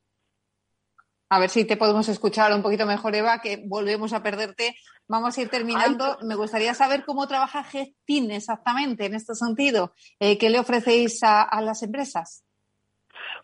A 1.33 1.39
ver 1.39 1.49
si 1.49 1.65
te 1.65 1.77
podemos 1.77 2.07
escuchar 2.09 2.53
un 2.53 2.61
poquito 2.61 2.85
mejor, 2.85 3.15
Eva, 3.15 3.39
que 3.41 3.63
volvemos 3.65 4.13
a 4.13 4.21
perderte. 4.21 4.75
Vamos 5.07 5.35
a 5.35 5.41
ir 5.41 5.49
terminando. 5.49 6.19
Me 6.21 6.35
gustaría 6.35 6.75
saber 6.75 7.05
cómo 7.05 7.27
trabaja 7.27 7.63
Gestin 7.63 8.29
exactamente 8.29 9.07
en 9.07 9.15
este 9.15 9.33
sentido. 9.33 9.93
Eh, 10.19 10.37
¿Qué 10.37 10.51
le 10.51 10.59
ofrecéis 10.59 11.23
a 11.23 11.59
las 11.61 11.81
empresas? 11.81 12.45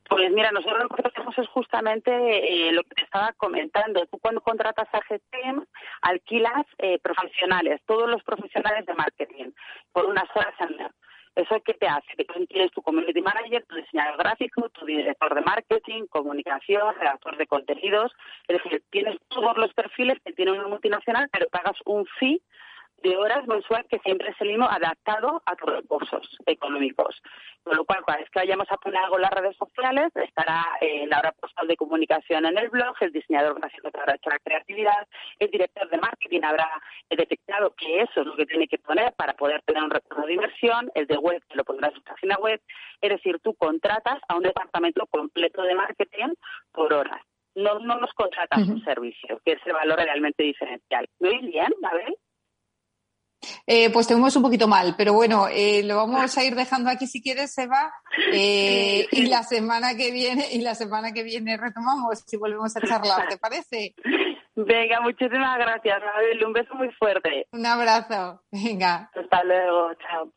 Pues 0.08 0.32
mira, 0.32 0.52
nosotros 0.52 0.84
lo 0.84 0.90
que 0.90 1.08
hacemos 1.08 1.38
es 1.38 1.48
justamente 1.50 2.12
eh, 2.12 2.72
lo 2.72 2.84
que 2.84 2.96
te 2.96 3.04
estaba 3.04 3.34
comentando. 3.34 4.06
Tú 4.06 4.18
cuando 4.20 4.42
contratas 4.42 4.88
a 4.92 5.00
GTM 5.00 5.66
alquilas 6.02 6.66
eh, 6.78 7.00
profesionales, 7.00 7.82
todos 7.88 8.10
los 8.10 8.24
profesionales 8.24 8.86
de 8.86 8.94
marketing, 8.94 9.52
por 9.92 10.06
unas 10.06 10.30
horas 10.36 10.54
al. 10.60 10.92
¿Eso 11.40 11.62
qué 11.64 11.74
te 11.74 11.88
hace? 11.88 12.08
Tú 12.26 12.46
tienes 12.48 12.70
tu 12.72 12.82
community 12.82 13.22
manager, 13.22 13.64
tu 13.66 13.76
diseñador 13.76 14.18
gráfico, 14.18 14.68
tu 14.70 14.86
director 14.86 15.34
de 15.34 15.42
marketing, 15.42 16.06
comunicación, 16.08 16.94
redactor 16.96 17.38
de 17.38 17.48
contenidos. 17.48 18.12
Es 18.48 18.62
decir, 18.62 18.84
tienes 18.90 19.18
todos 19.30 19.56
los 19.58 19.74
perfiles 19.74 20.18
que 20.26 20.34
tiene 20.34 20.52
una 20.52 20.68
multinacional, 20.68 21.30
pero 21.32 21.48
pagas 21.50 21.78
un 21.86 22.06
fee 22.20 22.42
de 23.02 23.18
horas 23.18 23.48
mensual 23.48 23.86
que 23.90 24.00
siempre 24.00 24.30
es 24.30 24.36
el 24.42 24.50
mismo 24.50 24.70
adaptado 24.70 25.42
a 25.46 25.56
tus 25.56 25.70
recursos 25.70 26.38
económicos. 26.46 27.22
Con 27.64 27.78
lo 27.78 27.86
cual, 27.86 28.04
cada 28.06 28.20
vez 28.20 28.30
que 28.30 28.40
vayamos 28.40 28.68
a 28.70 28.78
poner 28.78 29.00
algo 29.02 29.18
en 29.18 29.24
las 29.24 29.32
redes 29.32 29.58
sociales, 29.58 30.12
estará 30.16 30.66
eh, 30.82 31.06
la 31.08 31.20
hora 31.20 31.32
postal 31.34 31.68
de 31.68 31.76
comunicación 31.76 32.46
en 32.46 32.58
el 32.58 32.70
blog, 32.70 32.96
el 33.02 33.12
diseñador 33.12 33.60
gráfico 33.60 33.90
habrá 33.94 34.16
hecho 34.16 34.30
la 34.30 34.40
creatividad, 34.40 35.08
el 35.40 35.52
director 35.52 35.90
de 35.90 35.98
marketing 35.98 36.42
habrá 36.44 36.70
detectado 37.10 37.74
que 37.76 38.02
eso 38.02 38.22
es 38.22 38.26
lo 38.26 38.36
que 38.36 38.46
tiene 38.46 38.68
que 38.68 38.78
poner 38.78 39.14
para 39.14 39.34
poder 39.34 39.62
tener 39.64 39.84
un 39.84 39.90
retorno 39.90 40.26
de 40.26 40.34
inversión, 40.34 40.90
el 40.96 41.08
de 41.08 41.18
web 41.18 41.44
que 41.48 41.58
lo 41.58 41.64
pondrá 41.64 41.90
en 41.90 41.96
su 41.96 42.04
página 42.04 42.36
web. 42.38 42.62
Es 43.02 43.10
decir, 43.10 43.40
tú 43.40 43.54
contratas 43.56 44.20
a 44.28 44.36
un 44.36 44.44
departamento 44.44 45.06
completo 45.08 45.62
de 45.64 45.76
marketing 45.76 46.34
por 46.72 46.94
horas 46.94 47.22
no, 47.56 47.80
no 47.80 48.00
nos 48.00 48.14
contratan 48.14 48.66
su 48.66 48.80
servicio, 48.80 49.42
que 49.44 49.54
es 49.54 49.60
el 49.66 49.74
valor 49.74 49.98
realmente 50.00 50.44
diferencial. 50.44 51.08
¿Me 51.20 51.30
oís 51.30 51.42
bien, 51.42 51.74
Mabel? 51.82 52.16
Eh, 53.66 53.90
pues 53.92 54.08
te 54.08 54.14
vemos 54.14 54.36
un 54.36 54.44
poquito 54.44 54.68
mal, 54.68 54.96
pero 54.98 55.14
bueno, 55.14 55.48
eh, 55.50 55.82
lo 55.84 55.96
vamos 55.96 56.38
a 56.38 56.44
ir 56.44 56.56
dejando 56.56 56.90
aquí 56.90 57.08
si 57.08 57.22
quieres, 57.22 57.58
Eva, 57.58 57.94
eh, 58.34 59.08
y 59.12 59.28
la 59.28 59.44
semana 59.44 59.96
que 59.96 60.12
viene 60.12 60.46
y 60.52 60.62
la 60.62 60.76
semana 60.76 61.12
que 61.12 61.24
viene 61.24 61.58
retomamos 61.58 62.24
y 62.32 62.38
volvemos 62.38 62.76
a 62.76 62.82
charlar, 62.82 63.28
¿te 63.28 63.38
parece? 63.38 63.96
Venga, 64.56 65.00
muchísimas 65.02 65.58
gracias, 65.58 66.02
Mabel, 66.02 66.46
un 66.46 66.54
beso 66.54 66.74
muy 66.76 66.92
fuerte. 66.92 67.48
Un 67.52 67.66
abrazo, 67.66 68.44
venga. 68.52 69.10
Hasta 69.16 69.44
luego, 69.44 69.94
chao. 69.96 70.34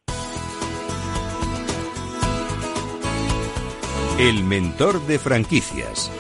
El 4.19 4.45
mentor 4.45 5.01
de 5.07 5.19
franquicias. 5.19 6.13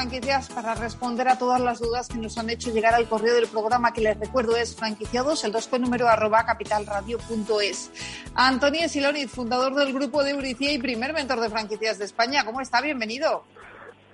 Franquicias 0.00 0.48
para 0.48 0.74
responder 0.74 1.28
a 1.28 1.36
todas 1.36 1.60
las 1.60 1.78
dudas 1.78 2.08
que 2.08 2.16
nos 2.16 2.38
han 2.38 2.48
hecho 2.48 2.72
llegar 2.72 2.94
al 2.94 3.06
correo 3.06 3.34
del 3.34 3.46
programa, 3.48 3.92
que 3.92 4.00
les 4.00 4.18
recuerdo 4.18 4.56
es 4.56 4.74
franquiciados, 4.74 5.44
el 5.44 5.52
2 5.52 5.68
con 5.68 5.82
número 5.82 6.08
arroba 6.08 6.46
capitalradio.es. 6.46 7.92
Antonio 8.34 8.88
Siloniz, 8.88 9.30
fundador 9.30 9.74
del 9.74 9.92
grupo 9.92 10.24
de 10.24 10.30
Euricia 10.30 10.72
y 10.72 10.78
primer 10.78 11.12
mentor 11.12 11.40
de 11.40 11.50
franquicias 11.50 11.98
de 11.98 12.06
España. 12.06 12.46
¿Cómo 12.46 12.62
está? 12.62 12.80
Bienvenido. 12.80 13.44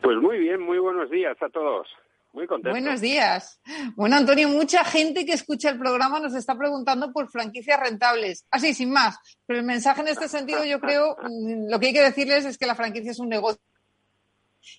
Pues 0.02 0.16
muy 0.16 0.38
bien, 0.38 0.60
muy 0.60 0.80
buenos 0.80 1.08
días 1.08 1.36
a 1.40 1.48
todos. 1.50 1.86
Muy 2.32 2.48
contento. 2.48 2.70
Buenos 2.70 3.00
días. 3.00 3.60
Bueno, 3.94 4.16
Antonio, 4.16 4.48
mucha 4.48 4.82
gente 4.82 5.24
que 5.24 5.34
escucha 5.34 5.70
el 5.70 5.78
programa 5.78 6.18
nos 6.18 6.34
está 6.34 6.58
preguntando 6.58 7.12
por 7.12 7.30
franquicias 7.30 7.78
rentables. 7.78 8.44
Así, 8.50 8.74
sin 8.74 8.90
más. 8.90 9.20
Pero 9.46 9.60
el 9.60 9.64
mensaje 9.64 10.00
en 10.00 10.08
este 10.08 10.26
sentido, 10.26 10.64
yo 10.64 10.80
creo, 10.80 11.16
mm, 11.22 11.70
lo 11.70 11.78
que 11.78 11.86
hay 11.86 11.92
que 11.92 12.02
decirles 12.02 12.44
es 12.44 12.58
que 12.58 12.66
la 12.66 12.74
franquicia 12.74 13.12
es 13.12 13.20
un 13.20 13.28
negocio 13.28 13.62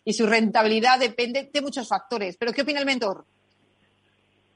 y 0.03 0.13
su 0.13 0.25
rentabilidad 0.25 0.99
depende 0.99 1.49
de 1.51 1.61
muchos 1.61 1.87
factores. 1.87 2.37
¿Pero 2.37 2.53
qué 2.53 2.61
opina 2.61 2.79
el 2.79 2.85
mentor? 2.85 3.25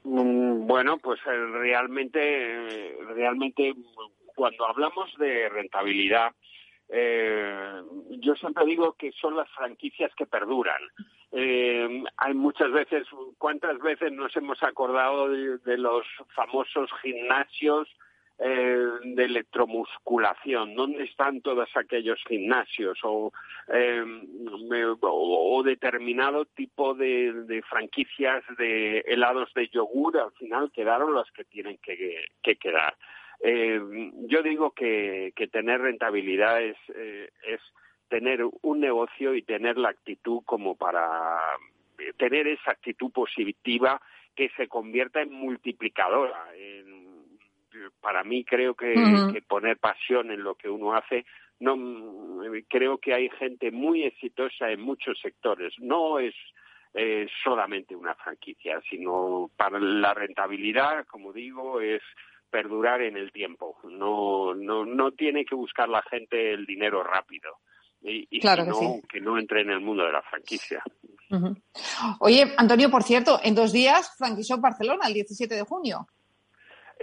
Mm, 0.04 0.66
Bueno, 0.66 0.98
pues 0.98 1.20
eh, 1.26 1.46
realmente, 1.52 2.96
realmente 3.14 3.74
cuando 4.34 4.66
hablamos 4.66 5.10
de 5.18 5.48
rentabilidad, 5.48 6.32
eh, 6.88 7.82
yo 8.20 8.34
siempre 8.34 8.64
digo 8.66 8.94
que 8.94 9.12
son 9.12 9.36
las 9.36 9.48
franquicias 9.50 10.12
que 10.14 10.26
perduran. 10.26 10.80
Eh, 11.30 12.04
hay 12.16 12.34
muchas 12.34 12.70
veces, 12.72 13.06
¿cuántas 13.38 13.78
veces 13.78 14.12
nos 14.12 14.34
hemos 14.36 14.62
acordado 14.62 15.28
de 15.28 15.78
los 15.78 16.04
famosos 16.34 16.90
gimnasios 17.02 17.88
eh, 18.44 18.86
de 19.04 19.24
electromusculación? 19.24 20.74
¿Dónde 20.74 21.04
están 21.04 21.40
todos 21.40 21.68
aquellos 21.76 22.18
gimnasios? 22.26 22.98
O, 23.04 23.32
eh, 23.68 24.04
o, 25.00 25.62
determinado 25.64 26.44
tipo 26.46 26.94
de, 26.94 27.62
franquicias 27.68 28.42
de 28.58 28.98
helados 29.06 29.52
de 29.54 29.68
yogur, 29.68 30.18
al 30.18 30.32
final 30.32 30.72
quedaron 30.72 31.14
las 31.14 31.30
que 31.30 31.44
tienen 31.44 31.78
que, 31.78 32.24
que 32.42 32.56
quedar. 32.56 32.96
Eh, 33.44 33.80
yo 34.28 34.42
digo 34.42 34.70
que, 34.72 35.32
tener 35.50 35.80
rentabilidad 35.80 36.62
es, 36.62 36.76
eh, 36.94 37.30
es 37.46 37.60
tener 38.08 38.44
un 38.62 38.80
negocio 38.80 39.34
y 39.34 39.42
tener 39.42 39.78
la 39.78 39.88
actitud 39.90 40.42
como 40.44 40.76
para 40.76 41.38
tener 42.16 42.46
esa 42.46 42.72
actitud 42.72 43.10
positiva 43.10 44.00
que 44.34 44.50
se 44.56 44.68
convierta 44.68 45.22
en 45.22 45.32
multiplicadora. 45.32 46.46
En- 46.56 46.91
para 48.00 48.24
mí 48.24 48.44
creo 48.44 48.74
que, 48.74 48.94
poner 49.48 49.78
pasión 49.78 50.30
en 50.30 50.42
lo 50.42 50.54
que 50.54 50.68
uno 50.68 50.94
hace 50.94 51.24
no 51.60 51.76
mm, 51.76 52.64
creo 52.68 52.98
que 52.98 53.14
hay 53.14 53.28
gente 53.30 53.70
muy 53.70 54.04
exitosa 54.04 54.70
en 54.70 54.80
muchos 54.80 55.18
sectores 55.20 55.74
no 55.78 56.18
es 56.18 56.34
eh, 56.94 57.26
solamente 57.42 57.96
una 57.96 58.14
franquicia 58.14 58.80
sino 58.88 59.50
para 59.56 59.78
la 59.78 60.14
rentabilidad 60.14 61.06
como 61.06 61.32
digo 61.32 61.80
es 61.80 62.02
perdurar 62.50 63.02
en 63.02 63.16
el 63.16 63.32
tiempo 63.32 63.78
no 63.84 64.54
no 64.54 64.84
no 64.84 65.12
tiene 65.12 65.44
que 65.44 65.54
buscar 65.54 65.88
la 65.88 66.02
gente 66.02 66.52
el 66.52 66.66
dinero 66.66 67.02
rápido 67.02 67.58
y, 68.02 68.26
y 68.30 68.40
Claro 68.40 68.64
si 68.64 68.70
que 68.70 68.74
no, 68.74 68.94
sí. 68.94 69.02
que 69.08 69.20
no 69.20 69.38
entre 69.38 69.62
en 69.62 69.70
el 69.70 69.80
mundo 69.80 70.04
de 70.04 70.12
la 70.12 70.22
franquicia. 70.22 70.82
Oye, 72.20 72.52
Antonio, 72.56 72.90
por 72.90 73.02
cierto, 73.02 73.40
en 73.42 73.54
dos 73.54 73.72
días, 73.72 74.14
Franquishop 74.18 74.60
Barcelona, 74.60 75.06
el 75.06 75.14
17 75.14 75.54
de 75.54 75.62
junio. 75.62 76.06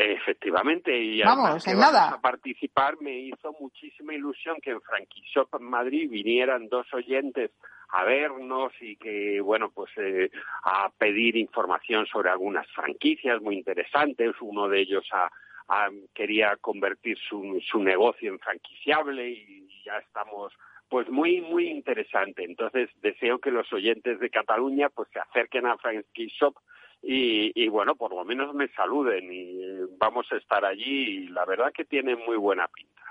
Efectivamente, 0.01 0.97
y 0.97 1.21
Vamos, 1.21 1.67
en 1.67 1.77
nada. 1.77 2.11
a 2.11 2.21
participar 2.21 2.95
me 3.01 3.19
hizo 3.19 3.53
muchísima 3.59 4.13
ilusión 4.13 4.55
que 4.61 4.71
en 4.71 4.81
Franquishop 4.81 5.53
en 5.55 5.63
Madrid 5.65 6.09
vinieran 6.09 6.69
dos 6.69 6.87
oyentes 6.93 7.51
a 7.89 8.05
vernos 8.05 8.71
y 8.79 8.95
que, 8.95 9.41
bueno, 9.41 9.71
pues 9.75 9.91
eh, 9.97 10.31
a 10.63 10.89
pedir 10.97 11.35
información 11.35 12.05
sobre 12.05 12.29
algunas 12.29 12.65
franquicias 12.71 13.41
muy 13.41 13.57
interesantes. 13.57 14.35
Uno 14.39 14.69
de 14.69 14.79
ellos 14.79 15.05
a- 15.11 15.29
a- 15.67 15.89
quería 16.13 16.55
convertir 16.61 17.17
su, 17.17 17.59
su 17.69 17.83
negocio 17.83 18.31
en 18.31 18.39
franquiciable 18.39 19.29
y 19.31 19.67
ya 19.83 19.97
estamos 19.97 20.53
pues 20.87 21.07
muy 21.09 21.41
muy 21.41 21.67
interesante 21.67 22.43
entonces 22.43 22.89
deseo 23.01 23.37
que 23.37 23.51
los 23.51 23.71
oyentes 23.73 24.19
de 24.19 24.31
Cataluña 24.31 24.89
pues 24.89 25.07
se 25.13 25.19
acerquen 25.19 25.67
a 25.67 25.77
Franquishop 25.77 26.55
y, 27.01 27.51
y 27.55 27.67
bueno, 27.69 27.95
por 27.95 28.13
lo 28.13 28.25
menos 28.25 28.53
me 28.53 28.67
saluden 28.69 29.31
y 29.31 29.63
eh, 29.63 29.85
vamos 29.97 30.27
a 30.31 30.37
estar 30.37 30.65
allí 30.65 31.23
y 31.23 31.27
la 31.27 31.45
verdad 31.45 31.71
que 31.73 31.85
tiene 31.85 32.15
muy 32.15 32.37
buena 32.37 32.67
pinta. 32.67 33.01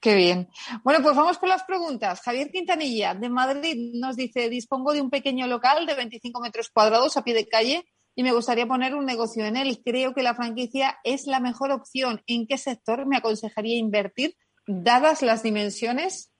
Qué 0.00 0.16
bien. 0.16 0.48
Bueno, 0.82 1.00
pues 1.00 1.14
vamos 1.14 1.38
con 1.38 1.48
las 1.48 1.62
preguntas. 1.62 2.22
Javier 2.22 2.50
Quintanilla, 2.50 3.14
de 3.14 3.28
Madrid, 3.28 3.92
nos 3.94 4.16
dice, 4.16 4.48
dispongo 4.48 4.92
de 4.92 5.00
un 5.00 5.10
pequeño 5.10 5.46
local 5.46 5.86
de 5.86 5.94
25 5.94 6.40
metros 6.40 6.70
cuadrados 6.70 7.16
a 7.16 7.22
pie 7.22 7.34
de 7.34 7.46
calle 7.46 7.84
y 8.16 8.24
me 8.24 8.32
gustaría 8.32 8.66
poner 8.66 8.96
un 8.96 9.06
negocio 9.06 9.44
en 9.44 9.56
él. 9.56 9.78
Creo 9.84 10.12
que 10.12 10.24
la 10.24 10.34
franquicia 10.34 10.98
es 11.04 11.28
la 11.28 11.38
mejor 11.38 11.70
opción. 11.70 12.20
¿En 12.26 12.48
qué 12.48 12.58
sector 12.58 13.06
me 13.06 13.16
aconsejaría 13.16 13.78
invertir, 13.78 14.34
dadas 14.66 15.22
las 15.22 15.44
dimensiones? 15.44 16.32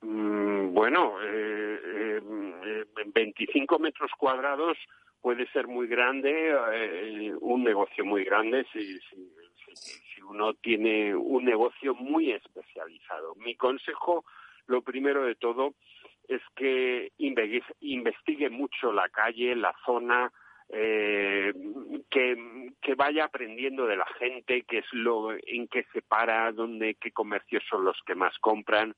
Mm, 0.00 0.72
bueno, 0.72 1.20
eh, 1.20 1.80
eh, 1.84 2.20
eh, 2.64 2.84
25 3.14 3.78
metros 3.78 4.10
cuadrados 4.18 4.78
puede 5.20 5.46
ser 5.52 5.66
muy 5.66 5.86
grande, 5.86 6.54
eh, 6.72 7.32
un 7.40 7.64
negocio 7.64 8.04
muy 8.04 8.24
grande 8.24 8.66
si, 8.72 8.98
si, 9.00 10.22
uno 10.22 10.52
tiene 10.54 11.14
un 11.14 11.44
negocio 11.44 11.94
muy 11.94 12.32
especializado. 12.32 13.34
Mi 13.36 13.56
consejo, 13.56 14.24
lo 14.66 14.82
primero 14.82 15.24
de 15.24 15.36
todo, 15.36 15.74
es 16.28 16.42
que 16.54 17.12
inve- 17.18 17.64
investigue 17.80 18.50
mucho 18.50 18.92
la 18.92 19.08
calle, 19.08 19.56
la 19.56 19.74
zona, 19.86 20.30
eh, 20.68 21.54
que, 22.10 22.72
que 22.82 22.94
vaya 22.94 23.24
aprendiendo 23.24 23.86
de 23.86 23.96
la 23.96 24.06
gente, 24.18 24.64
qué 24.68 24.78
es 24.78 24.92
lo 24.92 25.32
en 25.32 25.66
qué 25.68 25.86
se 25.94 26.02
para, 26.02 26.52
dónde, 26.52 26.96
qué 27.00 27.10
comercios 27.10 27.62
son 27.70 27.84
los 27.84 27.98
que 28.06 28.14
más 28.14 28.36
compran 28.40 28.94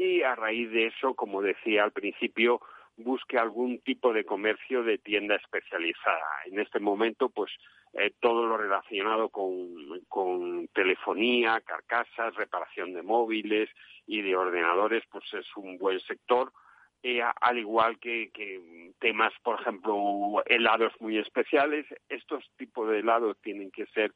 y 0.00 0.22
a 0.22 0.34
raíz 0.34 0.70
de 0.70 0.86
eso, 0.86 1.14
como 1.14 1.42
decía 1.42 1.84
al 1.84 1.92
principio, 1.92 2.60
busque 3.02 3.38
algún 3.38 3.80
tipo 3.80 4.12
de 4.12 4.24
comercio 4.24 4.82
de 4.82 4.98
tienda 4.98 5.36
especializada. 5.36 6.26
En 6.46 6.58
este 6.58 6.80
momento, 6.80 7.28
pues 7.28 7.50
eh, 7.94 8.12
todo 8.20 8.46
lo 8.46 8.56
relacionado 8.56 9.28
con, 9.28 10.68
telefonía, 10.72 11.60
carcasas, 11.60 12.34
reparación 12.36 12.92
de 12.92 13.02
móviles 13.02 13.68
y 14.06 14.22
de 14.22 14.36
ordenadores, 14.36 15.02
pues 15.10 15.24
es 15.34 15.46
un 15.56 15.78
buen 15.78 16.00
sector. 16.00 16.52
Eh, 17.02 17.22
al 17.40 17.58
igual 17.58 17.98
que, 17.98 18.30
que 18.30 18.92
temas, 18.98 19.32
por 19.42 19.60
ejemplo, 19.60 20.42
helados 20.46 20.92
muy 21.00 21.18
especiales, 21.18 21.86
estos 22.08 22.44
tipos 22.56 22.88
de 22.90 23.00
helados 23.00 23.38
tienen 23.42 23.70
que 23.70 23.86
ser 23.86 24.12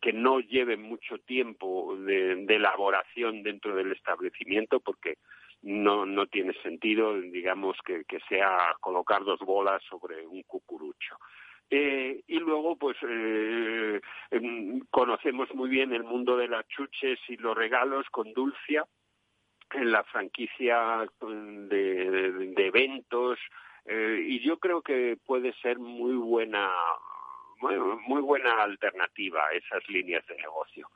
que 0.00 0.12
no 0.12 0.40
lleven 0.40 0.82
mucho 0.82 1.18
tiempo 1.18 1.96
de 1.96 2.32
elaboración 2.48 3.44
dentro 3.44 3.74
del 3.76 3.92
establecimiento 3.92 4.80
porque 4.80 5.16
no, 5.66 6.06
no 6.06 6.26
tiene 6.26 6.52
sentido, 6.62 7.20
digamos, 7.20 7.76
que, 7.84 8.04
que 8.04 8.20
sea 8.28 8.56
colocar 8.80 9.24
dos 9.24 9.40
bolas 9.40 9.82
sobre 9.90 10.24
un 10.24 10.42
cucurucho. 10.44 11.16
Eh, 11.68 12.22
y 12.28 12.38
luego, 12.38 12.76
pues, 12.76 12.96
eh, 13.02 14.00
em, 14.30 14.78
conocemos 14.90 15.52
muy 15.54 15.68
bien 15.68 15.92
el 15.92 16.04
mundo 16.04 16.36
de 16.36 16.46
las 16.46 16.66
chuches 16.68 17.18
y 17.28 17.36
los 17.38 17.56
regalos 17.56 18.06
con 18.10 18.32
Dulcia, 18.32 18.84
en 19.74 19.90
la 19.90 20.04
franquicia 20.04 21.04
de, 21.20 22.10
de- 22.10 22.32
de 22.54 22.66
eventos, 22.66 23.36
eh, 23.86 24.22
y 24.24 24.38
yo 24.46 24.58
creo 24.58 24.80
que 24.82 25.18
puede 25.26 25.52
ser 25.54 25.78
muy 25.80 26.14
buena 26.14 26.70
muy, 27.60 27.74
muy 28.06 28.20
buena 28.20 28.62
alternativa 28.62 29.46
a 29.46 29.52
esas 29.52 29.82
líneas 29.88 30.24
de 30.26 30.36
negocio. 30.36 30.88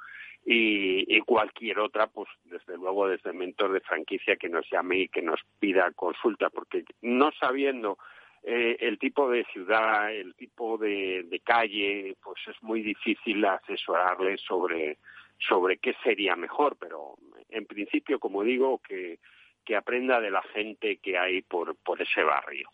Y, 0.44 1.20
cualquier 1.20 1.78
otra, 1.78 2.06
pues 2.08 2.28
desde 2.44 2.76
luego 2.76 3.06
desde 3.06 3.32
mentor 3.32 3.72
de 3.72 3.80
franquicia 3.80 4.36
que 4.36 4.48
nos 4.48 4.68
llame 4.70 5.00
y 5.00 5.08
que 5.08 5.22
nos 5.22 5.40
pida 5.58 5.92
consulta, 5.92 6.50
porque 6.50 6.84
no 7.02 7.30
sabiendo 7.38 7.98
eh, 8.42 8.76
el 8.80 8.98
tipo 8.98 9.30
de 9.30 9.44
ciudad, 9.52 10.12
el 10.12 10.34
tipo 10.34 10.76
de, 10.78 11.40
calle, 11.44 12.16
pues 12.22 12.40
es 12.48 12.60
muy 12.62 12.82
difícil 12.82 13.44
asesorarle 13.44 14.38
sobre, 14.38 14.98
sobre 15.38 15.78
qué 15.78 15.94
sería 16.02 16.36
mejor, 16.36 16.76
pero 16.80 17.16
en 17.48 17.66
principio, 17.66 18.18
como 18.18 18.42
digo, 18.42 18.78
que, 18.78 19.18
que 19.64 19.76
aprenda 19.76 20.20
de 20.20 20.30
la 20.30 20.42
gente 20.42 20.96
que 20.96 21.18
hay 21.18 21.42
por, 21.42 21.76
por 21.76 22.00
ese 22.02 22.22
barrio. 22.22 22.68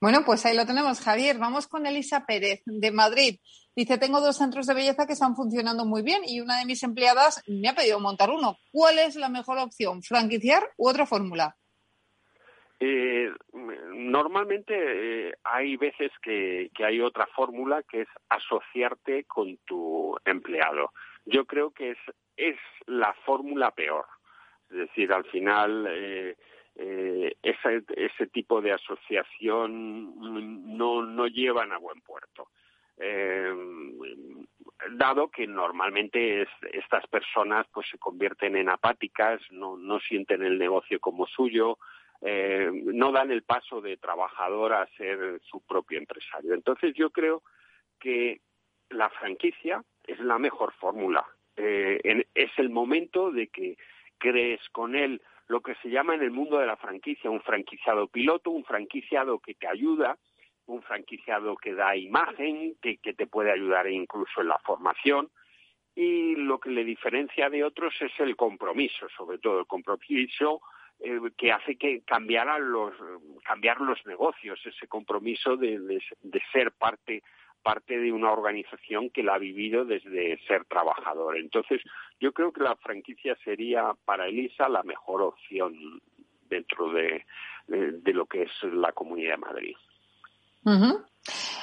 Bueno, 0.00 0.22
pues 0.24 0.46
ahí 0.46 0.56
lo 0.56 0.64
tenemos, 0.64 1.00
Javier. 1.00 1.36
Vamos 1.38 1.66
con 1.66 1.86
Elisa 1.86 2.24
Pérez, 2.24 2.62
de 2.64 2.90
Madrid. 2.90 3.38
Dice, 3.76 3.98
tengo 3.98 4.22
dos 4.22 4.38
centros 4.38 4.66
de 4.66 4.72
belleza 4.72 5.06
que 5.06 5.12
están 5.12 5.36
funcionando 5.36 5.84
muy 5.84 6.02
bien 6.02 6.22
y 6.26 6.40
una 6.40 6.58
de 6.58 6.64
mis 6.64 6.82
empleadas 6.82 7.42
me 7.46 7.68
ha 7.68 7.74
pedido 7.74 8.00
montar 8.00 8.30
uno. 8.30 8.56
¿Cuál 8.72 8.98
es 8.98 9.16
la 9.16 9.28
mejor 9.28 9.58
opción, 9.58 10.02
franquiciar 10.02 10.62
u 10.78 10.88
otra 10.88 11.04
fórmula? 11.04 11.54
Eh, 12.80 13.30
normalmente 13.52 15.28
eh, 15.28 15.34
hay 15.44 15.76
veces 15.76 16.10
que, 16.22 16.70
hay 16.78 17.00
otra 17.02 17.26
fórmula 17.36 17.82
que 17.82 18.02
es 18.02 18.08
asociarte 18.30 19.24
con 19.24 19.58
tu 19.66 20.16
empleado. 20.24 20.92
Yo 21.26 21.44
creo 21.44 21.70
que 21.70 21.90
es, 21.90 21.98
es 22.38 22.56
la 22.86 23.12
fórmula 23.26 23.72
peor. 23.72 24.06
Es 24.70 24.78
decir, 24.78 25.12
al 25.12 25.26
final 25.26 25.86
eh, 25.90 26.34
eh, 26.76 27.36
ese, 27.42 27.82
ese 27.94 28.26
tipo 28.28 28.62
de 28.62 28.72
asociación 28.72 30.78
no, 30.78 31.02
no 31.02 31.26
llevan 31.26 31.72
a 31.72 31.78
buen 31.78 32.00
puerto. 32.00 32.48
Eh, 32.98 33.52
dado 34.92 35.28
que 35.28 35.46
normalmente 35.46 36.46
estas 36.72 37.06
personas 37.08 37.66
pues 37.72 37.88
se 37.90 37.98
convierten 37.98 38.56
en 38.56 38.68
apáticas, 38.68 39.40
no, 39.50 39.76
no 39.76 40.00
sienten 40.00 40.42
el 40.42 40.58
negocio 40.58 41.00
como 41.00 41.26
suyo, 41.26 41.78
eh, 42.22 42.70
no 42.72 43.12
dan 43.12 43.30
el 43.30 43.42
paso 43.42 43.80
de 43.80 43.96
trabajador 43.96 44.72
a 44.72 44.86
ser 44.96 45.40
su 45.42 45.60
propio 45.66 45.98
empresario. 45.98 46.54
Entonces 46.54 46.94
yo 46.94 47.10
creo 47.10 47.42
que 47.98 48.40
la 48.90 49.10
franquicia 49.10 49.82
es 50.04 50.18
la 50.20 50.38
mejor 50.38 50.72
fórmula. 50.74 51.26
Eh, 51.56 52.26
es 52.34 52.50
el 52.58 52.70
momento 52.70 53.30
de 53.32 53.48
que 53.48 53.76
crees 54.18 54.60
con 54.70 54.94
él 54.94 55.20
lo 55.48 55.60
que 55.60 55.74
se 55.76 55.90
llama 55.90 56.14
en 56.14 56.22
el 56.22 56.30
mundo 56.30 56.58
de 56.58 56.66
la 56.66 56.76
franquicia 56.76 57.30
un 57.30 57.40
franquiciado 57.40 58.08
piloto, 58.08 58.50
un 58.50 58.64
franquiciado 58.64 59.38
que 59.38 59.54
te 59.54 59.68
ayuda, 59.68 60.18
un 60.66 60.82
franquiciado 60.82 61.56
que 61.56 61.74
da 61.74 61.96
imagen, 61.96 62.76
que, 62.80 62.96
te 62.98 63.26
puede 63.26 63.52
ayudar 63.52 63.88
incluso 63.88 64.40
en 64.40 64.48
la 64.48 64.58
formación. 64.58 65.30
Y 65.94 66.36
lo 66.36 66.60
que 66.60 66.70
le 66.70 66.84
diferencia 66.84 67.48
de 67.48 67.64
otros 67.64 67.94
es 68.00 68.12
el 68.18 68.36
compromiso, 68.36 69.08
sobre 69.16 69.38
todo 69.38 69.60
el 69.60 69.66
compromiso 69.66 70.60
eh, 71.00 71.20
que 71.36 71.52
hace 71.52 71.76
que 71.76 72.02
cambiaran 72.02 72.70
los, 72.70 72.92
cambiar 73.44 73.80
los 73.80 74.04
negocios, 74.06 74.60
ese 74.66 74.86
compromiso 74.88 75.56
de, 75.56 75.78
de 75.78 76.42
ser 76.52 76.72
parte 76.72 77.22
parte 77.66 77.98
de 77.98 78.12
una 78.12 78.30
organización 78.30 79.10
que 79.10 79.24
la 79.24 79.34
ha 79.34 79.38
vivido 79.38 79.84
desde 79.84 80.38
ser 80.46 80.66
trabajador. 80.66 81.36
Entonces, 81.36 81.82
yo 82.20 82.32
creo 82.32 82.52
que 82.52 82.62
la 82.62 82.76
franquicia 82.76 83.36
sería 83.42 83.92
para 84.04 84.28
Elisa 84.28 84.68
la 84.68 84.84
mejor 84.84 85.20
opción 85.20 86.00
dentro 86.48 86.92
de, 86.92 87.24
lo 87.66 88.26
que 88.26 88.44
es 88.44 88.50
la 88.62 88.92
Comunidad 88.92 89.32
de 89.32 89.38
Madrid. 89.38 89.76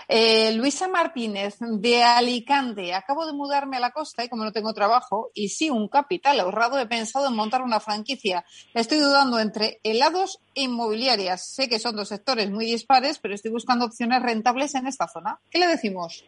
Eh, 0.08 0.56
Luisa 0.56 0.88
Martínez, 0.88 1.58
de 1.60 2.04
Alicante. 2.04 2.93
Acabo 2.93 3.26
de 3.26 3.34
mudarme 3.34 3.78
a 3.78 3.80
la 3.80 3.91
costa 3.91 4.24
y 4.24 4.30
como 4.30 4.43
no 4.43 4.51
tengo 4.51 4.74
trabajo 4.74 5.30
y 5.34 5.49
sí 5.49 5.70
un 5.70 5.88
capital 5.88 6.39
ahorrado, 6.39 6.80
he 6.80 6.88
pensado 6.88 7.28
en 7.28 7.36
montar 7.36 7.62
una 7.62 7.80
franquicia. 7.80 8.43
Estoy 8.74 8.99
dudando 8.99 9.39
entre 9.39 9.80
helados 9.84 10.39
e 10.56 10.64
inmobiliarias. 10.64 11.54
Sé 11.54 11.70
que 11.70 11.80
son 11.80 11.95
dos 11.95 12.10
sectores 12.10 12.49
muy 12.51 12.66
dispares, 12.66 13.20
pero 13.20 13.34
estoy 13.34 13.51
buscando 13.51 13.86
opciones 13.86 14.22
rentables 14.22 14.76
en 14.76 14.88
esta 14.88 15.08
zona. 15.08 15.39
¿Qué 15.49 15.60
le 15.60 15.68
decimos? 15.68 16.26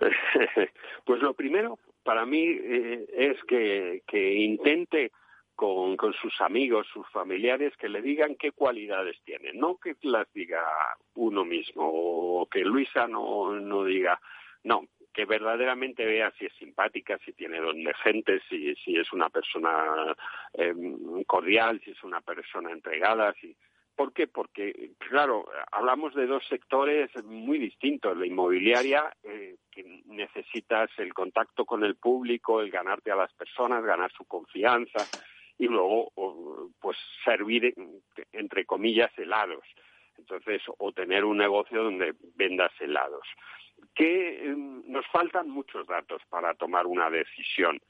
Pues 1.06 1.22
lo 1.22 1.34
primero 1.34 1.78
para 2.02 2.26
mí 2.26 2.42
eh, 2.44 3.06
es 3.16 3.36
que, 3.46 4.02
que 4.08 4.34
intente 4.40 5.12
con, 5.56 5.96
con, 5.96 6.12
sus 6.12 6.40
amigos, 6.40 6.86
sus 6.92 7.08
familiares, 7.08 7.76
que 7.76 7.88
le 7.88 8.02
digan 8.02 8.36
qué 8.36 8.52
cualidades 8.52 9.16
tienen, 9.24 9.58
no 9.58 9.78
que 9.78 9.96
las 10.02 10.32
diga 10.32 10.62
uno 11.14 11.44
mismo 11.44 11.90
o 11.92 12.46
que 12.46 12.60
Luisa 12.60 13.08
no, 13.08 13.58
no 13.58 13.84
diga, 13.84 14.20
no, 14.62 14.86
que 15.16 15.24
verdaderamente 15.24 16.04
vea 16.04 16.30
si 16.38 16.44
es 16.44 16.52
simpática, 16.58 17.18
si 17.24 17.32
tiene 17.32 17.58
don 17.58 17.82
de 17.82 17.94
gente, 17.94 18.38
si, 18.50 18.74
si 18.76 18.96
es 18.96 19.10
una 19.14 19.30
persona 19.30 20.14
em, 20.52 21.24
cordial, 21.24 21.80
si 21.82 21.92
es 21.92 22.04
una 22.04 22.20
persona 22.20 22.70
entregada, 22.70 23.34
si... 23.40 23.56
¿Por 23.96 24.12
qué? 24.12 24.26
Porque, 24.26 24.90
claro, 24.98 25.46
hablamos 25.72 26.14
de 26.14 26.26
dos 26.26 26.46
sectores 26.50 27.10
muy 27.24 27.58
distintos. 27.58 28.14
La 28.14 28.26
inmobiliaria, 28.26 29.10
eh, 29.22 29.56
que 29.70 30.02
necesitas 30.04 30.90
el 30.98 31.14
contacto 31.14 31.64
con 31.64 31.82
el 31.82 31.96
público, 31.96 32.60
el 32.60 32.70
ganarte 32.70 33.10
a 33.10 33.16
las 33.16 33.32
personas, 33.32 33.82
ganar 33.82 34.12
su 34.12 34.26
confianza, 34.26 34.98
y 35.58 35.66
luego 35.66 36.12
pues 36.80 36.96
servir 37.24 37.74
entre 38.32 38.64
comillas 38.64 39.10
helados. 39.18 39.64
Entonces 40.18 40.62
o 40.78 40.92
tener 40.92 41.24
un 41.24 41.38
negocio 41.38 41.82
donde 41.82 42.14
vendas 42.34 42.72
helados. 42.80 43.26
Que 43.94 44.44
em, 44.44 44.82
nos 44.86 45.06
faltan 45.08 45.50
muchos 45.50 45.86
datos 45.86 46.22
para 46.28 46.54
tomar 46.54 46.86
una 46.86 47.10
decisión. 47.10 47.80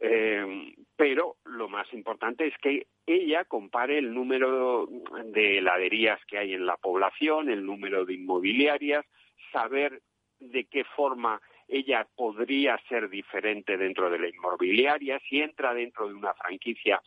Em, 0.00 0.74
pero 0.96 1.36
lo 1.44 1.68
más 1.68 1.92
importante 1.92 2.46
es 2.46 2.56
que 2.58 2.86
ella 3.06 3.44
compare 3.44 3.98
el 3.98 4.12
número 4.12 4.88
de 5.26 5.58
heladerías 5.58 6.18
que 6.26 6.38
hay 6.38 6.54
en 6.54 6.66
la 6.66 6.76
población, 6.76 7.50
el 7.50 7.64
número 7.64 8.04
de 8.04 8.14
inmobiliarias, 8.14 9.04
saber 9.52 10.00
de 10.40 10.64
qué 10.64 10.84
forma 10.84 11.40
ella 11.68 12.06
podría 12.16 12.78
ser 12.88 13.08
diferente 13.08 13.76
dentro 13.76 14.10
de 14.10 14.18
la 14.18 14.28
inmobiliaria, 14.28 15.20
si 15.28 15.40
entra 15.40 15.74
dentro 15.74 16.08
de 16.08 16.14
una 16.14 16.34
franquicia, 16.34 17.00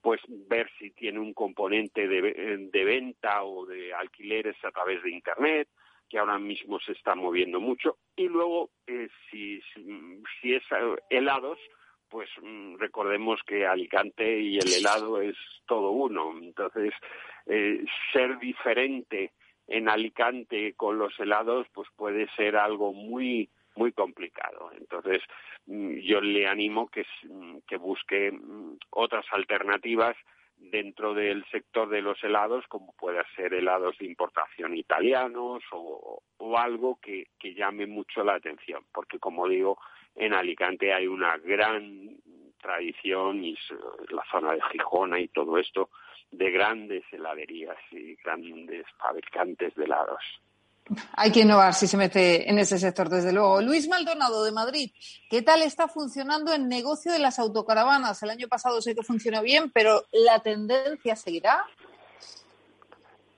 pues 0.00 0.20
ver 0.28 0.68
si 0.78 0.90
tiene 0.90 1.20
un 1.20 1.32
componente 1.32 2.08
de, 2.08 2.84
venta 2.84 3.44
o 3.44 3.64
de 3.64 3.94
alquileres 3.94 4.56
a 4.64 4.70
través 4.70 5.02
de 5.02 5.12
Internet, 5.12 5.68
que 6.08 6.18
ahora 6.18 6.38
mismo 6.38 6.78
se 6.80 6.92
está 6.92 7.14
moviendo 7.14 7.60
mucho, 7.60 7.96
y 8.16 8.28
luego 8.28 8.70
eh, 8.86 9.08
si, 9.30 9.62
si, 10.40 10.54
es 10.54 10.62
eh, 10.72 10.96
helados, 11.08 11.58
pues 12.08 12.28
mm, 12.42 12.76
recordemos 12.76 13.40
que 13.46 13.64
Alicante 13.66 14.38
y 14.40 14.58
el 14.58 14.70
helado 14.74 15.22
es 15.22 15.36
todo 15.66 15.90
uno. 15.92 16.34
Entonces, 16.42 16.92
eh, 17.46 17.82
ser 18.12 18.38
diferente 18.38 19.32
en 19.66 19.88
Alicante 19.88 20.74
con 20.74 20.98
los 20.98 21.18
helados, 21.18 21.66
pues 21.72 21.88
puede 21.96 22.28
ser 22.36 22.56
algo 22.56 22.92
muy 22.92 23.48
muy 23.76 23.92
complicado. 23.92 24.70
Entonces, 24.76 25.22
mm, 25.66 25.96
yo 25.98 26.20
le 26.20 26.46
animo 26.46 26.88
que, 26.88 27.04
mm, 27.24 27.58
que 27.66 27.76
busque 27.76 28.32
mm, 28.32 28.78
otras 28.90 29.24
alternativas 29.32 30.16
dentro 30.56 31.14
del 31.14 31.44
sector 31.50 31.88
de 31.88 32.02
los 32.02 32.22
helados, 32.22 32.64
como 32.68 32.92
pueda 32.92 33.24
ser 33.34 33.54
helados 33.54 33.98
de 33.98 34.06
importación 34.06 34.76
italianos 34.76 35.62
o, 35.72 36.22
o 36.38 36.58
algo 36.58 36.98
que, 37.00 37.26
que 37.38 37.54
llame 37.54 37.86
mucho 37.86 38.22
la 38.22 38.34
atención, 38.34 38.84
porque 38.92 39.18
como 39.18 39.48
digo, 39.48 39.78
en 40.14 40.34
Alicante 40.34 40.92
hay 40.92 41.06
una 41.06 41.36
gran 41.38 42.16
tradición 42.60 43.44
y 43.44 43.56
la 44.10 44.24
zona 44.30 44.52
de 44.52 44.62
Gijona 44.70 45.18
y 45.18 45.28
todo 45.28 45.58
esto 45.58 45.90
de 46.30 46.50
grandes 46.50 47.04
heladerías 47.12 47.76
y 47.90 48.14
grandes 48.16 48.86
fabricantes 48.98 49.74
de 49.74 49.84
helados. 49.84 50.22
Hay 51.14 51.30
que 51.30 51.40
innovar 51.40 51.74
si 51.74 51.86
se 51.86 51.96
mete 51.96 52.50
en 52.50 52.58
ese 52.58 52.78
sector, 52.78 53.08
desde 53.08 53.32
luego. 53.32 53.62
Luis 53.62 53.88
Maldonado, 53.88 54.44
de 54.44 54.52
Madrid, 54.52 54.90
¿qué 55.30 55.42
tal 55.42 55.62
está 55.62 55.88
funcionando 55.88 56.52
el 56.52 56.68
negocio 56.68 57.12
de 57.12 57.18
las 57.18 57.38
autocaravanas? 57.38 58.22
El 58.22 58.30
año 58.30 58.48
pasado 58.48 58.80
sé 58.82 58.94
que 58.94 59.02
funcionó 59.02 59.42
bien, 59.42 59.70
pero 59.70 60.02
¿la 60.12 60.40
tendencia 60.40 61.14
seguirá? 61.14 61.64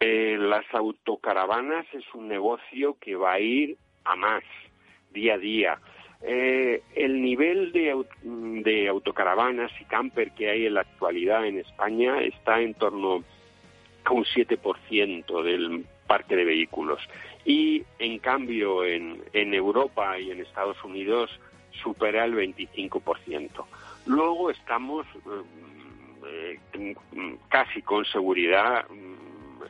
Eh, 0.00 0.36
las 0.38 0.64
autocaravanas 0.72 1.86
es 1.92 2.04
un 2.14 2.28
negocio 2.28 2.96
que 2.98 3.14
va 3.14 3.34
a 3.34 3.40
ir 3.40 3.76
a 4.04 4.16
más, 4.16 4.42
día 5.10 5.34
a 5.34 5.38
día. 5.38 5.78
Eh, 6.22 6.82
el 6.96 7.20
nivel 7.20 7.72
de, 7.72 8.04
de 8.22 8.88
autocaravanas 8.88 9.70
y 9.80 9.84
camper 9.84 10.32
que 10.32 10.50
hay 10.50 10.66
en 10.66 10.74
la 10.74 10.80
actualidad 10.80 11.46
en 11.46 11.58
España 11.58 12.22
está 12.22 12.60
en 12.60 12.72
torno 12.74 13.22
a 14.04 14.12
un 14.12 14.24
7% 14.24 15.42
del 15.42 15.86
parque 16.06 16.36
de 16.36 16.44
vehículos 16.44 17.00
y 17.44 17.84
en 17.98 18.18
cambio 18.18 18.84
en, 18.84 19.22
Europa 19.32 20.18
y 20.18 20.30
en 20.30 20.40
Estados 20.40 20.82
Unidos 20.84 21.30
supera 21.82 22.24
el 22.24 22.34
25%. 22.34 23.50
Luego 24.06 24.50
estamos 24.50 25.06
eh, 26.26 26.58
eh, 26.72 26.96
casi 27.48 27.82
con 27.82 28.04
seguridad 28.04 28.86
mm, 28.88 29.62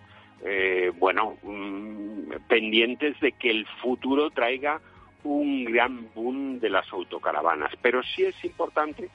eh, 0.45 0.93
bueno, 0.97 1.37
mm, 1.43 2.47
pendientes 2.49 3.19
de 3.21 3.33
que 3.33 3.51
el 3.51 3.67
futuro 3.83 4.31
traiga 4.31 4.81
un 5.25 5.65
gran 5.65 6.09
boom 6.15 6.61
de 6.61 6.69
las 6.69 6.93
autocaravanas, 6.93 7.73
pero 7.81 8.03
sí 8.03 8.25
es 8.25 8.45
importante 8.45 9.09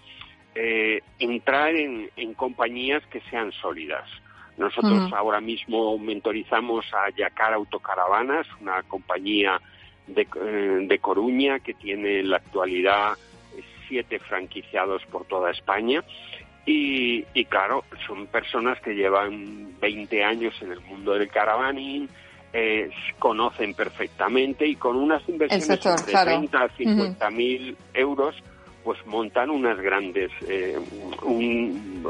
entrar 1.20 1.74
en, 1.74 2.34
compañías 2.34 3.06
que 3.06 3.22
sean 3.30 3.54
sólidas. 3.54 4.10
Nosotros 4.60 5.14
ahora 5.14 5.40
mismo 5.40 5.98
mentorizamos 5.98 6.86
a 6.94 7.10
Yacar 7.16 7.54
Autocaravanas, 7.54 8.46
una 8.60 8.84
compañía 8.84 9.62
de, 10.06 10.24
eh, 10.36 10.86
de 10.86 11.00
Coruña 11.00 11.60
que 11.60 11.74
tiene 11.74 12.20
en 12.20 12.30
la 12.30 12.38
actualidad 12.38 13.14
siete 13.88 14.20
franquiciados 14.20 15.02
por 15.06 15.24
toda 15.24 15.52
España. 15.52 16.04
Y, 16.66 17.24
y, 17.34 17.46
claro, 17.46 17.86
son 18.06 18.28
personas 18.28 18.82
que 18.82 18.96
llevan 18.96 19.80
20 19.80 20.26
años 20.26 20.54
en 20.62 20.74
el 20.74 20.82
mundo 20.82 21.14
del 21.14 21.30
caravaning, 21.30 22.10
eh, 22.52 22.90
conocen 23.18 23.74
perfectamente 23.74 24.68
y 24.68 24.76
con 24.76 24.98
unas 24.98 25.28
inversiones 25.30 25.70
de 25.70 26.12
30 26.12 26.62
a 26.62 26.70
50 26.70 27.30
mil 27.30 27.78
euros, 27.94 28.36
pues 28.84 29.00
montan 29.06 29.52
unas 29.52 29.80
grandes 29.80 30.32
eh, 30.50 30.78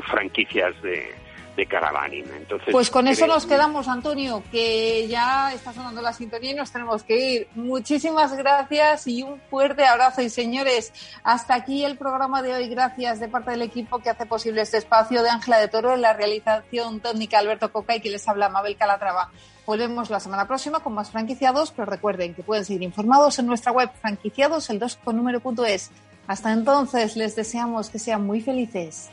franquicias 0.10 0.82
de, 0.82 1.14
de 1.60 1.68
caravaning. 1.68 2.26
Entonces, 2.34 2.70
pues 2.72 2.90
con 2.90 3.08
eso 3.08 3.28
nos 3.28 3.46
quedamos, 3.46 3.88
Antonio, 3.88 4.42
que 4.50 5.08
ya 5.08 5.54
está 5.54 5.74
sonando 5.74 6.02
la 6.02 6.14
sintonía 6.14 6.52
y 6.52 6.56
nos 6.56 6.72
tenemos 6.72 7.04
que 7.04 7.34
ir. 7.34 7.48
Muchísimas 7.54 8.36
gracias 8.36 9.08
y 9.08 9.24
un 9.24 9.40
fuerte 9.50 9.86
abrazo. 9.86 10.22
Y 10.22 10.30
señores, 10.30 10.94
hasta 11.24 11.56
aquí 11.56 11.84
el 11.84 11.98
programa 11.98 12.42
de 12.42 12.54
hoy. 12.54 12.70
Gracias 12.70 13.20
de 13.20 13.28
parte 13.28 13.52
del 13.52 13.62
equipo 13.62 14.00
que 14.00 14.10
hace 14.10 14.26
posible 14.26 14.62
este 14.62 14.78
espacio 14.78 15.22
de 15.22 15.30
Ángela 15.30 15.60
de 15.60 15.68
Toro 15.68 15.94
en 15.94 16.02
la 16.02 16.14
realización 16.14 17.02
técnica 17.02 17.40
Alberto 17.40 17.72
Coca 17.72 17.96
y 17.96 18.00
que 18.00 18.10
les 18.10 18.28
habla 18.28 18.48
Mabel 18.50 18.78
Calatrava. 18.78 19.30
Volvemos 19.66 20.10
la 20.10 20.20
semana 20.20 20.48
próxima 20.48 20.80
con 20.80 20.94
más 20.94 21.12
franquiciados, 21.12 21.72
pero 21.72 21.86
recuerden 21.86 22.34
que 22.34 22.42
pueden 22.42 22.64
seguir 22.64 22.84
informados 22.84 23.38
en 23.38 23.48
nuestra 23.48 23.72
web 23.72 23.90
franquiciados 24.02 24.70
el 24.70 24.80
2 24.80 24.96
con 25.04 25.18
número.es. 25.18 25.92
Hasta 26.26 26.54
entonces 26.54 27.18
les 27.18 27.36
deseamos 27.36 27.90
que 27.90 28.00
sean 28.00 28.26
muy 28.26 28.40
felices. 28.40 29.10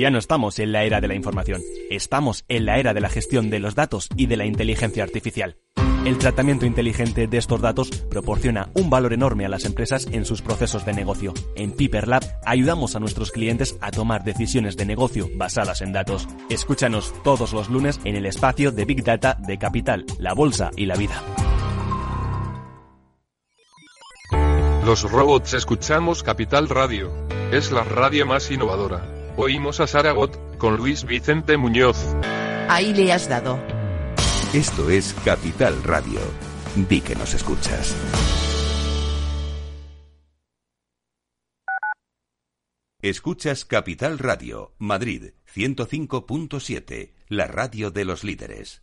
Ya 0.00 0.08
no 0.08 0.16
estamos 0.16 0.58
en 0.58 0.72
la 0.72 0.84
era 0.84 1.02
de 1.02 1.08
la 1.08 1.14
información, 1.14 1.60
estamos 1.90 2.46
en 2.48 2.64
la 2.64 2.78
era 2.78 2.94
de 2.94 3.02
la 3.02 3.10
gestión 3.10 3.50
de 3.50 3.58
los 3.58 3.74
datos 3.74 4.08
y 4.16 4.28
de 4.28 4.38
la 4.38 4.46
inteligencia 4.46 5.02
artificial. 5.02 5.58
El 6.06 6.16
tratamiento 6.16 6.64
inteligente 6.64 7.26
de 7.26 7.36
estos 7.36 7.60
datos 7.60 7.90
proporciona 8.08 8.70
un 8.72 8.88
valor 8.88 9.12
enorme 9.12 9.44
a 9.44 9.50
las 9.50 9.66
empresas 9.66 10.08
en 10.10 10.24
sus 10.24 10.40
procesos 10.40 10.86
de 10.86 10.94
negocio. 10.94 11.34
En 11.54 11.72
Piper 11.72 12.08
Lab 12.08 12.24
ayudamos 12.46 12.96
a 12.96 12.98
nuestros 12.98 13.30
clientes 13.30 13.76
a 13.82 13.90
tomar 13.90 14.24
decisiones 14.24 14.78
de 14.78 14.86
negocio 14.86 15.28
basadas 15.34 15.82
en 15.82 15.92
datos. 15.92 16.26
Escúchanos 16.48 17.12
todos 17.22 17.52
los 17.52 17.68
lunes 17.68 18.00
en 18.04 18.16
el 18.16 18.24
espacio 18.24 18.72
de 18.72 18.86
Big 18.86 19.04
Data 19.04 19.36
de 19.38 19.58
Capital, 19.58 20.06
la 20.18 20.32
Bolsa 20.32 20.70
y 20.78 20.86
la 20.86 20.96
Vida. 20.96 21.22
Los 24.86 25.02
robots 25.02 25.52
escuchamos 25.52 26.22
Capital 26.22 26.70
Radio. 26.70 27.12
Es 27.52 27.70
la 27.70 27.84
radio 27.84 28.24
más 28.24 28.50
innovadora. 28.50 29.19
Oímos 29.42 29.80
a 29.80 29.86
Saragot, 29.86 30.38
con 30.58 30.76
Luis 30.76 31.04
Vicente 31.04 31.56
Muñoz. 31.56 31.96
Ahí 32.68 32.92
le 32.92 33.10
has 33.10 33.26
dado. 33.26 33.58
Esto 34.52 34.90
es 34.90 35.14
Capital 35.24 35.82
Radio. 35.82 36.20
Di 36.76 37.00
que 37.00 37.14
nos 37.16 37.32
escuchas. 37.32 37.96
Escuchas 43.00 43.64
Capital 43.64 44.18
Radio, 44.18 44.74
Madrid 44.76 45.32
105.7, 45.54 47.14
la 47.28 47.46
radio 47.46 47.90
de 47.90 48.04
los 48.04 48.24
líderes. 48.24 48.82